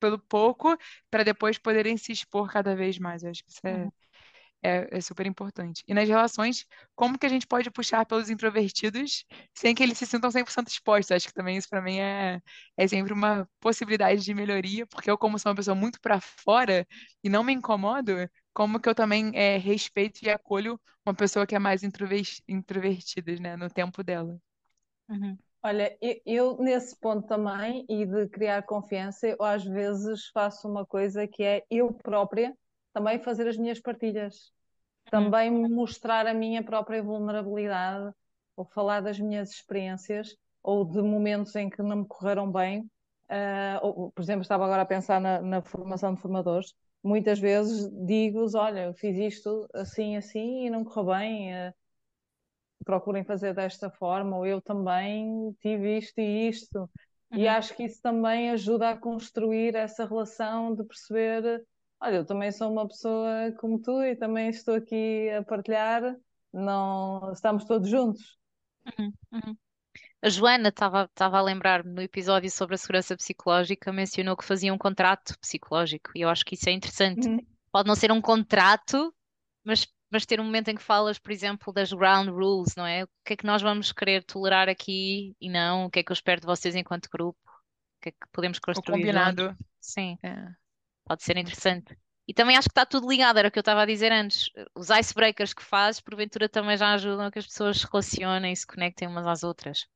pelo 0.00 0.18
pouco 0.18 0.76
para 1.10 1.24
depois 1.24 1.58
poderem 1.58 1.96
se 1.96 2.12
expor 2.12 2.50
cada 2.52 2.74
vez 2.76 2.98
mais. 2.98 3.22
Eu 3.22 3.30
acho 3.30 3.44
que 3.44 3.50
isso 3.50 3.60
é, 3.66 3.88
Uhum. 3.88 3.92
é, 4.62 4.88
é 4.98 5.00
super 5.00 5.26
importante. 5.26 5.84
E 5.88 5.94
nas 5.94 6.08
relações, 6.08 6.66
como 6.94 7.18
que 7.18 7.26
a 7.26 7.28
gente 7.28 7.46
pode 7.46 7.70
puxar 7.70 8.06
pelos 8.06 8.30
introvertidos 8.30 9.24
sem 9.54 9.74
que 9.74 9.82
eles 9.82 9.98
se 9.98 10.06
sintam 10.06 10.30
100% 10.30 10.68
expostos? 10.68 11.12
Acho 11.12 11.28
que 11.28 11.34
também 11.34 11.56
isso 11.56 11.68
para 11.68 11.82
mim 11.82 11.98
é, 12.00 12.40
é 12.76 12.88
sempre 12.88 13.12
uma 13.12 13.48
possibilidade 13.60 14.22
de 14.24 14.34
melhoria, 14.34 14.86
porque 14.86 15.10
eu, 15.10 15.18
como 15.18 15.38
sou 15.38 15.50
uma 15.52 15.56
pessoa 15.56 15.74
muito 15.74 16.00
para 16.00 16.20
fora 16.20 16.86
e 17.22 17.28
não 17.28 17.44
me 17.44 17.52
incomodo, 17.52 18.12
como 18.54 18.80
que 18.80 18.88
eu 18.88 18.94
também 18.94 19.32
é, 19.34 19.58
respeito 19.58 20.22
e 20.24 20.30
acolho 20.30 20.80
uma 21.06 21.14
pessoa 21.14 21.46
que 21.46 21.54
é 21.54 21.58
mais 21.58 21.82
introver- 21.82 22.24
introvertida, 22.48 23.36
né, 23.36 23.56
no 23.56 23.68
tempo 23.70 24.02
dela. 24.04 24.40
Uhum. 25.08 25.38
Olha, 25.62 25.96
eu, 26.26 26.56
nesse 26.58 26.96
ponto 26.96 27.26
também, 27.26 27.86
e 27.88 28.04
de 28.06 28.28
criar 28.28 28.62
confiança, 28.64 29.26
eu 29.28 29.42
às 29.42 29.64
vezes 29.64 30.26
faço 30.28 30.68
uma 30.68 30.84
coisa 30.86 31.26
que 31.26 31.42
é 31.42 31.64
eu 31.70 31.92
própria 31.94 32.56
também 32.92 33.18
fazer 33.18 33.48
as 33.48 33.56
minhas 33.56 33.80
partilhas, 33.80 34.52
Uhum. 35.12 35.34
também 35.34 35.50
mostrar 35.50 36.26
a 36.26 36.34
minha 36.34 36.62
própria 36.64 37.02
vulnerabilidade, 37.02 38.14
ou 38.56 38.64
falar 38.66 39.00
das 39.02 39.18
minhas 39.20 39.50
experiências, 39.52 40.36
ou 40.62 40.84
de 40.84 41.02
momentos 41.02 41.54
em 41.56 41.70
que 41.70 41.82
não 41.82 41.96
me 41.98 42.08
correram 42.08 42.50
bem. 42.52 42.90
Ah, 43.28 43.80
ou, 43.82 44.12
por 44.12 44.22
exemplo, 44.22 44.42
estava 44.42 44.64
agora 44.64 44.82
a 44.82 44.86
pensar 44.86 45.20
na, 45.20 45.40
na 45.42 45.62
formação 45.62 46.14
de 46.14 46.20
formadores. 46.20 46.74
Muitas 47.04 47.38
vezes 47.38 47.90
digo-os: 48.06 48.54
Olha, 48.54 48.84
eu 48.86 48.94
fiz 48.94 49.16
isto 49.18 49.68
assim, 49.74 50.16
assim 50.16 50.66
e 50.66 50.70
não 50.70 50.84
correu 50.84 51.06
bem. 51.16 51.54
ah, 51.54 51.74
procurem 52.84 53.24
fazer 53.24 53.54
desta 53.54 53.90
forma, 53.90 54.36
ou 54.36 54.46
eu 54.46 54.60
também 54.60 55.52
tive 55.60 55.98
isto 55.98 56.18
e 56.18 56.48
isto. 56.48 56.90
E 57.34 57.46
Uhum. 57.46 57.48
acho 57.48 57.74
que 57.74 57.84
isso 57.84 58.00
também 58.02 58.50
ajuda 58.50 58.90
a 58.90 58.96
construir 58.98 59.74
essa 59.74 60.04
relação 60.06 60.74
de 60.74 60.84
perceber, 60.84 61.64
olha, 62.00 62.16
eu 62.16 62.26
também 62.26 62.52
sou 62.52 62.70
uma 62.70 62.86
pessoa 62.86 63.52
como 63.58 63.80
tu 63.80 64.02
e 64.02 64.14
também 64.16 64.48
estou 64.50 64.74
aqui 64.74 65.30
a 65.30 65.42
partilhar, 65.42 66.16
não 66.52 67.32
estamos 67.32 67.64
todos 67.64 67.88
juntos. 67.88 68.38
Uhum. 68.86 69.12
Uhum. 69.32 69.58
A 70.24 70.30
Joana 70.30 70.70
estava 70.70 71.10
a 71.14 71.42
lembrar-me 71.42 71.92
no 71.92 72.00
episódio 72.00 72.50
sobre 72.50 72.76
a 72.76 72.78
segurança 72.78 73.14
psicológica, 73.14 73.92
mencionou 73.92 74.34
que 74.34 74.44
fazia 74.44 74.72
um 74.72 74.78
contrato 74.78 75.38
psicológico 75.38 76.12
e 76.14 76.22
eu 76.22 76.30
acho 76.30 76.46
que 76.46 76.54
isso 76.54 76.66
é 76.66 76.72
interessante. 76.72 77.28
Uhum. 77.28 77.46
Pode 77.70 77.86
não 77.86 77.94
ser 77.94 78.10
um 78.10 78.22
contrato, 78.22 79.14
mas, 79.62 79.86
mas 80.10 80.24
ter 80.24 80.40
um 80.40 80.44
momento 80.44 80.68
em 80.68 80.76
que 80.76 80.82
falas, 80.82 81.18
por 81.18 81.30
exemplo, 81.30 81.74
das 81.74 81.92
ground 81.92 82.30
rules, 82.30 82.74
não 82.74 82.86
é? 82.86 83.04
O 83.04 83.08
que 83.22 83.34
é 83.34 83.36
que 83.36 83.44
nós 83.44 83.60
vamos 83.60 83.92
querer 83.92 84.24
tolerar 84.24 84.66
aqui 84.66 85.36
e 85.38 85.50
não? 85.50 85.84
O 85.84 85.90
que 85.90 85.98
é 85.98 86.02
que 86.02 86.10
eu 86.10 86.14
espero 86.14 86.40
de 86.40 86.46
vocês 86.46 86.74
enquanto 86.74 87.10
grupo? 87.10 87.38
O 87.46 88.00
que 88.00 88.08
é 88.08 88.12
que 88.12 88.26
podemos 88.32 88.56
O 88.56 88.62
construir 88.62 89.12
juntos? 89.12 89.44
combinado. 89.44 89.58
Sim, 89.78 90.16
É, 90.22 90.46
pode 91.04 91.22
ser 91.22 91.36
interessante. 91.36 91.98
E 92.26 92.32
também 92.32 92.56
acho 92.56 92.70
que 92.70 92.72
está 92.72 92.86
tudo 92.86 93.10
ligado, 93.10 93.38
era 93.38 93.48
o 93.48 93.50
que 93.50 93.58
eu 93.58 93.60
estava 93.60 93.82
a 93.82 93.86
dizer 93.86 94.10
antes. 94.10 94.48
Os 94.74 94.88
icebreakers 94.88 95.52
que 95.52 95.62
fazes, 95.62 96.00
porventura, 96.00 96.48
também 96.48 96.78
já 96.78 96.94
ajudam 96.94 97.26
a 97.26 97.30
que 97.30 97.38
as 97.38 97.46
pessoas 97.46 97.80
se 97.80 97.86
relacionem 97.86 98.54
e 98.54 98.56
se 98.56 98.66
conectem 98.66 99.06
umas 99.06 99.26
às 99.26 99.42
outras. 99.42 99.86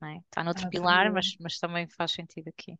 Não 0.00 0.08
é? 0.08 0.18
Está 0.18 0.44
noutro 0.44 0.66
Ah, 0.66 0.70
pilar, 0.70 1.12
mas, 1.12 1.36
mas 1.40 1.58
também 1.58 1.88
faz 1.88 2.12
sentido 2.12 2.48
aqui. 2.48 2.78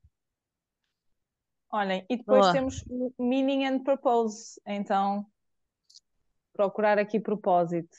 Olhem, 1.71 2.07
e 2.09 2.17
depois 2.17 2.41
Boa. 2.41 2.53
temos 2.53 2.85
o 2.89 3.13
meaning 3.19 3.67
and 3.67 3.83
purpose, 3.83 4.61
então 4.65 5.27
procurar 6.53 6.99
aqui 6.99 7.19
propósito. 7.19 7.97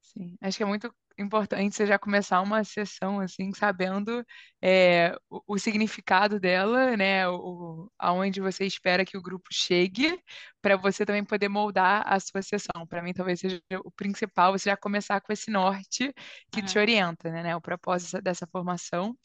Sim, 0.00 0.36
acho 0.40 0.56
que 0.56 0.62
é 0.62 0.66
muito 0.66 0.94
importante 1.18 1.74
você 1.76 1.86
já 1.86 1.98
começar 1.98 2.40
uma 2.40 2.64
sessão 2.64 3.20
assim, 3.20 3.52
sabendo 3.52 4.24
é, 4.62 5.14
o, 5.30 5.54
o 5.54 5.58
significado 5.58 6.38
dela, 6.40 6.96
né? 6.96 7.28
O, 7.28 7.90
aonde 7.98 8.40
você 8.40 8.64
espera 8.66 9.04
que 9.04 9.16
o 9.16 9.22
grupo 9.22 9.48
chegue, 9.52 10.18
para 10.60 10.76
você 10.76 11.04
também 11.06 11.24
poder 11.24 11.48
moldar 11.48 12.02
a 12.06 12.18
sua 12.20 12.42
sessão. 12.42 12.86
Para 12.88 13.02
mim, 13.02 13.12
talvez 13.12 13.40
seja 13.40 13.60
o 13.84 13.90
principal, 13.92 14.52
você 14.52 14.70
já 14.70 14.76
começar 14.76 15.20
com 15.20 15.32
esse 15.32 15.50
norte 15.50 16.12
que 16.50 16.62
te 16.62 16.78
Uhum. 16.78 16.78
orienta, 16.78 17.30
né? 17.30 17.42
né, 17.42 17.56
O 17.56 17.60
propósito 17.60 18.20
dessa 18.22 18.46
formação. 18.46 19.16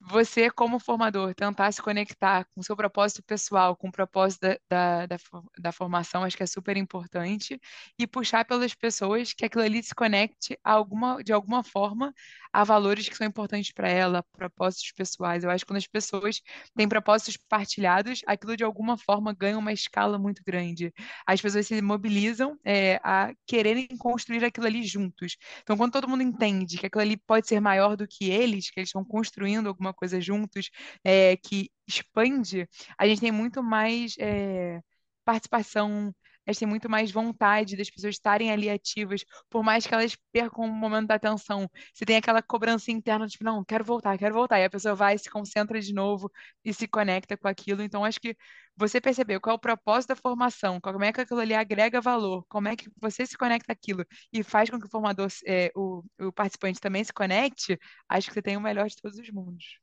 Você, 0.00 0.50
como 0.50 0.78
formador, 0.78 1.34
tentar 1.34 1.70
se 1.72 1.82
conectar 1.82 2.44
com 2.46 2.60
o 2.60 2.64
seu 2.64 2.74
propósito 2.74 3.22
pessoal, 3.22 3.76
com 3.76 3.88
o 3.88 3.92
propósito 3.92 4.40
da, 4.40 4.58
da, 4.68 5.06
da, 5.06 5.16
da, 5.58 5.72
formação, 5.72 6.24
acho 6.24 6.36
que 6.36 6.42
é 6.42 6.46
super 6.46 6.76
importante, 6.76 7.60
e 7.98 8.06
puxar 8.06 8.44
pelas 8.46 8.74
pessoas 8.74 9.34
que 9.34 9.44
aquilo 9.44 9.62
ali 9.62 9.82
se 9.82 9.94
conecte 9.94 10.58
alguma, 10.64 11.22
de 11.22 11.32
alguma 11.32 11.62
forma 11.62 12.14
a 12.52 12.64
valores 12.64 13.08
que 13.08 13.16
são 13.16 13.26
importantes 13.26 13.72
para 13.72 13.88
ela, 13.88 14.22
propósitos 14.36 14.92
pessoais. 14.92 15.44
Eu 15.44 15.50
acho 15.50 15.64
que 15.64 15.70
quando 15.70 15.78
as 15.78 15.86
pessoas 15.86 16.40
têm 16.76 16.88
propósitos 16.88 17.36
partilhados, 17.36 18.22
aquilo 18.26 18.56
de 18.56 18.64
alguma 18.64 18.96
forma 18.96 19.32
ganha 19.32 19.58
uma 19.58 19.72
escala 19.72 20.18
muito 20.18 20.42
grande. 20.44 20.92
As 21.26 21.40
pessoas 21.40 21.66
se 21.66 21.80
mobilizam 21.82 22.58
é, 22.64 23.00
a 23.02 23.32
quererem 23.46 23.86
construir 23.98 24.44
aquilo 24.44 24.66
ali 24.66 24.82
juntos. 24.84 25.36
Então, 25.62 25.76
quando 25.76 25.92
todo 25.92 26.08
mundo 26.08 26.22
entende 26.22 26.78
que 26.78 26.86
aquilo 26.86 27.02
ali 27.02 27.16
pode 27.16 27.46
ser 27.46 27.60
maior 27.60 27.96
do 27.96 28.06
que 28.06 28.30
eles, 28.30 28.70
que 28.70 28.80
eles 28.80 28.88
estão 28.88 29.04
construindo 29.04 29.68
alguma 29.68 29.94
coisa 29.94 30.20
juntos, 30.20 30.70
é, 31.04 31.36
que 31.36 31.70
expande, 31.86 32.68
a 32.98 33.06
gente 33.06 33.20
tem 33.20 33.32
muito 33.32 33.62
mais 33.62 34.14
é, 34.18 34.80
participação 35.24 36.14
elas 36.50 36.58
têm 36.58 36.68
muito 36.68 36.88
mais 36.90 37.10
vontade 37.10 37.76
das 37.76 37.88
pessoas 37.88 38.14
estarem 38.16 38.50
ali 38.50 38.68
ativas, 38.68 39.24
por 39.48 39.62
mais 39.62 39.86
que 39.86 39.94
elas 39.94 40.16
percam 40.32 40.64
o 40.64 40.68
momento 40.68 41.06
da 41.08 41.14
atenção. 41.14 41.70
Você 41.94 42.04
tem 42.04 42.16
aquela 42.16 42.42
cobrança 42.42 42.90
interna, 42.90 43.26
tipo, 43.28 43.44
não, 43.44 43.64
quero 43.64 43.84
voltar, 43.84 44.18
quero 44.18 44.34
voltar. 44.34 44.58
E 44.60 44.64
a 44.64 44.70
pessoa 44.70 44.94
vai, 44.94 45.16
se 45.16 45.30
concentra 45.30 45.80
de 45.80 45.92
novo 45.94 46.30
e 46.64 46.74
se 46.74 46.86
conecta 46.88 47.36
com 47.36 47.48
aquilo. 47.48 47.82
Então, 47.82 48.04
acho 48.04 48.20
que 48.20 48.36
você 48.76 49.00
percebeu 49.00 49.40
qual 49.40 49.54
é 49.54 49.56
o 49.56 49.60
propósito 49.60 50.08
da 50.10 50.16
formação, 50.16 50.80
como 50.80 51.04
é 51.04 51.12
que 51.12 51.20
aquilo 51.20 51.40
ali 51.40 51.54
agrega 51.54 52.00
valor, 52.00 52.44
como 52.48 52.68
é 52.68 52.76
que 52.76 52.90
você 53.00 53.24
se 53.26 53.36
conecta 53.36 53.72
aquilo 53.72 54.04
e 54.32 54.42
faz 54.42 54.70
com 54.70 54.78
que 54.78 54.86
o 54.86 54.90
formador, 54.90 55.28
é, 55.46 55.70
o, 55.76 56.02
o 56.20 56.32
participante 56.32 56.80
também 56.80 57.04
se 57.04 57.12
conecte, 57.12 57.78
acho 58.08 58.28
que 58.28 58.34
você 58.34 58.42
tem 58.42 58.56
o 58.56 58.60
melhor 58.60 58.88
de 58.88 58.96
todos 58.96 59.18
os 59.18 59.30
mundos. 59.30 59.78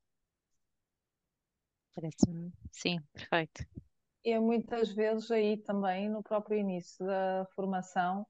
Parece-me, 1.94 2.52
sim, 2.72 3.00
perfeito 3.14 3.66
é 4.32 4.40
muitas 4.40 4.92
vezes 4.92 5.32
aí 5.32 5.58
também 5.58 6.10
no 6.10 6.22
próprio 6.22 6.58
início 6.60 7.06
da 7.06 7.48
formação, 7.56 8.26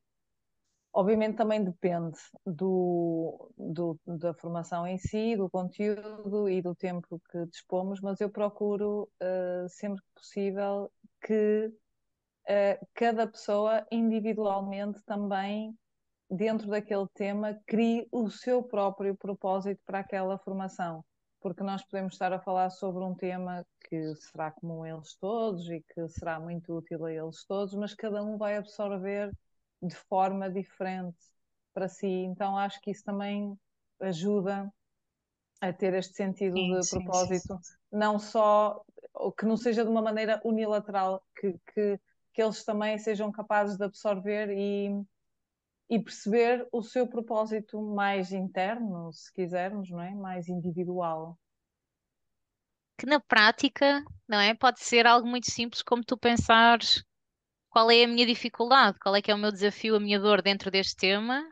obviamente 0.93 1.37
também 1.37 1.63
depende 1.63 2.17
do, 2.45 3.51
do, 3.57 3.99
da 4.05 4.33
formação 4.33 4.85
em 4.85 4.97
si, 4.97 5.35
do 5.35 5.49
conteúdo 5.49 6.49
e 6.49 6.61
do 6.61 6.75
tempo 6.75 7.21
que 7.31 7.45
dispomos, 7.47 8.01
mas 8.01 8.19
eu 8.21 8.29
procuro 8.29 9.09
uh, 9.21 9.69
sempre 9.69 10.01
que 10.01 10.09
possível 10.15 10.91
que 11.21 11.67
uh, 11.67 12.87
cada 12.93 13.27
pessoa 13.27 13.85
individualmente 13.91 15.01
também 15.05 15.77
dentro 16.29 16.67
daquele 16.67 17.07
tema 17.13 17.59
crie 17.65 18.07
o 18.11 18.29
seu 18.29 18.61
próprio 18.61 19.15
propósito 19.15 19.81
para 19.85 19.99
aquela 19.99 20.37
formação 20.37 21.03
porque 21.39 21.63
nós 21.63 21.83
podemos 21.83 22.13
estar 22.13 22.33
a 22.33 22.39
falar 22.39 22.69
sobre 22.69 23.03
um 23.03 23.13
tema 23.13 23.65
que 23.89 24.15
será 24.15 24.51
comum 24.51 24.83
a 24.83 24.89
eles 24.89 25.15
todos 25.15 25.69
e 25.69 25.81
que 25.81 26.07
será 26.09 26.39
muito 26.39 26.75
útil 26.75 27.05
a 27.05 27.13
eles 27.13 27.45
todos, 27.45 27.73
mas 27.73 27.93
cada 27.93 28.23
um 28.23 28.37
vai 28.37 28.57
absorver 28.57 29.31
de 29.81 29.95
forma 29.95 30.49
diferente 30.49 31.17
para 31.73 31.87
si. 31.87 32.07
Então 32.07 32.57
acho 32.57 32.81
que 32.81 32.91
isso 32.91 33.03
também 33.03 33.57
ajuda 33.99 34.71
a 35.61 35.73
ter 35.73 35.93
este 35.93 36.15
sentido 36.15 36.55
sim, 36.55 36.73
de 36.73 36.83
sim, 36.83 36.99
propósito, 36.99 37.59
sim, 37.63 37.75
não 37.91 38.19
só 38.19 38.83
que 39.37 39.45
não 39.45 39.57
seja 39.57 39.83
de 39.83 39.89
uma 39.89 40.01
maneira 40.01 40.39
unilateral, 40.43 41.23
que, 41.35 41.53
que, 41.73 41.99
que 42.33 42.41
eles 42.41 42.63
também 42.63 42.97
sejam 42.99 43.31
capazes 43.31 43.77
de 43.77 43.83
absorver 43.83 44.49
e, 44.51 44.89
e 45.89 45.99
perceber 45.99 46.67
o 46.71 46.81
seu 46.81 47.07
propósito 47.07 47.81
mais 47.81 48.31
interno, 48.31 49.11
se 49.13 49.33
quisermos, 49.33 49.89
não 49.89 50.01
é? 50.01 50.13
Mais 50.13 50.49
individual. 50.49 51.37
Que 52.97 53.05
na 53.05 53.19
prática, 53.19 54.03
não 54.27 54.39
é? 54.39 54.53
Pode 54.53 54.81
ser 54.81 55.07
algo 55.07 55.27
muito 55.27 55.49
simples 55.49 55.81
como 55.81 56.03
tu 56.03 56.17
pensares 56.17 57.03
qual 57.69 57.89
é 57.91 58.03
a 58.03 58.07
minha 58.07 58.25
dificuldade, 58.25 58.99
qual 58.99 59.15
é 59.15 59.21
que 59.21 59.31
é 59.31 59.35
o 59.35 59.37
meu 59.37 59.51
desafio, 59.51 59.95
a 59.95 59.99
minha 59.99 60.19
dor 60.19 60.41
dentro 60.41 60.71
deste 60.71 60.95
tema 60.95 61.47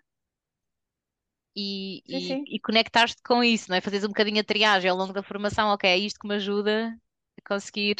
e, 1.55 2.03
sim, 2.07 2.43
e, 2.47 2.55
e 2.55 2.59
conectar-te 2.59 3.21
com 3.23 3.43
isso, 3.43 3.69
não 3.69 3.77
é? 3.77 3.81
Fazeres 3.81 4.03
um 4.03 4.09
bocadinho 4.09 4.41
a 4.41 4.43
triagem 4.43 4.89
ao 4.89 4.97
longo 4.97 5.13
da 5.13 5.23
formação, 5.23 5.69
ok, 5.69 5.89
é 5.89 5.97
isto 5.97 6.19
que 6.19 6.27
me 6.27 6.35
ajuda 6.35 6.93
a 7.37 7.47
conseguir 7.47 7.95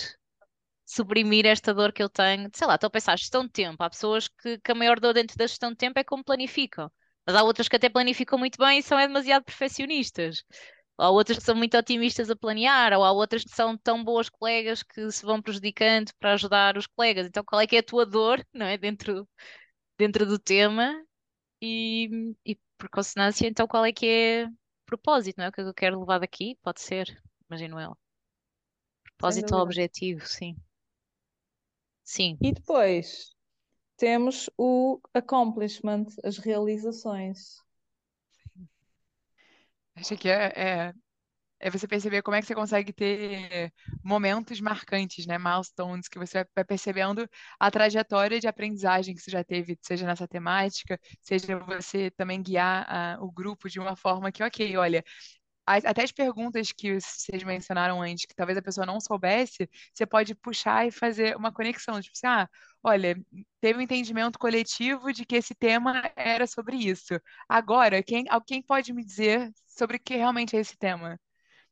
suprimir 0.86 1.46
esta 1.46 1.74
dor 1.74 1.92
que 1.92 2.04
eu 2.04 2.10
tenho. 2.10 2.50
Sei 2.54 2.68
lá, 2.68 2.76
estou 2.76 2.88
a 2.88 2.92
pensar, 2.92 3.18
gestão 3.18 3.44
de 3.46 3.52
tempo. 3.52 3.84
Há 3.84 3.90
pessoas 3.90 4.28
que, 4.28 4.60
que 4.60 4.72
a 4.72 4.76
maior 4.76 5.00
dor 5.00 5.14
dentro 5.14 5.38
da 5.38 5.48
gestão 5.48 5.72
de 5.72 5.78
tempo 5.78 6.00
é 6.00 6.04
como 6.04 6.24
planificam. 6.24 6.92
Mas 7.26 7.36
há 7.36 7.44
outras 7.44 7.68
que 7.68 7.76
até 7.76 7.90
planificam 7.90 8.38
muito 8.38 8.58
bem 8.58 8.80
e 8.80 8.84
são 8.84 9.00
é 9.00 9.08
demasiado 9.08 9.44
perfeccionistas. 9.44 10.44
Ou 10.98 11.06
há 11.06 11.10
outras 11.10 11.38
que 11.40 11.44
são 11.44 11.56
muito 11.56 11.78
otimistas 11.78 12.30
a 12.30 12.36
planear, 12.36 12.94
ou 12.94 13.04
há 13.04 13.12
outras 13.12 13.44
que 13.44 13.52
são 13.56 13.78
tão 13.78 14.04
boas 14.04 14.30
colegas 14.30 14.84
que 14.84 15.12
se 15.12 15.26
vão 15.26 15.42
prejudicando 15.42 16.12
para 16.20 16.34
ajudar 16.34 16.78
os 16.78 16.88
colegas. 16.88 17.28
Então, 17.28 17.44
qual 17.44 17.62
é 17.62 17.68
que 17.68 17.76
é 17.76 17.80
a 17.80 17.84
tua 17.84 18.06
dor, 18.06 18.46
não 18.54 18.66
é? 18.66 18.78
Dentro, 18.78 19.28
dentro 19.98 20.26
do 20.26 20.40
tema 20.40 20.94
e, 21.62 22.34
e 22.46 22.58
por 22.78 22.90
consonância, 22.90 23.48
então 23.48 23.68
qual 23.68 23.86
é 23.86 23.92
que 23.94 24.06
é 24.08 24.46
o 24.46 24.52
propósito, 24.86 25.38
não 25.38 25.46
é? 25.46 25.50
O 25.50 25.52
que 25.52 25.62
eu 25.62 25.74
quero 25.74 26.00
levar 26.00 26.20
daqui? 26.20 26.58
Pode 26.62 26.82
ser, 26.82 27.08
imagino 27.50 27.80
eu. 27.80 27.98
Propósito 29.18 29.56
ou 29.56 29.62
objetivo, 29.62 30.26
sim. 30.26 30.56
Sim. 32.06 32.38
E 32.42 32.52
depois 32.54 33.36
temos 33.98 34.50
o 34.58 35.02
accomplishment, 35.14 36.06
as 36.24 36.38
realizações. 36.38 37.58
Acho 39.96 40.16
que 40.16 40.30
é, 40.30 40.54
é, 40.56 40.94
é 41.60 41.70
você 41.72 41.88
perceber 41.88 42.22
como 42.22 42.36
é 42.36 42.42
que 42.42 42.48
você 42.48 42.54
consegue 42.54 42.94
ter 42.94 43.74
momentos 44.04 44.62
marcantes, 44.62 45.26
né? 45.26 45.38
Milestones, 45.40 46.08
que 46.08 46.20
você 46.20 46.46
vai 46.56 46.64
percebendo 46.64 47.28
a 47.60 47.72
trajetória 47.72 48.40
de 48.40 48.48
aprendizagem 48.48 49.16
que 49.16 49.22
você 49.22 49.32
já 49.32 49.44
teve, 49.44 49.78
seja 49.82 50.06
nessa 50.06 50.28
temática, 50.28 51.00
seja 51.22 51.58
você 51.60 52.12
também 52.12 52.44
guiar 52.44 52.86
a, 52.88 53.18
o 53.24 53.32
grupo 53.32 53.70
de 53.70 53.80
uma 53.80 53.96
forma 53.96 54.32
que, 54.32 54.44
ok, 54.44 54.78
olha, 54.78 55.04
até 55.66 56.04
as 56.04 56.12
perguntas 56.12 56.72
que 56.72 57.00
vocês 57.00 57.44
mencionaram 57.44 58.02
antes, 58.02 58.26
que 58.26 58.36
talvez 58.36 58.58
a 58.58 58.62
pessoa 58.62 58.86
não 58.86 59.00
soubesse, 59.00 59.70
você 59.94 60.06
pode 60.06 60.36
puxar 60.36 60.88
e 60.88 60.92
fazer 60.92 61.36
uma 61.36 61.52
conexão. 61.52 62.00
Tipo 62.02 62.14
assim, 62.16 62.28
ah, 62.28 62.50
olha, 62.84 63.16
teve 63.60 63.80
um 63.80 63.82
entendimento 63.82 64.38
coletivo 64.40 65.12
de 65.12 65.26
que 65.26 65.36
esse 65.36 65.56
tema 65.56 66.04
era 66.16 66.46
sobre 66.48 66.78
isso. 66.78 67.20
Agora, 67.50 68.04
quem, 68.04 68.26
alguém 68.30 68.62
pode 68.62 68.94
me 68.94 69.04
dizer 69.04 69.52
sobre 69.68 69.98
o 69.98 70.00
que 70.00 70.16
realmente 70.16 70.56
é 70.56 70.60
esse 70.60 70.78
tema? 70.78 71.20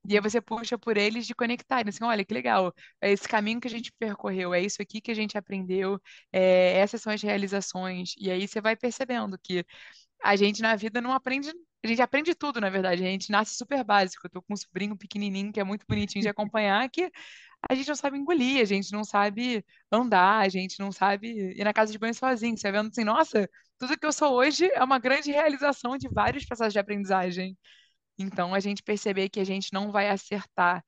E 0.05 0.15
aí 0.15 0.21
você 0.21 0.41
puxa 0.41 0.77
por 0.77 0.97
eles 0.97 1.25
de 1.25 1.33
conectarem, 1.33 1.89
assim, 1.89 2.03
olha 2.03 2.25
que 2.25 2.33
legal, 2.33 2.73
é 2.99 3.11
esse 3.11 3.27
caminho 3.27 3.61
que 3.61 3.67
a 3.67 3.71
gente 3.71 3.91
percorreu, 3.93 4.53
é 4.53 4.59
isso 4.61 4.81
aqui 4.81 4.99
que 4.99 5.11
a 5.11 5.13
gente 5.13 5.37
aprendeu, 5.37 5.97
é, 6.31 6.77
essas 6.77 7.01
são 7.01 7.13
as 7.13 7.21
realizações. 7.21 8.13
E 8.17 8.29
aí 8.29 8.45
você 8.47 8.59
vai 8.59 8.75
percebendo 8.75 9.37
que 9.41 9.65
a 10.23 10.35
gente 10.35 10.61
na 10.61 10.75
vida 10.75 11.01
não 11.01 11.13
aprende 11.13 11.51
a 11.84 11.88
gente 11.88 12.01
aprende 12.01 12.34
tudo, 12.36 12.61
na 12.61 12.69
verdade. 12.69 13.03
A 13.03 13.07
gente 13.09 13.31
nasce 13.31 13.55
super 13.55 13.84
básico. 13.84 14.25
Eu 14.25 14.29
tô 14.31 14.41
com 14.41 14.53
um 14.53 14.57
sobrinho 14.57 14.97
pequenininho 14.97 15.51
que 15.51 15.59
é 15.59 15.63
muito 15.63 15.86
bonitinho 15.88 16.21
de 16.21 16.29
acompanhar, 16.29 16.89
que 16.89 17.11
a 17.69 17.75
gente 17.75 17.88
não 17.88 17.95
sabe 17.95 18.17
engolir, 18.17 18.61
a 18.61 18.65
gente 18.65 18.91
não 18.91 19.03
sabe 19.03 19.65
andar, 19.91 20.39
a 20.39 20.49
gente 20.49 20.79
não 20.79 20.91
sabe 20.91 21.29
ir 21.57 21.63
na 21.63 21.73
casa 21.73 21.91
de 21.91 21.97
banho 21.99 22.13
sozinho. 22.13 22.57
Você 22.57 22.71
vendo 22.71 22.89
assim, 22.89 23.03
nossa, 23.03 23.49
tudo 23.77 23.97
que 23.97 24.05
eu 24.05 24.13
sou 24.13 24.34
hoje 24.34 24.69
é 24.73 24.84
uma 24.84 24.99
grande 24.99 25.31
realização 25.31 25.97
de 25.97 26.09
vários 26.09 26.45
processos 26.45 26.73
de 26.73 26.79
aprendizagem. 26.79 27.57
Então, 28.17 28.53
a 28.53 28.59
gente 28.59 28.84
perceber 28.84 29.29
que 29.29 29.39
a 29.39 29.45
gente 29.45 29.73
não 29.73 29.91
vai 29.91 30.09
acertar 30.09 30.84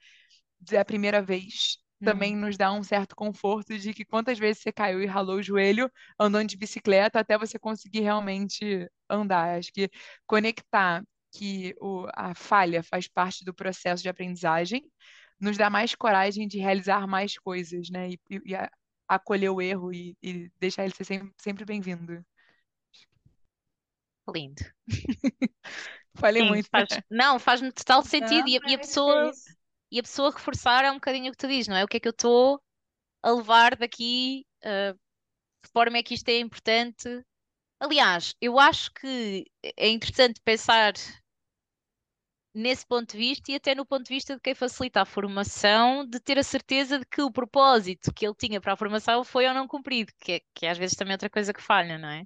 da 0.59 0.85
primeira 0.85 1.21
vez 1.21 1.77
também 2.05 2.35
hum. 2.35 2.41
nos 2.41 2.57
dá 2.57 2.71
um 2.71 2.83
certo 2.83 3.15
conforto 3.15 3.77
de 3.77 3.93
que 3.93 4.05
quantas 4.05 4.39
vezes 4.39 4.61
você 4.61 4.71
caiu 4.71 5.01
e 5.01 5.05
ralou 5.05 5.37
o 5.37 5.43
joelho 5.43 5.91
andando 6.19 6.47
de 6.47 6.57
bicicleta 6.57 7.19
até 7.19 7.37
você 7.37 7.59
conseguir 7.59 8.01
realmente 8.01 8.89
andar. 9.09 9.57
Acho 9.57 9.73
que 9.73 9.89
conectar 10.25 11.03
que 11.31 11.75
o, 11.81 12.07
a 12.13 12.33
falha 12.33 12.81
faz 12.83 13.07
parte 13.07 13.43
do 13.43 13.53
processo 13.53 14.01
de 14.01 14.09
aprendizagem 14.09 14.89
nos 15.39 15.57
dá 15.57 15.69
mais 15.69 15.93
coragem 15.93 16.47
de 16.47 16.59
realizar 16.59 17.05
mais 17.07 17.37
coisas, 17.37 17.89
né? 17.89 18.11
E, 18.11 18.19
e, 18.29 18.53
e 18.53 18.69
acolher 19.07 19.49
o 19.49 19.61
erro 19.61 19.91
e, 19.93 20.15
e, 20.23 20.49
deixar 20.59 20.85
ele 20.85 20.95
ser 20.95 21.03
sempre, 21.03 21.33
sempre 21.37 21.65
bem-vindo. 21.65 22.25
Lindo. 24.33 24.63
Falei 26.15 26.43
Sim, 26.43 26.47
muito. 26.47 26.69
Faz, 26.69 26.87
não, 27.09 27.37
faz-me 27.37 27.71
total 27.73 28.01
sentido. 28.03 28.41
Não, 28.41 28.47
e, 28.47 28.57
a, 28.57 28.71
e 28.71 28.75
a 28.75 28.79
pessoa. 28.79 29.29
É 29.29 29.54
e 29.95 29.99
a 29.99 30.03
pessoa 30.03 30.29
reforçar 30.29 30.83
é 30.83 30.91
um 30.91 30.95
bocadinho 30.95 31.29
o 31.29 31.31
que 31.31 31.37
tu 31.37 31.47
dizes, 31.47 31.69
não 31.69 31.77
é? 31.77 31.83
O 31.85 31.87
que 31.87 31.95
é 31.95 31.99
que 32.01 32.07
eu 32.07 32.11
estou 32.11 32.61
a 33.23 33.31
levar 33.31 33.77
daqui, 33.77 34.45
uh, 34.61 34.93
de 35.63 35.71
forma 35.71 35.97
é 35.97 36.03
que 36.03 36.13
isto 36.13 36.27
é 36.27 36.37
importante. 36.39 37.23
Aliás, 37.79 38.35
eu 38.41 38.59
acho 38.59 38.91
que 38.93 39.45
é 39.77 39.89
interessante 39.89 40.41
pensar 40.43 40.93
nesse 42.53 42.85
ponto 42.85 43.13
de 43.13 43.17
vista 43.17 43.51
e 43.51 43.55
até 43.55 43.73
no 43.73 43.85
ponto 43.85 44.03
de 44.03 44.13
vista 44.13 44.35
de 44.35 44.41
quem 44.41 44.53
facilita 44.53 45.01
a 45.01 45.05
formação, 45.05 46.05
de 46.05 46.19
ter 46.19 46.37
a 46.37 46.43
certeza 46.43 46.99
de 46.99 47.05
que 47.05 47.21
o 47.21 47.31
propósito 47.31 48.13
que 48.13 48.25
ele 48.25 48.35
tinha 48.35 48.59
para 48.59 48.73
a 48.73 48.77
formação 48.77 49.23
foi 49.23 49.47
ou 49.47 49.53
não 49.53 49.65
cumprido, 49.65 50.11
que, 50.19 50.33
é, 50.33 50.41
que 50.53 50.65
é 50.65 50.71
às 50.71 50.77
vezes 50.77 50.97
também 50.97 51.13
outra 51.13 51.29
coisa 51.29 51.53
que 51.53 51.61
falha, 51.61 51.97
não 51.97 52.09
é? 52.09 52.25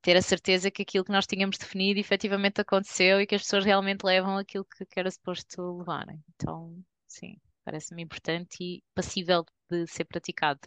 Ter 0.00 0.16
a 0.16 0.22
certeza 0.22 0.70
que 0.70 0.82
aquilo 0.82 1.04
que 1.04 1.12
nós 1.12 1.26
tínhamos 1.26 1.58
definido 1.58 1.98
efetivamente 1.98 2.60
aconteceu 2.60 3.20
e 3.20 3.26
que 3.26 3.34
as 3.34 3.42
pessoas 3.42 3.64
realmente 3.64 4.04
levam 4.04 4.36
aquilo 4.38 4.64
que, 4.64 4.84
que 4.86 5.00
era 5.00 5.10
suposto 5.10 5.78
levarem. 5.78 6.22
Então, 6.34 6.76
sim, 7.06 7.36
parece-me 7.64 8.02
importante 8.02 8.56
e 8.60 8.82
passível 8.94 9.44
de 9.70 9.86
ser 9.86 10.04
praticado. 10.04 10.60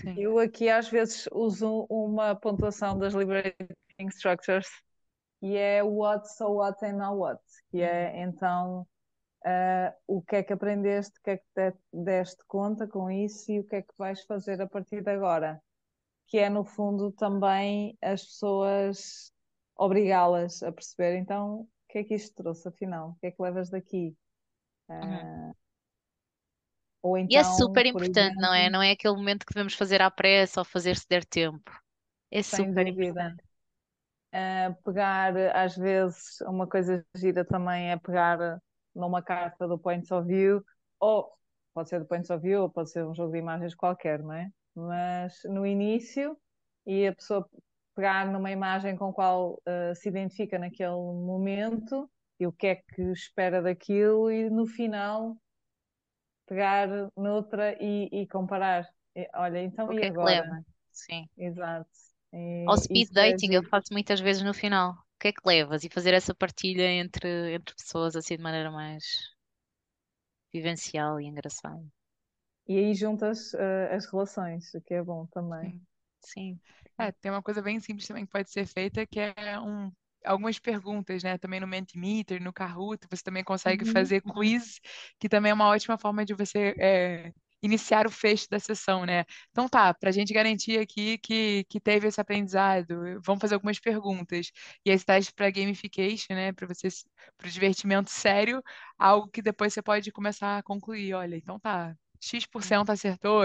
Sim. 0.00 0.14
Eu 0.18 0.38
aqui 0.38 0.68
às 0.68 0.88
vezes 0.88 1.28
uso 1.32 1.86
uma 1.88 2.34
pontuação 2.34 2.98
das 2.98 3.14
liberating 3.14 4.08
structures 4.08 4.68
e 5.40 5.56
é 5.56 5.82
what, 5.82 6.28
so 6.34 6.54
what 6.54 6.84
and 6.84 6.96
now 6.96 7.16
what, 7.16 7.40
que 7.70 7.80
é 7.80 8.20
então 8.22 8.84
uh, 9.44 9.92
o 10.06 10.20
que 10.20 10.36
é 10.36 10.42
que 10.42 10.52
aprendeste, 10.52 11.16
o 11.18 11.22
que 11.22 11.30
é 11.30 11.36
que 11.36 11.44
te 11.54 11.78
deste 11.92 12.44
conta 12.46 12.88
com 12.88 13.08
isso 13.08 13.52
e 13.52 13.60
o 13.60 13.64
que 13.64 13.76
é 13.76 13.82
que 13.82 13.94
vais 13.96 14.22
fazer 14.24 14.60
a 14.60 14.66
partir 14.66 15.02
de 15.02 15.10
agora, 15.10 15.62
que 16.28 16.38
é 16.38 16.48
no 16.50 16.64
fundo 16.64 17.10
também 17.12 17.98
as 18.02 18.24
pessoas 18.24 19.32
obrigá-las 19.76 20.62
a 20.62 20.70
perceber 20.72 21.16
então 21.18 21.62
o 21.62 21.68
que 21.88 21.98
é 21.98 22.04
que 22.04 22.14
isto 22.14 22.34
trouxe 22.36 22.68
afinal, 22.68 23.10
o 23.10 23.16
que 23.16 23.26
é 23.28 23.30
que 23.30 23.42
levas 23.42 23.70
daqui. 23.70 24.16
Uh, 24.88 25.54
ou 27.02 27.16
E 27.28 27.36
é 27.36 27.40
então, 27.40 27.44
super 27.44 27.84
por 27.90 28.04
importante, 28.04 28.36
não 28.36 28.52
é? 28.54 28.62
exemplo, 28.62 28.72
Não 28.72 28.82
é 28.82 28.92
aquele 28.92 29.16
momento 29.16 29.46
que 29.46 29.54
devemos 29.54 29.74
fazer 29.74 30.02
à 30.02 30.10
pressa 30.10 30.60
ou 30.60 30.64
fazer 30.64 30.96
se 30.96 31.08
der 31.08 31.24
tempo. 31.24 31.70
É 32.30 32.42
super 32.42 32.84
dúvida. 32.84 32.90
importante. 32.90 33.42
Uh, 34.34 34.74
pegar, 34.84 35.34
às 35.56 35.76
vezes, 35.76 36.40
uma 36.42 36.68
coisa 36.68 37.04
gira 37.16 37.44
também 37.44 37.90
é 37.90 37.96
pegar 37.98 38.60
numa 38.94 39.22
carta 39.22 39.66
do 39.66 39.78
Point 39.78 40.12
of 40.12 40.26
View, 40.26 40.62
ou 41.00 41.32
pode 41.72 41.88
ser 41.88 42.00
do 42.00 42.06
Point 42.06 42.30
of 42.32 42.42
View, 42.42 42.62
ou 42.62 42.70
pode 42.70 42.90
ser 42.90 43.06
um 43.06 43.14
jogo 43.14 43.32
de 43.32 43.38
imagens 43.38 43.74
qualquer, 43.74 44.22
não 44.22 44.32
é? 44.34 44.50
Mas 44.86 45.40
no 45.44 45.66
início, 45.66 46.36
e 46.86 47.06
a 47.06 47.14
pessoa 47.14 47.48
pegar 47.94 48.30
numa 48.32 48.50
imagem 48.50 48.96
com 48.96 49.06
a 49.10 49.12
qual 49.12 49.54
uh, 49.54 49.94
se 49.94 50.08
identifica 50.08 50.58
naquele 50.58 50.90
momento, 50.92 52.10
e 52.40 52.46
o 52.46 52.52
que 52.52 52.68
é 52.68 52.76
que 52.76 53.02
espera 53.12 53.60
daquilo, 53.62 54.30
e 54.30 54.48
no 54.50 54.66
final 54.66 55.36
pegar 56.46 56.88
noutra 57.16 57.76
e, 57.82 58.08
e 58.12 58.26
comparar. 58.26 58.88
E, 59.14 59.28
olha, 59.34 59.62
então 59.62 59.92
O 59.92 59.92
e 59.92 59.96
que 59.96 60.04
é 60.06 60.12
que 60.12 60.24
agora? 60.24 60.24
leva? 60.24 60.64
Sim. 60.92 61.28
Exato. 61.36 61.90
Ao 62.64 62.76
E 62.78 62.78
speed 62.78 63.10
é 63.20 63.38
dating 63.38 63.52
eu 63.54 63.64
faço 63.64 63.92
muitas 63.92 64.20
vezes 64.20 64.42
no 64.44 64.54
final. 64.54 64.92
O 64.92 65.18
que 65.18 65.26
é 65.28 65.32
que 65.32 65.40
levas? 65.44 65.82
E 65.82 65.88
fazer 65.90 66.14
essa 66.14 66.32
partilha 66.32 66.84
entre, 66.88 67.52
entre 67.54 67.74
pessoas 67.74 68.14
assim 68.14 68.36
de 68.36 68.42
maneira 68.44 68.70
mais 68.70 69.02
vivencial 70.52 71.18
e 71.18 71.26
engraçada. 71.26 71.82
E 72.68 72.76
aí 72.78 72.94
juntas 72.94 73.52
uh, 73.54 73.58
as 73.96 74.06
relações, 74.06 74.72
o 74.74 74.80
que 74.80 74.94
é 74.94 75.02
bom 75.02 75.26
também. 75.26 75.80
Sim. 76.20 76.60
É, 76.98 77.12
tem 77.12 77.30
uma 77.30 77.42
coisa 77.42 77.62
bem 77.62 77.80
simples 77.80 78.06
também 78.06 78.24
que 78.26 78.32
pode 78.32 78.50
ser 78.50 78.66
feita, 78.66 79.06
que 79.06 79.20
é 79.20 79.58
um, 79.60 79.90
algumas 80.24 80.58
perguntas, 80.58 81.22
né? 81.22 81.38
Também 81.38 81.60
no 81.60 81.66
Mentimeter, 81.66 82.42
no 82.42 82.52
Kahoot, 82.52 83.06
você 83.10 83.22
também 83.22 83.44
consegue 83.44 83.84
Uhum. 83.84 83.84
fazer 83.84 84.20
quiz, 84.22 84.80
que 85.18 85.28
também 85.28 85.50
é 85.50 85.54
uma 85.54 85.68
ótima 85.68 85.96
forma 85.98 86.24
de 86.24 86.34
você 86.34 86.74
é, 86.78 87.32
iniciar 87.62 88.06
o 88.06 88.10
fecho 88.10 88.48
da 88.50 88.58
sessão, 88.58 89.06
né? 89.06 89.24
Então 89.50 89.68
tá, 89.68 89.94
para 89.94 90.10
a 90.10 90.12
gente 90.12 90.32
garantir 90.34 90.78
aqui 90.80 91.18
que, 91.18 91.64
que 91.68 91.80
teve 91.80 92.08
esse 92.08 92.20
aprendizado, 92.20 93.20
vamos 93.24 93.40
fazer 93.40 93.54
algumas 93.54 93.78
perguntas. 93.80 94.50
E 94.84 94.90
aí 94.90 94.98
você 94.98 95.04
traz 95.04 95.30
para 95.30 95.50
gamification, 95.50 96.34
né? 96.34 96.52
Para 96.52 96.66
você, 96.66 96.88
para 97.36 97.46
o 97.48 97.50
divertimento 97.50 98.10
sério, 98.10 98.60
algo 98.98 99.28
que 99.30 99.40
depois 99.42 99.72
você 99.72 99.82
pode 99.82 100.10
começar 100.12 100.58
a 100.58 100.62
concluir. 100.62 101.14
Olha, 101.14 101.36
então 101.36 101.58
tá. 101.60 101.96
X% 102.20 102.90
acertou, 102.90 103.42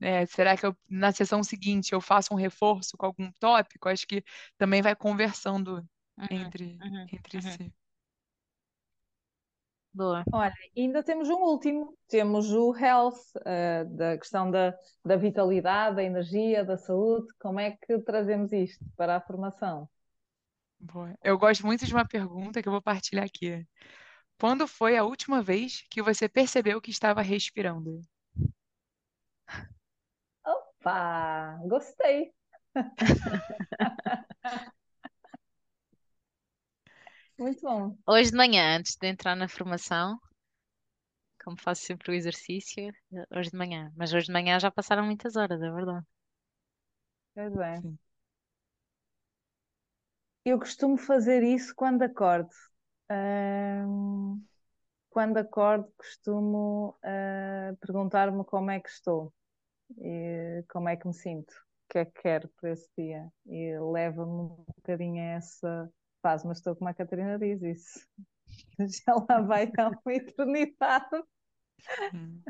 né? 0.00 0.26
Será 0.26 0.56
que 0.56 0.66
eu, 0.66 0.76
na 0.88 1.12
sessão 1.12 1.42
seguinte 1.42 1.92
eu 1.92 2.00
faço 2.00 2.32
um 2.34 2.36
reforço 2.36 2.96
com 2.96 3.06
algum 3.06 3.30
tópico? 3.40 3.88
Acho 3.88 4.06
que 4.06 4.24
também 4.58 4.82
vai 4.82 4.94
conversando 4.94 5.86
Uhum, 6.18 6.26
entre, 6.30 6.78
uhum, 6.82 7.06
entre 7.12 7.36
uhum. 7.36 7.52
si. 7.52 7.72
Boa. 9.92 10.24
Olha, 10.32 10.52
ainda 10.76 11.02
temos 11.02 11.28
um 11.30 11.42
último, 11.42 11.96
temos 12.08 12.52
o 12.52 12.74
health, 12.74 13.16
uh, 13.36 13.96
da 13.96 14.18
questão 14.18 14.50
da, 14.50 14.74
da 15.04 15.16
vitalidade, 15.16 15.96
da 15.96 16.02
energia, 16.02 16.64
da 16.64 16.76
saúde. 16.76 17.26
Como 17.38 17.58
é 17.58 17.70
que 17.70 17.98
trazemos 18.00 18.52
isto 18.52 18.84
para 18.94 19.16
a 19.16 19.20
formação? 19.20 19.88
Boa. 20.78 21.16
Eu 21.22 21.38
gosto 21.38 21.64
muito 21.64 21.86
de 21.86 21.94
uma 21.94 22.06
pergunta 22.06 22.62
que 22.62 22.68
eu 22.68 22.72
vou 22.72 22.82
partilhar 22.82 23.24
aqui. 23.24 23.66
Quando 24.38 24.68
foi 24.68 24.98
a 24.98 25.04
última 25.04 25.42
vez 25.42 25.82
que 25.90 26.02
você 26.02 26.28
percebeu 26.28 26.80
que 26.80 26.90
estava 26.90 27.22
respirando? 27.22 28.02
Opa, 30.86 31.58
gostei. 31.66 32.32
Muito 37.38 37.60
bom. 37.62 37.96
Hoje 38.06 38.30
de 38.30 38.36
manhã, 38.36 38.76
antes 38.78 38.96
de 38.96 39.08
entrar 39.08 39.34
na 39.34 39.48
formação, 39.48 40.18
como 41.42 41.56
faço 41.58 41.80
sempre 41.82 42.10
o 42.10 42.14
exercício, 42.14 42.92
hoje 43.34 43.50
de 43.50 43.56
manhã. 43.56 43.90
Mas 43.96 44.12
hoje 44.12 44.26
de 44.26 44.32
manhã 44.32 44.60
já 44.60 44.70
passaram 44.70 45.02
muitas 45.04 45.34
horas, 45.34 45.62
é 45.62 45.70
verdade. 45.70 46.04
Pois 47.34 47.54
é. 47.56 47.80
Sim. 47.80 47.98
Eu 50.44 50.58
costumo 50.58 50.96
fazer 50.96 51.42
isso 51.42 51.74
quando 51.74 52.02
acordo. 52.02 52.50
Ahm, 53.10 54.40
quando 55.10 55.36
acordo, 55.38 55.92
costumo 55.98 56.96
ah, 57.04 57.74
perguntar-me 57.80 58.44
como 58.44 58.70
é 58.70 58.80
que 58.80 58.88
estou 58.88 59.32
e 59.98 60.64
como 60.68 60.88
é 60.88 60.96
que 60.96 61.06
me 61.06 61.14
sinto, 61.14 61.50
o 61.52 61.92
que 61.92 61.98
é 61.98 62.04
que 62.04 62.22
quero 62.22 62.48
para 62.60 62.70
esse 62.70 62.88
dia. 62.96 63.30
E 63.46 63.78
leva-me 63.78 64.30
um 64.30 64.64
bocadinho 64.76 65.22
a 65.22 65.36
essa 65.36 65.90
fase, 66.22 66.46
mas 66.46 66.58
estou 66.58 66.74
como 66.74 66.90
a 66.90 66.94
Catarina 66.94 67.38
diz 67.38 67.62
isso. 67.62 68.06
Já 69.06 69.14
lá 69.28 69.40
vai 69.40 69.70
há 69.78 69.88
uma 69.88 70.14
eternidade. 70.14 71.22
Hum. 72.14 72.40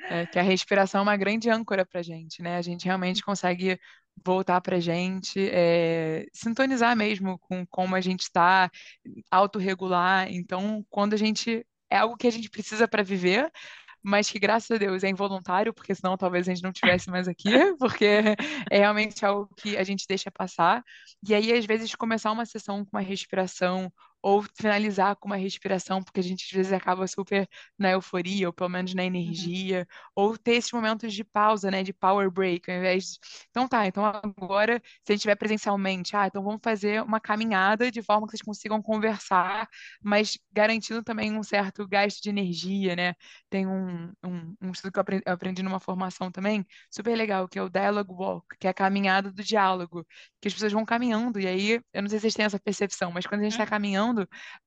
É 0.00 0.26
que 0.26 0.38
a 0.38 0.42
respiração 0.42 1.00
é 1.00 1.02
uma 1.02 1.16
grande 1.16 1.50
âncora 1.50 1.84
para 1.84 2.00
a 2.00 2.02
gente, 2.02 2.40
né? 2.42 2.56
A 2.56 2.62
gente 2.62 2.84
realmente 2.84 3.22
consegue 3.22 3.78
voltar 4.24 4.60
para 4.60 4.76
a 4.76 4.80
gente, 4.80 5.38
é, 5.52 6.26
sintonizar 6.32 6.96
mesmo 6.96 7.38
com 7.38 7.66
como 7.66 7.94
a 7.94 8.00
gente 8.00 8.22
está, 8.22 8.70
autorregular. 9.30 10.28
Então, 10.30 10.84
quando 10.88 11.14
a 11.14 11.16
gente. 11.16 11.66
É 11.90 11.96
algo 11.96 12.18
que 12.18 12.26
a 12.26 12.30
gente 12.30 12.50
precisa 12.50 12.86
para 12.86 13.02
viver, 13.02 13.50
mas 14.08 14.30
que 14.30 14.38
graças 14.38 14.70
a 14.70 14.78
Deus 14.78 15.04
é 15.04 15.08
involuntário, 15.08 15.74
porque 15.74 15.94
senão 15.94 16.16
talvez 16.16 16.48
a 16.48 16.54
gente 16.54 16.62
não 16.62 16.72
tivesse 16.72 17.10
mais 17.10 17.28
aqui, 17.28 17.50
porque 17.78 18.34
é 18.70 18.78
realmente 18.78 19.24
algo 19.24 19.48
que 19.56 19.76
a 19.76 19.84
gente 19.84 20.06
deixa 20.08 20.30
passar. 20.30 20.82
E 21.26 21.34
aí, 21.34 21.52
às 21.52 21.66
vezes, 21.66 21.94
começar 21.94 22.32
uma 22.32 22.46
sessão 22.46 22.84
com 22.84 22.96
uma 22.96 23.02
respiração 23.02 23.92
ou 24.22 24.42
finalizar 24.42 25.16
com 25.16 25.28
uma 25.28 25.36
respiração, 25.36 26.02
porque 26.02 26.20
a 26.20 26.22
gente 26.22 26.44
às 26.44 26.50
vezes 26.50 26.72
acaba 26.72 27.06
super 27.06 27.48
na 27.78 27.90
euforia, 27.90 28.48
ou 28.48 28.52
pelo 28.52 28.68
menos 28.70 28.94
na 28.94 29.04
energia, 29.04 29.86
ou 30.14 30.36
ter 30.36 30.54
esses 30.54 30.72
momentos 30.72 31.12
de 31.14 31.24
pausa, 31.24 31.70
né, 31.70 31.82
de 31.82 31.92
power 31.92 32.30
break, 32.30 32.70
ao 32.70 32.78
invés 32.78 33.04
de... 33.04 33.18
Então 33.50 33.68
tá, 33.68 33.86
então 33.86 34.04
agora, 34.04 34.80
se 35.04 35.12
a 35.12 35.12
gente 35.12 35.20
estiver 35.20 35.36
presencialmente, 35.36 36.16
ah, 36.16 36.26
então 36.26 36.42
vamos 36.42 36.60
fazer 36.62 37.02
uma 37.02 37.20
caminhada 37.20 37.90
de 37.90 38.02
forma 38.02 38.26
que 38.26 38.32
vocês 38.32 38.42
consigam 38.42 38.82
conversar, 38.82 39.68
mas 40.02 40.38
garantindo 40.52 41.02
também 41.02 41.36
um 41.36 41.42
certo 41.42 41.86
gasto 41.86 42.22
de 42.22 42.28
energia, 42.30 42.96
né? 42.96 43.14
Tem 43.50 43.66
um, 43.66 44.12
um, 44.24 44.54
um 44.60 44.70
estudo 44.72 44.92
que 44.92 44.98
eu 44.98 45.02
aprendi, 45.02 45.22
eu 45.26 45.32
aprendi 45.32 45.62
numa 45.62 45.80
formação 45.80 46.30
também, 46.30 46.64
super 46.90 47.16
legal, 47.16 47.48
que 47.48 47.58
é 47.58 47.62
o 47.62 47.68
Dialogue 47.68 48.12
Walk, 48.12 48.46
que 48.58 48.66
é 48.66 48.70
a 48.70 48.74
caminhada 48.74 49.30
do 49.32 49.42
diálogo, 49.42 50.06
que 50.40 50.48
as 50.48 50.54
pessoas 50.54 50.72
vão 50.72 50.84
caminhando, 50.84 51.40
e 51.40 51.46
aí, 51.46 51.80
eu 51.92 52.02
não 52.02 52.08
sei 52.08 52.18
se 52.18 52.22
vocês 52.22 52.34
têm 52.34 52.44
essa 52.44 52.58
percepção, 52.58 53.10
mas 53.12 53.26
quando 53.26 53.40
a 53.40 53.44
gente 53.44 53.52
está 53.52 53.66
caminhando, 53.66 54.07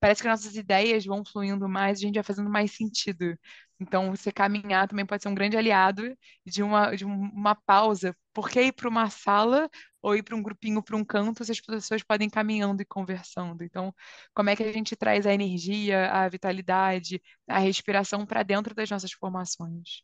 parece 0.00 0.22
que 0.22 0.28
nossas 0.28 0.56
ideias 0.56 1.04
vão 1.04 1.24
fluindo 1.24 1.68
mais, 1.68 1.98
a 1.98 2.02
gente 2.02 2.14
vai 2.14 2.22
fazendo 2.24 2.50
mais 2.50 2.72
sentido. 2.72 3.38
Então, 3.80 4.10
você 4.10 4.30
caminhar 4.30 4.86
também 4.88 5.04
pode 5.06 5.22
ser 5.22 5.28
um 5.28 5.34
grande 5.34 5.56
aliado 5.56 6.16
de 6.46 6.62
uma, 6.62 6.94
de 6.96 7.04
uma 7.04 7.54
pausa. 7.54 8.16
Por 8.32 8.48
que 8.48 8.60
ir 8.62 8.72
para 8.72 8.88
uma 8.88 9.10
sala 9.10 9.68
ou 10.00 10.14
ir 10.16 10.22
para 10.22 10.36
um 10.36 10.42
grupinho, 10.42 10.82
para 10.82 10.96
um 10.96 11.04
canto, 11.04 11.44
se 11.44 11.52
as 11.52 11.60
pessoas 11.60 12.02
podem 12.02 12.28
ir 12.28 12.30
caminhando 12.30 12.80
e 12.82 12.84
conversando? 12.84 13.62
Então, 13.64 13.92
como 14.34 14.50
é 14.50 14.56
que 14.56 14.62
a 14.62 14.72
gente 14.72 14.94
traz 14.96 15.26
a 15.26 15.32
energia, 15.34 16.10
a 16.12 16.28
vitalidade, 16.28 17.20
a 17.48 17.58
respiração 17.58 18.24
para 18.26 18.42
dentro 18.42 18.74
das 18.74 18.88
nossas 18.90 19.12
formações? 19.12 20.02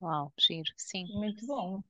Uau, 0.00 0.32
giro, 0.38 0.70
sim. 0.76 1.10
Muito 1.14 1.46
bom. 1.46 1.82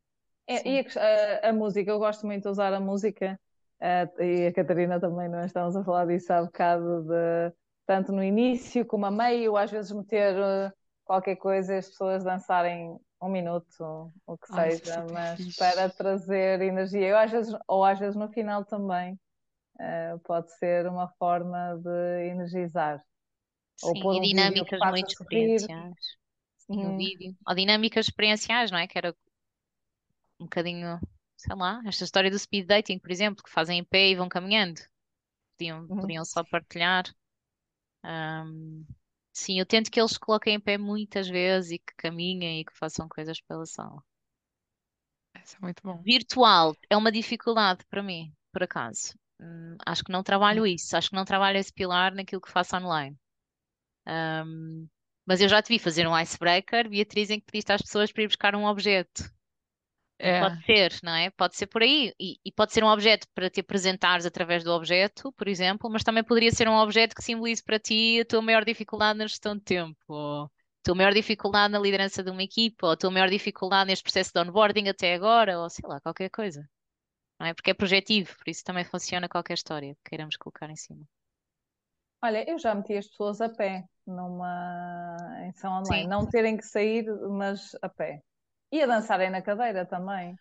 É, 0.49 0.63
Sim. 0.63 0.71
e 0.71 0.87
a- 0.99 1.51
a 1.51 1.53
música, 1.55 1.91
eu 1.91 1.99
gosto 2.01 2.27
muito 2.27 2.45
de 2.45 2.49
usar 2.51 2.73
a 2.75 2.81
música, 2.81 3.41
eh, 3.83 4.09
e 4.21 4.49
a 4.49 4.55
Catarina 4.55 5.01
também, 5.01 5.29
nós 5.29 5.47
estamos 5.47 5.77
a 5.77 5.85
falar 5.85 6.07
disso 6.07 6.33
há 6.33 6.43
bocado, 6.43 7.05
de, 7.05 7.55
tanto 7.87 8.13
no 8.13 8.25
início 8.25 8.87
como 8.87 9.07
a 9.07 9.11
meio, 9.11 9.57
às 9.57 9.71
vezes 9.71 9.93
meter 9.93 10.37
eh, 10.37 10.73
qualquer 11.05 11.37
coisa 11.37 11.75
e 11.75 11.79
as 11.79 11.89
pessoas 11.91 12.25
dançarem 12.25 12.97
um 13.23 13.29
minuto, 13.31 13.69
ou 13.81 14.13
o 14.27 14.39
que 14.39 14.49
Ai, 14.49 14.69
isso 14.69 14.83
é 14.85 14.87
seja, 14.87 15.03
super 15.03 15.13
mas 15.13 15.37
fixe. 15.37 15.59
para 15.59 15.91
trazer 15.91 16.61
energia. 16.63 17.09
Eu 17.09 17.19
às 17.19 17.31
vezes, 17.33 17.55
ou 17.69 17.85
às 17.85 17.99
vezes 17.99 18.17
no 18.17 18.29
final 18.31 18.65
também, 18.65 19.19
eh, 19.81 20.17
pode 20.25 20.53
ser 20.59 20.87
uma 20.89 21.09
forma 21.19 21.77
de 21.83 22.29
energizar. 22.29 23.03
Ou 23.83 23.97
Sim, 23.97 23.99
pôr 23.99 24.17
e 24.17 24.21
um 24.21 24.29
que 24.31 24.31
dinâmicas 24.31 24.85
muito 24.85 25.11
experienciais. 25.13 26.17
Sim, 26.57 26.87
o 26.87 26.93
Uhum. 26.93 26.95
vídeo. 26.95 27.37
Ou 27.49 27.55
dinâmicas 27.55 28.07
experienciais, 28.07 28.71
não 28.71 28.79
é? 28.79 28.87
Que 28.87 28.99
era 28.99 29.15
um 30.41 30.45
bocadinho 30.45 31.01
sei 31.43 31.57
lá, 31.57 31.83
esta 31.87 32.05
história 32.05 32.31
do 32.31 32.39
speed 32.39 32.67
dating, 32.67 32.99
por 32.99 33.11
exemplo, 33.11 33.43
que 33.45 33.51
fazem 33.51 33.79
em 33.81 33.85
pé 33.85 34.11
e 34.11 34.17
vão 34.17 34.29
caminhando. 34.29 34.81
Podiam, 35.59 35.89
Uhum. 35.89 36.01
podiam 36.01 36.25
só 36.25 36.45
partilhar. 36.45 37.05
Ahm, 38.05 38.85
sim, 39.33 39.59
eu 39.59 39.67
tento 39.67 39.91
que 39.91 40.01
eles 40.01 40.19
coloquem 40.19 40.55
em 40.57 40.61
pé 40.61 40.79
muitas 40.79 41.29
vezes 41.29 41.73
e 41.73 41.79
que 41.79 41.95
caminhem 41.97 42.61
e 42.61 42.65
que 42.65 42.77
façam 42.79 43.09
coisas 43.09 43.41
pela 43.43 43.67
sala. 43.67 44.03
Isso 45.45 45.57
é 45.57 45.61
muito 45.61 45.83
bom. 45.85 46.05
Virtual 46.05 46.77
é 46.91 46.97
uma 46.97 47.13
dificuldade 47.13 47.85
para 47.89 48.03
mim, 48.03 48.33
por 48.53 48.63
acaso. 48.63 49.15
Hum, 49.41 49.77
acho 49.87 50.05
que 50.05 50.13
não 50.13 50.23
trabalho 50.23 50.67
isso, 50.67 50.97
acho 50.97 51.11
que 51.11 51.17
não 51.17 51.25
trabalho 51.25 51.59
esse 51.59 51.73
pilar 51.73 52.15
naquilo 52.15 52.41
que 52.41 52.51
faço 52.51 52.77
online. 52.77 53.17
Ahm, 54.07 54.89
mas 55.27 55.41
eu 55.41 55.49
já 55.49 55.63
te 55.63 55.69
vi 55.71 55.79
fazer 55.79 56.07
um 56.09 56.19
icebreaker, 56.19 56.89
Beatriz, 56.91 57.31
em 57.31 57.41
que 57.41 57.47
pediste 57.47 57.73
às 57.73 57.83
pessoas 57.83 58.13
para 58.13 58.23
ir 58.25 58.29
buscar 58.29 58.55
um 58.57 58.67
objeto. 58.67 59.25
É, 60.25 60.41
pode 60.41 60.65
ser, 60.65 60.93
não 61.03 61.13
é? 61.13 61.31
Pode 61.31 61.57
ser 61.57 61.67
por 61.67 61.83
aí. 61.83 62.15
E, 62.19 62.39
e 62.45 62.53
pode 62.53 62.73
ser 62.73 62.85
um 62.85 62.89
objeto 62.89 63.27
para 63.35 63.51
te 63.51 63.61
apresentares 63.61 64.25
através 64.25 64.63
do 64.63 64.71
objeto, 64.71 65.33
por 65.33 65.49
exemplo, 65.49 65.91
mas 65.91 66.05
também 66.05 66.23
poderia 66.23 66.53
ser 66.53 66.69
um 66.69 66.77
objeto 66.77 67.15
que 67.15 67.25
simbolize 67.25 67.63
para 67.63 67.79
ti 67.79 68.21
a 68.21 68.25
tua 68.25 68.41
maior 68.41 68.65
dificuldade 68.65 69.19
na 69.19 69.27
gestão 69.27 69.57
de 69.57 69.63
tempo, 69.63 69.99
ou 70.07 70.45
a 70.45 70.51
tua 70.85 70.95
maior 70.95 71.13
dificuldade 71.13 71.73
na 71.73 71.79
liderança 71.81 72.23
de 72.23 72.31
uma 72.31 72.43
equipa, 72.43 72.87
ou 72.87 72.93
a 72.93 72.97
tua 72.97 73.11
maior 73.11 73.29
dificuldade 73.29 73.89
neste 73.89 74.05
processo 74.05 74.31
de 74.33 74.41
onboarding 74.41 74.89
até 74.89 75.15
agora, 75.15 75.59
ou 75.59 75.69
sei 75.69 75.89
lá, 75.89 76.01
qualquer 76.01 76.31
coisa. 76.31 76.65
Não 77.41 77.49
é? 77.49 77.55
Porque 77.55 77.73
é 77.73 77.75
projetivo, 77.75 78.37
por 78.39 78.49
isso 78.49 78.63
também 78.63 78.85
funciona 78.85 79.29
qualquer 79.29 79.55
história 79.55 79.97
que 79.97 80.11
queiramos 80.11 80.37
colocar 80.37 80.71
em 80.71 80.77
cima. 80.77 81.05
Olha, 82.23 82.49
eu 82.49 82.57
já 82.61 82.73
meti 82.73 82.97
as 82.97 83.09
pessoas 83.09 83.41
a 83.41 83.49
pé 83.49 83.83
numa 84.07 85.17
em 85.45 85.53
sessão 85.53 85.81
online, 85.81 86.05
Sim. 86.05 86.09
não 86.09 86.25
terem 86.27 86.57
que 86.57 86.65
sair, 86.65 87.05
mas 87.29 87.77
a 87.83 87.89
pé. 87.89 88.23
E 88.73 88.83
a 88.83 88.87
dançarem 88.93 89.31
na 89.31 89.41
cadeira 89.43 89.87
também. 89.87 90.37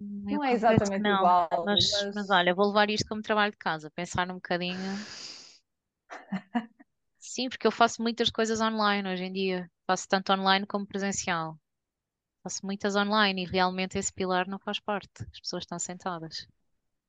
Hum, 0.00 0.24
Eu 0.28 0.38
Não 0.38 0.44
é 0.44 0.52
exatamente 0.52 0.98
não, 0.98 1.10
igual, 1.10 1.48
mas, 1.62 1.84
mas 1.90 2.14
mas 2.14 2.30
olha, 2.30 2.54
vou 2.54 2.66
levar 2.68 2.90
isto 2.90 3.06
como 3.08 3.22
trabalho 3.22 3.52
de 3.52 3.58
casa, 3.58 3.90
pensar 3.90 4.30
um 4.30 4.34
bocadinho. 4.34 5.06
Sim, 7.18 7.50
porque 7.50 7.66
eu 7.66 7.70
faço 7.70 8.00
muitas 8.02 8.30
coisas 8.30 8.58
online 8.60 9.06
hoje 9.06 9.24
em 9.24 9.32
dia. 9.32 9.70
Faço 9.86 10.08
tanto 10.08 10.32
online 10.32 10.66
como 10.66 10.86
presencial. 10.86 11.58
Faço 12.42 12.64
muitas 12.66 12.96
online 12.96 13.44
e 13.44 13.46
realmente 13.46 13.98
esse 13.98 14.12
pilar 14.12 14.48
não 14.48 14.58
faz 14.58 14.80
parte. 14.80 15.22
As 15.32 15.40
pessoas 15.40 15.64
estão 15.64 15.78
sentadas. 15.78 16.46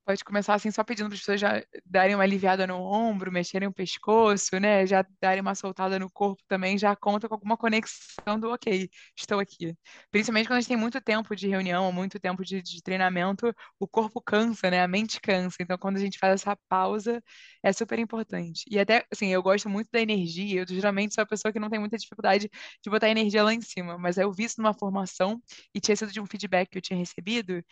Pode 0.08 0.24
começar 0.24 0.54
assim, 0.54 0.70
só 0.70 0.82
pedindo 0.82 1.06
para 1.08 1.14
as 1.16 1.20
pessoas 1.20 1.38
já 1.38 1.62
darem 1.84 2.14
uma 2.14 2.24
aliviada 2.24 2.66
no 2.66 2.76
ombro, 2.80 3.30
mexerem 3.30 3.68
o 3.68 3.72
pescoço, 3.72 4.58
né? 4.58 4.86
Já 4.86 5.04
darem 5.20 5.42
uma 5.42 5.54
soltada 5.54 5.98
no 5.98 6.10
corpo 6.10 6.42
também, 6.48 6.78
já 6.78 6.96
conta 6.96 7.28
com 7.28 7.34
alguma 7.34 7.58
conexão 7.58 8.40
do 8.40 8.50
ok, 8.50 8.88
estou 9.14 9.38
aqui. 9.38 9.76
Principalmente 10.10 10.46
quando 10.48 10.56
a 10.56 10.60
gente 10.62 10.68
tem 10.68 10.78
muito 10.78 10.98
tempo 11.02 11.36
de 11.36 11.46
reunião, 11.46 11.92
muito 11.92 12.18
tempo 12.18 12.42
de, 12.42 12.62
de 12.62 12.82
treinamento, 12.82 13.54
o 13.78 13.86
corpo 13.86 14.18
cansa, 14.22 14.70
né? 14.70 14.80
A 14.82 14.88
mente 14.88 15.20
cansa. 15.20 15.58
Então, 15.60 15.76
quando 15.76 15.98
a 15.98 16.00
gente 16.00 16.18
faz 16.18 16.40
essa 16.40 16.56
pausa, 16.70 17.22
é 17.62 17.70
super 17.70 17.98
importante. 17.98 18.64
E 18.70 18.78
até, 18.78 19.04
assim, 19.12 19.26
eu 19.28 19.42
gosto 19.42 19.68
muito 19.68 19.90
da 19.92 20.00
energia. 20.00 20.62
Eu 20.62 20.66
geralmente 20.66 21.14
sou 21.14 21.22
a 21.22 21.26
pessoa 21.26 21.52
que 21.52 21.60
não 21.60 21.68
tem 21.68 21.78
muita 21.78 21.98
dificuldade 21.98 22.48
de 22.82 22.90
botar 22.90 23.10
energia 23.10 23.42
lá 23.42 23.52
em 23.52 23.60
cima, 23.60 23.98
mas 23.98 24.16
eu 24.16 24.32
vi 24.32 24.44
isso 24.44 24.54
numa 24.62 24.72
formação 24.72 25.38
e 25.74 25.80
tinha 25.80 25.94
sido 25.96 26.10
de 26.12 26.18
um 26.20 26.24
feedback 26.26 26.70
que 26.70 26.78
eu 26.78 26.82
tinha 26.82 26.98
recebido 26.98 27.62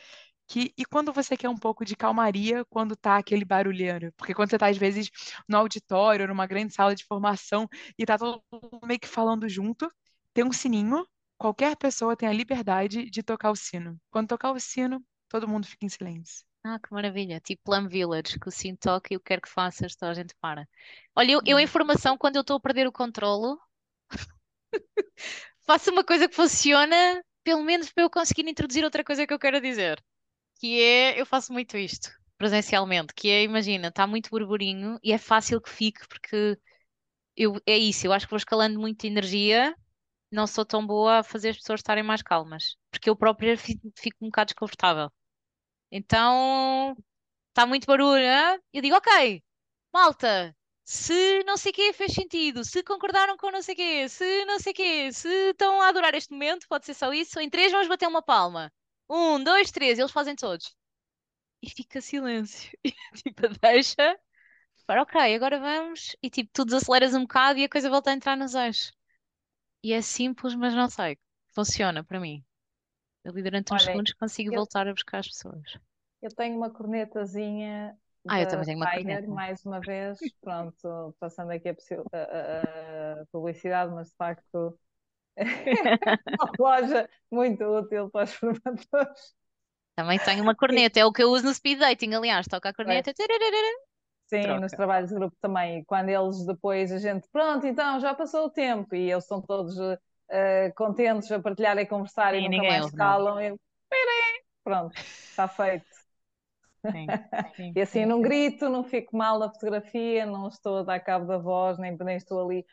que, 0.47 0.73
e 0.77 0.85
quando 0.85 1.13
você 1.13 1.37
quer 1.37 1.49
um 1.49 1.57
pouco 1.57 1.85
de 1.85 1.97
calmaria 1.97 2.65
quando 2.67 2.97
tá 2.97 3.17
aquele 3.17 3.45
barulheiro? 3.45 4.13
Porque 4.17 4.35
quando 4.35 4.51
você 4.51 4.59
tá, 4.59 4.69
às 4.69 4.77
vezes, 4.79 5.11
no 5.49 5.57
auditório, 5.59 6.29
numa 6.29 6.47
grande 6.47 6.73
sala 6.75 6.95
de 6.95 7.05
formação, 7.05 7.69
e 7.99 8.07
tá 8.07 8.17
todo 8.19 8.43
mundo 8.53 8.81
meio 8.85 9.01
que 9.01 9.09
falando 9.09 9.49
junto, 9.49 9.91
tem 10.33 10.45
um 10.45 10.53
sininho, 10.53 11.07
qualquer 11.39 11.77
pessoa 11.77 12.17
tem 12.17 12.29
a 12.29 12.33
liberdade 12.33 13.11
de 13.11 13.23
tocar 13.23 13.51
o 13.51 13.57
sino. 13.57 13.99
Quando 14.11 14.29
tocar 14.29 14.53
o 14.53 14.61
sino, 14.61 15.03
todo 15.29 15.49
mundo 15.49 15.67
fica 15.67 15.85
em 15.87 15.89
silêncio. 15.89 16.45
Ah, 16.65 16.79
que 16.81 16.93
maravilha. 16.93 17.41
Tipo 17.41 17.63
Plum 17.65 17.89
Village, 17.89 18.39
que 18.41 18.49
o 18.49 18.51
sino 18.51 18.77
toca 18.77 19.15
e 19.15 19.17
o 19.17 19.21
que 19.21 19.27
quer 19.27 19.41
que 19.41 19.49
faças, 19.49 19.95
toda 19.95 20.13
a 20.13 20.15
gente 20.15 20.35
para. 20.41 20.69
Olha, 21.15 21.33
eu, 21.33 21.41
eu 21.47 21.59
em 21.61 21.67
formação, 21.67 22.19
quando 22.19 22.37
eu 22.37 22.41
estou 22.43 22.57
a 22.57 22.61
perder 22.61 22.87
o 22.89 22.93
controlo, 22.93 23.59
faço 25.67 25.91
uma 25.91 26.05
coisa 26.05 26.29
que 26.29 26.35
funciona, 26.35 27.23
pelo 27.45 27.63
menos 27.63 27.93
para 27.93 28.05
eu 28.05 28.11
conseguir 28.11 28.49
introduzir 28.49 28.85
outra 28.85 29.05
coisa 29.05 29.27
que 29.27 29.33
eu 29.33 29.39
quero 29.39 29.61
dizer. 29.61 30.03
Que 30.61 30.81
é, 30.83 31.21
eu 31.21 31.27
faço 31.27 31.53
muito 31.53 31.77
isto, 31.77 32.11
presencialmente, 32.39 33.13
que 33.15 33.29
é, 33.29 33.43
imagina, 33.43 33.89
está 33.89 34.07
muito 34.07 34.31
burburinho 34.31 34.99
e 35.03 35.13
é 35.13 35.19
fácil 35.19 35.61
que 35.61 35.71
fique, 35.71 36.07
porque 36.09 36.59
eu, 37.37 37.61
é 37.67 37.77
isso, 37.79 38.07
eu 38.07 38.13
acho 38.13 38.27
que 38.27 38.31
vou 38.31 38.39
escalando 38.39 38.81
muita 38.81 39.07
energia, 39.07 39.75
não 40.33 40.47
sou 40.47 40.65
tão 40.67 40.87
boa 40.87 41.21
a 41.21 41.25
fazer 41.25 41.51
as 41.51 41.59
pessoas 41.59 41.81
estarem 41.81 42.05
mais 42.05 42.23
calmas, 42.23 42.77
porque 42.91 43.11
eu 43.11 43.17
própria 43.17 43.57
fi- 43.59 43.81
fico 43.99 44.19
um 44.23 44.29
bocado 44.29 44.49
desconfortável. 44.49 45.11
Então, 45.91 46.97
está 47.51 47.67
muito 47.67 47.87
barulho? 47.87 48.25
Eu 48.73 48.83
digo, 48.83 48.97
ok, 48.97 49.43
malta, 49.93 50.57
se 50.85 51.43
não 51.45 51.57
sei 51.57 51.73
o 51.73 51.75
quê 51.75 51.93
fez 51.93 52.13
sentido, 52.15 52.65
se 52.65 52.83
concordaram 52.85 53.37
com 53.37 53.51
não 53.51 53.63
sei 53.63 53.75
o 53.75 53.77
quê, 53.77 54.09
se 54.09 54.45
não 54.47 54.59
sei 54.61 54.73
o 54.73 54.77
quê, 54.77 55.13
se 55.13 55.29
estão 55.51 55.81
a 55.83 55.89
adorar 55.89 56.15
este 56.15 56.33
momento, 56.33 56.67
pode 56.69 56.87
ser 56.87 56.95
só 56.95 57.13
isso, 57.13 57.41
em 57.41 57.51
três 57.51 57.73
vamos 57.73 57.89
bater 57.89 58.09
uma 58.09 58.23
palma. 58.23 58.73
Um, 59.09 59.43
dois, 59.43 59.71
três, 59.71 59.99
eles 59.99 60.13
fazem 60.13 60.35
todos. 60.37 60.75
E 61.63 61.71
fica 61.71 62.01
silêncio. 62.01 62.71
E 62.85 62.93
tipo, 63.23 63.43
deixa. 63.61 64.19
Para, 64.87 65.03
ok, 65.03 65.37
agora 65.37 65.61
vamos. 65.61 66.17
E 66.23 66.31
tipo, 66.31 66.51
tu 66.55 66.65
desaceleras 66.65 67.15
um 67.15 67.23
bocado 67.23 67.59
e 67.61 67.65
a 67.65 67.69
coisa 67.71 67.91
volta 67.91 68.11
a 68.11 68.15
entrar 68.15 68.37
nos 68.37 68.55
eixos. 68.55 68.93
E 69.85 69.93
é 69.95 70.03
simples, 70.03 70.55
mas 70.57 70.75
não 70.75 70.89
sei. 70.91 71.19
Funciona 71.55 72.05
para 72.05 72.21
mim. 72.21 72.45
Ali 73.27 73.43
durante 73.43 73.75
uns 73.75 73.85
olhem, 73.85 73.85
segundos 73.85 74.15
consigo 74.15 74.53
eu, 74.53 74.61
voltar 74.61 74.89
a 74.89 74.95
buscar 74.95 75.21
as 75.21 75.29
pessoas. 75.29 75.63
eu 76.23 76.31
tenho 76.35 76.57
uma 76.57 76.71
cornetazinha 76.71 77.97
Ah, 78.29 78.41
eu 78.41 78.47
da 78.47 78.47
também 78.47 78.67
tenho 78.67 78.79
uma 78.79 78.89
Tiger, 78.95 79.29
corneta. 79.29 79.29
mais 79.29 79.65
uma 79.65 79.81
vez, 79.81 80.35
pronto, 80.43 81.15
passando 81.21 81.51
aqui 81.53 81.69
a, 81.69 81.75
possi- 81.75 81.95
a- 82.13 83.19
a- 83.19 83.23
a 83.23 83.27
publicidade, 83.33 83.93
mas 83.95 84.09
de 84.11 84.17
facto 84.17 84.79
uma 86.39 86.55
loja 86.59 87.09
muito 87.31 87.65
útil 87.65 88.11
para 88.11 88.25
os 88.25 88.35
formadores. 88.35 89.35
Também 89.95 90.19
tenho 90.19 90.43
uma 90.43 90.55
E, 90.71 90.87
corneta. 90.95 91.01
É 91.01 91.05
o 91.05 91.13
que 91.13 91.23
eu 91.23 91.31
uso 91.31 91.45
no 91.47 91.55
speed 91.55 91.79
dating, 91.79 92.15
aliás. 92.15 92.47
Toca 92.49 92.69
a 92.71 92.75
corneta. 92.75 93.13
Sim, 94.27 94.59
nos 94.59 94.73
Troca. 94.73 94.75
trabalhos 94.75 95.11
de 95.11 95.15
grupo 95.17 95.37
também. 95.41 95.79
E 95.81 95.85
quando 95.85 96.09
eles 96.09 96.45
depois, 96.47 96.91
a 96.93 96.99
gente, 96.99 97.29
pronto, 97.31 97.67
então 97.67 98.01
já 98.01 98.15
passou 98.15 98.47
o 98.47 98.51
tempo 98.51 98.95
e 98.95 99.11
eles 99.11 99.25
estão 99.25 99.41
todos 99.41 99.77
eh, 100.31 100.73
contentes 100.77 101.31
a 101.31 101.41
partilhar 101.41 101.77
e 101.79 101.83
a 101.83 101.89
conversar 101.89 102.35
e 102.35 102.41
Sim, 102.41 102.49
nunca 102.49 102.65
ninguém 102.65 102.65
mais 102.65 102.83
ouve 102.83 102.95
calam. 102.95 103.41
E, 103.41 103.57
pronto, 104.65 104.97
está 105.31 105.49
feito. 105.49 105.87
Sim, 106.91 107.15
sim, 107.57 107.77
E 107.77 107.81
assim, 107.81 108.05
sim. 108.05 108.07
não 108.07 108.23
grito, 108.23 108.69
não 108.69 108.85
fico 108.85 109.17
mal 109.17 109.39
na 109.39 109.51
fotografia, 109.51 110.27
não 110.27 110.49
estou 110.49 110.79
a 110.79 110.83
dar 110.83 111.01
cabo 111.01 111.27
da 111.27 111.39
voz, 111.39 111.79
nem, 111.79 111.97
nem 111.99 112.17
estou 112.17 112.41
ali. 112.45 112.65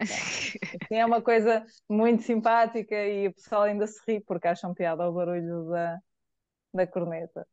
É 0.90 1.04
uma 1.04 1.22
coisa 1.22 1.64
muito 1.88 2.22
simpática 2.22 2.94
e 3.06 3.28
o 3.28 3.34
pessoal 3.34 3.62
ainda 3.62 3.86
se 3.86 4.00
ri 4.06 4.20
porque 4.20 4.48
acham 4.48 4.74
piada 4.74 5.04
ao 5.04 5.12
barulho 5.12 5.68
da, 5.70 5.98
da 6.74 6.86
corneta. 6.86 7.46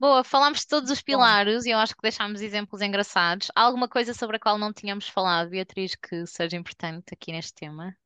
Boa, 0.00 0.24
falámos 0.24 0.60
de 0.60 0.66
todos 0.68 0.90
os 0.90 1.00
Bom, 1.00 1.04
pilares 1.12 1.64
e 1.64 1.70
eu 1.70 1.78
acho 1.78 1.94
que 1.94 2.02
deixámos 2.02 2.40
exemplos 2.40 2.80
engraçados. 2.82 3.50
Há 3.54 3.62
alguma 3.62 3.88
coisa 3.88 4.14
sobre 4.14 4.36
a 4.36 4.40
qual 4.40 4.58
não 4.58 4.72
tínhamos 4.72 5.08
falado, 5.08 5.50
Beatriz, 5.50 5.94
que 5.96 6.26
seja 6.26 6.56
importante 6.56 7.12
aqui 7.12 7.32
neste 7.32 7.54
tema? 7.54 7.96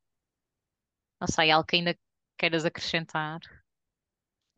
Não 1.21 1.27
sei, 1.29 1.51
algo 1.51 1.67
que 1.67 1.77
ainda 1.77 1.99
queiras 2.37 2.65
acrescentar? 2.65 3.41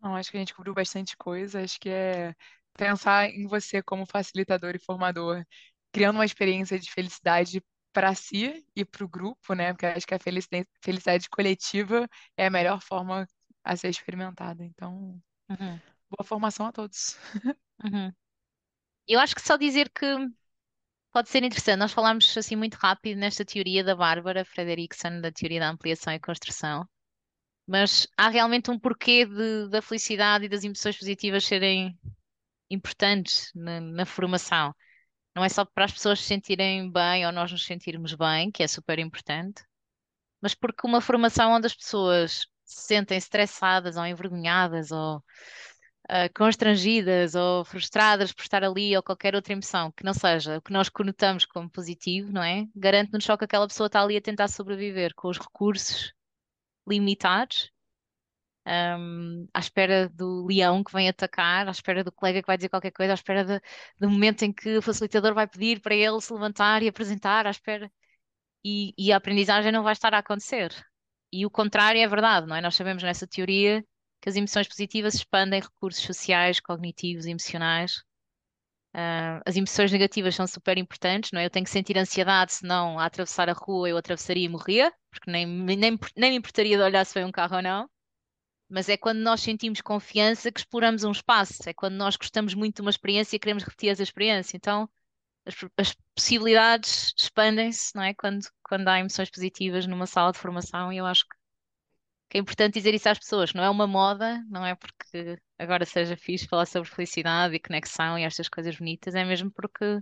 Não, 0.01 0.15
acho 0.17 0.31
que 0.31 0.37
a 0.37 0.41
gente 0.41 0.55
cobriu 0.55 0.75
bastante 0.75 1.17
coisa. 1.17 1.63
Acho 1.63 1.81
que 1.81 1.89
é 1.89 2.35
pensar 2.75 3.29
em 3.31 3.47
você 3.47 3.83
como 3.83 4.07
facilitador 4.07 4.75
e 4.77 4.79
formador, 4.85 5.45
criando 5.93 6.17
uma 6.17 6.25
experiência 6.25 6.79
de 6.79 6.91
felicidade 6.91 7.63
para 7.95 8.15
si 8.17 8.67
e 8.77 8.85
para 8.87 9.05
o 9.07 9.09
grupo, 9.11 9.55
né? 9.55 9.73
Porque 9.75 9.87
acho 9.87 10.07
que 10.09 10.15
a 10.17 10.21
felicidade, 10.21 10.69
felicidade 10.83 11.31
coletiva 11.31 12.09
é 12.39 12.49
a 12.49 12.51
melhor 12.51 12.83
forma 12.83 13.29
a 13.65 13.77
ser 13.77 13.91
experimentada. 13.91 14.65
Então, 14.65 15.23
Uhum, 15.51 15.83
boa 16.11 16.25
formação 16.27 16.67
a 16.67 16.73
todos. 16.73 17.19
uhum. 17.85 18.13
Eu 19.09 19.21
acho 19.21 19.35
que 19.35 19.43
só 19.43 19.57
dizer 19.57 19.91
que 19.91 20.07
pode 21.13 21.29
ser 21.31 21.43
interessante. 21.45 21.79
Nós 21.79 21.93
falámos 21.93 22.37
assim 22.37 22.57
muito 22.57 22.75
rápido 22.77 23.19
nesta 23.19 23.45
teoria 23.45 23.85
da 23.85 23.95
Bárbara 23.97 24.45
Frederickson, 24.45 25.21
da 25.21 25.33
teoria 25.33 25.61
da 25.61 25.71
ampliação 25.71 26.13
e 26.13 26.21
construção, 26.21 26.87
mas 27.69 28.07
há 28.19 28.29
realmente 28.31 28.71
um 28.71 28.79
porquê 28.79 29.27
de- 29.27 29.69
da 29.71 29.83
felicidade 29.83 30.47
e 30.47 30.51
das 30.51 30.65
emoções 30.65 30.99
positivas 30.99 31.45
serem 31.47 31.99
importantes 32.71 33.51
na, 33.55 33.81
na 33.81 34.07
formação. 34.07 34.75
Não 35.35 35.45
é 35.45 35.49
só 35.49 35.65
para 35.65 35.85
as 35.85 35.93
pessoas 35.93 36.21
se 36.21 36.27
sentirem 36.27 36.91
bem 36.91 37.27
ou 37.27 37.33
nós 37.33 37.51
nos 37.51 37.65
sentirmos 37.67 38.15
bem, 38.15 38.51
que 38.51 38.63
é 38.63 38.69
super 38.69 38.99
importante, 38.99 39.65
mas 40.41 40.55
porque 40.55 40.87
uma 40.87 41.01
formação 41.01 41.53
onde 41.53 41.67
as 41.67 41.75
pessoas 41.75 42.47
se 42.65 42.87
sentem 42.87 43.19
estressadas 43.19 43.97
ou 43.97 44.07
envergonhadas 44.07 44.91
ou 44.93 45.23
ah, 46.09 46.29
constrangidas 46.37 47.35
ou 47.35 47.65
frustradas 47.65 48.33
por 48.33 48.43
estar 48.43 48.63
ali 48.63 48.97
ou 48.97 49.03
qualquer 49.03 49.35
outra 49.35 49.53
emoção 49.55 49.91
que 49.93 50.05
não 50.05 50.15
seja 50.15 50.59
o 50.59 50.63
que 50.63 50.73
nós 50.73 50.89
conotamos 50.89 51.47
como 51.47 51.71
positivo, 51.71 52.31
não 52.33 52.43
é? 52.43 52.67
Garante-nos 52.77 53.25
só 53.25 53.37
que 53.37 53.45
aquela 53.45 53.67
pessoa 53.67 53.87
está 53.87 54.03
ali 54.03 54.17
a 54.17 54.21
tentar 54.21 54.49
sobreviver 54.49 55.15
com 55.15 55.29
os 55.29 55.39
recursos 55.39 56.13
limitados 56.87 57.74
um, 58.67 59.47
à 59.53 59.61
espera 59.61 60.09
do 60.09 60.47
leão 60.47 60.83
que 60.83 60.93
vem 60.93 61.09
atacar, 61.09 61.69
à 61.69 61.71
espera 61.71 62.03
do 62.03 62.13
colega 62.13 62.41
que 62.41 62.47
vai 62.47 62.57
dizer 62.57 62.69
qualquer 62.69 62.93
coisa, 62.93 63.13
à 63.13 63.15
espera 63.15 63.45
de, 63.45 63.61
do 64.01 64.11
momento 64.11 64.43
em 64.45 64.53
que 64.53 64.79
o 64.79 64.83
facilitador 64.83 65.35
vai 65.35 65.47
pedir 65.47 65.81
para 65.81 65.95
ele 65.95 66.21
se 66.21 66.33
levantar 66.33 66.83
e 66.83 66.89
apresentar, 66.89 67.47
à 67.47 67.51
espera. 67.51 67.91
E, 68.65 68.95
e 68.99 69.13
a 69.13 69.17
aprendizagem 69.17 69.73
não 69.73 69.83
vai 69.83 69.93
estar 69.93 70.15
a 70.15 70.19
acontecer. 70.19 70.73
E 71.33 71.45
o 71.45 71.51
contrário 71.51 72.01
é 72.01 72.09
verdade, 72.09 72.47
não 72.47 72.57
é? 72.57 72.61
Nós 72.61 72.75
sabemos 72.77 73.03
nessa 73.03 73.27
teoria 73.27 73.85
que 74.23 74.29
as 74.29 74.37
emoções 74.37 74.69
positivas 74.69 75.15
expandem 75.15 75.61
recursos 75.61 76.03
sociais, 76.03 76.61
cognitivos, 76.61 77.27
emocionais. 77.27 77.97
Uh, 78.95 79.43
as 79.45 79.57
emoções 79.57 79.91
negativas 79.93 80.35
são 80.37 80.47
super 80.47 80.79
importantes, 80.79 81.33
não 81.33 81.41
é? 81.41 81.47
Eu 81.47 81.51
tenho 81.51 81.65
que 81.65 81.71
sentir 81.71 81.99
ansiedade, 81.99 82.55
senão 82.55 82.99
a 82.99 83.07
atravessar 83.07 83.51
a 83.51 83.53
rua 83.53 83.89
eu 83.89 83.97
atravessaria 83.97 84.45
e 84.47 84.49
morria, 84.49 84.93
porque 85.11 85.31
nem, 85.31 85.45
nem, 85.47 85.99
nem 86.17 86.31
me 86.31 86.37
importaria 86.37 86.77
de 86.77 86.83
olhar 86.83 87.05
se 87.05 87.13
foi 87.13 87.25
um 87.25 87.33
carro 87.33 87.57
ou 87.57 87.63
não. 87.63 87.91
Mas 88.75 88.89
é 88.89 88.97
quando 88.97 89.21
nós 89.21 89.41
sentimos 89.41 89.81
confiança 89.81 90.51
que 90.51 90.59
exploramos 90.59 91.05
um 91.05 91.13
espaço, 91.13 91.63
é 91.69 91.73
quando 91.73 91.95
nós 91.95 92.17
gostamos 92.17 92.55
muito 92.55 92.77
de 92.77 92.83
uma 92.83 92.91
experiência 92.91 93.37
e 93.37 93.39
queremos 93.39 93.63
repetir 93.63 93.91
essa 93.91 94.03
experiência. 94.03 94.57
Então, 94.57 94.91
as, 95.47 95.55
as 95.77 95.95
possibilidades 96.13 97.15
expandem-se, 97.17 97.95
não 97.95 98.03
é? 98.03 98.13
Quando, 98.15 98.45
quando 98.65 98.89
há 98.89 98.99
emoções 98.99 99.31
positivas 99.31 99.87
numa 99.87 100.07
sala 100.07 100.33
de 100.33 100.41
formação, 100.41 100.93
e 100.93 100.97
eu 100.99 101.07
acho 101.07 101.23
que, 101.23 101.37
que 102.31 102.39
é 102.39 102.41
importante 102.41 102.75
dizer 102.75 102.93
isso 102.95 103.09
às 103.09 103.19
pessoas, 103.19 103.55
não 103.55 103.63
é 103.63 103.71
uma 103.71 103.87
moda, 103.87 104.43
não 104.51 104.67
é 104.67 104.75
porque 104.75 105.39
agora 105.57 105.85
seja 105.87 106.17
fixe 106.17 106.49
falar 106.49 106.67
sobre 106.67 106.91
felicidade 106.91 107.55
e 107.55 107.61
conexão 107.61 108.19
e 108.19 108.25
estas 108.25 108.49
coisas 108.49 108.77
bonitas, 108.77 109.15
é 109.15 109.25
mesmo 109.25 109.53
porque 109.53 110.01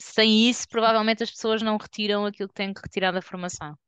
sem 0.00 0.48
isso, 0.50 0.66
provavelmente 0.68 1.22
as 1.22 1.30
pessoas 1.30 1.62
não 1.62 1.76
retiram 1.76 2.26
aquilo 2.26 2.48
que 2.48 2.54
têm 2.54 2.74
que 2.74 2.80
retirar 2.82 3.12
da 3.12 3.22
formação. 3.22 3.78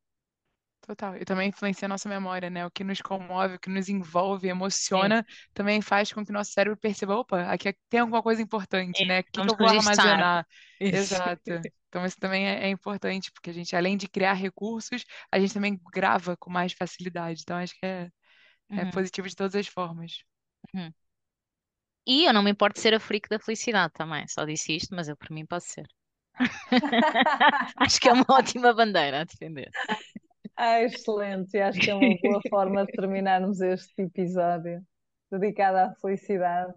Total. 0.89 1.17
E 1.17 1.25
também 1.25 1.51
influencia 1.51 1.85
a 1.87 1.89
nossa 1.89 2.09
memória, 2.09 2.49
né? 2.49 2.65
O 2.67 2.71
que 2.71 2.83
nos 2.83 3.03
comove, 3.03 3.57
o 3.57 3.61
que 3.61 3.69
nos 3.69 3.89
envolve, 3.91 4.49
emociona, 4.49 5.25
também 5.53 5.83
faz 5.83 6.11
com 6.13 6.25
que 6.25 6.31
o 6.31 6.35
nosso 6.35 6.53
cérebro 6.53 6.79
perceba, 6.81 7.15
opa, 7.17 7.43
aqui 7.53 7.75
tem 7.91 8.01
alguma 8.01 8.23
coisa 8.23 8.41
importante, 8.41 9.05
É, 9.05 9.07
né? 9.07 9.21
O 9.21 9.25
que 9.31 9.43
que 9.43 9.51
eu 9.51 9.57
vou 9.57 9.69
armazenar? 9.69 10.47
Isso. 10.81 11.21
Exato. 11.21 11.69
Então 11.89 12.07
isso 12.07 12.19
também 12.19 12.49
é, 12.49 12.65
é 12.67 12.71
importante, 12.71 13.31
porque 13.33 13.51
a 13.51 13.53
gente, 13.53 13.77
além 13.77 13.97
de 13.99 14.09
criar 14.09 14.33
recursos, 14.33 15.05
a 15.31 15.39
gente 15.39 15.53
também 15.55 15.79
grava 15.93 16.37
com 16.39 16.51
mais 16.51 16.73
facilidade. 16.73 17.43
Então 17.43 17.57
acho 17.59 17.75
que 17.79 17.85
é, 17.87 18.11
é 18.77 18.87
Uhum, 18.87 18.87
positivo 18.87 19.29
de 19.29 19.37
todas 19.37 19.55
as 19.57 19.69
formas. 19.69 20.25
uhum. 20.75 20.93
E 22.05 22.25
eu 22.25 22.33
não 22.33 22.43
me 22.43 22.51
importo 22.51 22.75
de 22.75 22.81
ser 22.81 22.93
a 22.93 22.99
freak 22.99 23.29
da 23.29 23.39
felicidade 23.39 23.93
também, 23.93 24.27
só 24.27 24.45
disse 24.45 24.75
isto, 24.75 24.93
mas 24.97 25.07
eu 25.07 25.17
por 25.17 25.31
mim 25.31 25.47
posso 25.47 25.69
ser. 25.69 25.87
Acho 27.79 28.01
que 28.01 28.09
é 28.09 28.13
uma 28.13 28.27
ótima 28.31 28.73
bandeira 28.75 29.21
a 29.21 29.25
defender. 29.25 29.73
Ah, 30.61 30.81
excelente, 30.83 31.57
e 31.57 31.61
acho 31.63 31.81
que 31.83 31.91
é 31.91 31.95
uma 31.95 32.17
boa 32.19 32.43
forma 32.43 32.85
de 32.85 32.93
terminarmos 32.93 33.61
este 33.61 34.03
episódio 34.03 34.85
dedicado 35.31 35.79
à 35.79 35.95
felicidade 36.01 36.75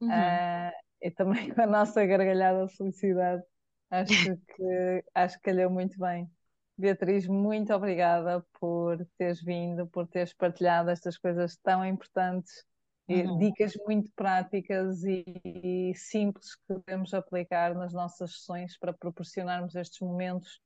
Uhum. 0.00 0.46
ah, 0.48 0.72
e 1.02 1.10
também 1.12 1.54
com 1.54 1.62
a 1.62 1.66
nossa 1.66 2.04
gargalhada 2.06 2.66
de 2.66 2.76
felicidade. 2.76 3.42
Acho 3.90 4.36
que 4.56 5.04
acho 5.14 5.36
que 5.38 5.42
calhou 5.44 5.70
muito 5.70 5.98
bem. 5.98 6.30
Beatriz, 6.78 7.26
muito 7.28 7.74
obrigada 7.74 8.44
por 8.60 8.98
teres 9.18 9.42
vindo, 9.42 9.86
por 9.88 10.08
teres 10.08 10.34
partilhado 10.34 10.90
estas 10.90 11.18
coisas 11.18 11.56
tão 11.58 11.84
importantes 11.86 12.64
e 13.08 13.26
Uhum. 13.26 13.38
dicas 13.38 13.74
muito 13.86 14.10
práticas 14.16 15.04
e, 15.04 15.24
e 15.44 15.94
simples 15.96 16.56
que 16.56 16.62
podemos 16.68 17.14
aplicar 17.14 17.74
nas 17.74 17.92
nossas 17.94 18.32
sessões 18.40 18.78
para 18.78 18.92
proporcionarmos 18.94 19.74
estes 19.76 20.00
momentos 20.00 20.60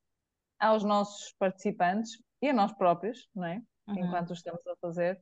aos 0.59 0.83
nossos 0.83 1.33
participantes 1.39 2.17
e 2.41 2.49
a 2.49 2.53
nós 2.53 2.73
próprios, 2.73 3.27
não 3.35 3.45
é? 3.45 3.61
Uhum. 3.87 4.05
Enquanto 4.05 4.33
estamos 4.33 4.65
a 4.67 4.75
fazer. 4.77 5.21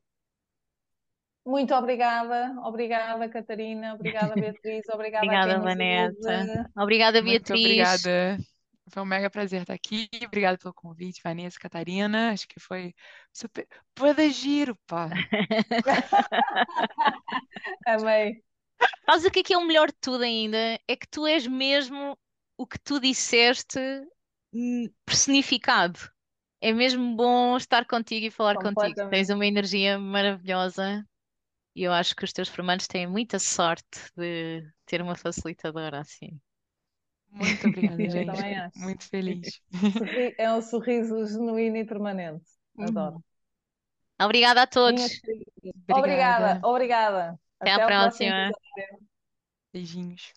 Muito 1.46 1.74
obrigada, 1.74 2.54
obrigada 2.64 3.30
Catarina, 3.30 3.96
obrigada 3.96 4.34
Beatriz, 4.36 4.88
obrigada 4.90 5.26
Obrigada, 5.26 5.60
Vanessa. 5.60 6.70
Obrigada, 6.78 7.22
Muito 7.22 7.54
Beatriz. 7.54 7.66
obrigada. 7.66 8.38
Foi 8.92 9.04
um 9.04 9.06
mega 9.06 9.30
prazer 9.30 9.62
estar 9.62 9.74
aqui. 9.74 10.10
Obrigada 10.26 10.58
pelo 10.58 10.74
convite, 10.74 11.22
Vanessa, 11.24 11.60
Catarina. 11.60 12.32
Acho 12.32 12.48
que 12.48 12.60
foi 12.60 12.94
super. 13.32 13.68
Puede 13.94 14.30
giro, 14.32 14.76
pá. 14.88 15.10
Amei. 17.86 18.44
Sabes 19.06 19.26
o 19.26 19.32
que 19.32 19.40
é 19.40 19.44
que 19.44 19.54
é 19.54 19.58
o 19.58 19.66
melhor 19.66 19.88
de 19.88 19.98
tudo 20.02 20.24
ainda? 20.24 20.80
É 20.88 20.96
que 20.96 21.08
tu 21.08 21.28
és 21.28 21.46
mesmo 21.46 22.18
o 22.58 22.66
que 22.66 22.80
tu 22.80 23.00
disseste 23.00 23.80
hum, 24.54 24.90
personificado. 25.06 26.00
É 26.62 26.74
mesmo 26.74 27.16
bom 27.16 27.58
estar 27.58 27.86
contigo 27.86 28.26
e 28.28 28.32
falar 28.32 28.58
contigo. 28.58 29.02
Tens 29.10 29.30
Completamente. 29.30 29.32
uma 29.32 29.46
energia 29.46 29.98
maravilhosa 30.00 31.06
e 31.76 31.84
eu 31.84 31.94
acho 31.94 32.16
que 32.16 32.26
os 32.26 32.34
teus 32.34 32.50
formandos 32.50 32.88
têm 32.88 33.08
muita 33.08 33.40
sorte 33.40 34.00
de 34.18 34.64
ter 34.86 35.02
uma 35.02 35.16
facilitadora 35.16 36.00
assim. 36.02 36.40
Muito 37.32 37.68
obrigada, 37.68 38.08
Eu 38.08 38.10
gente. 38.10 38.26
também 38.26 38.58
acho. 38.58 38.76
Muito 38.76 39.06
feliz. 39.10 39.62
Sorri- 39.98 40.36
É 40.38 40.52
um 40.54 40.62
sorriso 40.62 41.26
genuíno 41.28 41.78
e 41.78 41.86
permanente. 41.86 42.46
Adoro. 42.80 43.18
Uhum. 43.18 43.24
Obrigada 44.20 44.64
a 44.64 44.68
todos. 44.68 45.02
Minhas 45.02 45.20
queridas. 45.20 45.74
Obrigada, 45.90 46.60
Obrigada. 46.60 46.60
obrigada. 46.64 47.40
Até 47.62 47.72
à 47.74 47.80
Até 47.80 47.88
próximo 47.88 48.30
próxima. 48.30 48.30
episódio. 48.30 49.00
Beijinhos. 49.74 50.34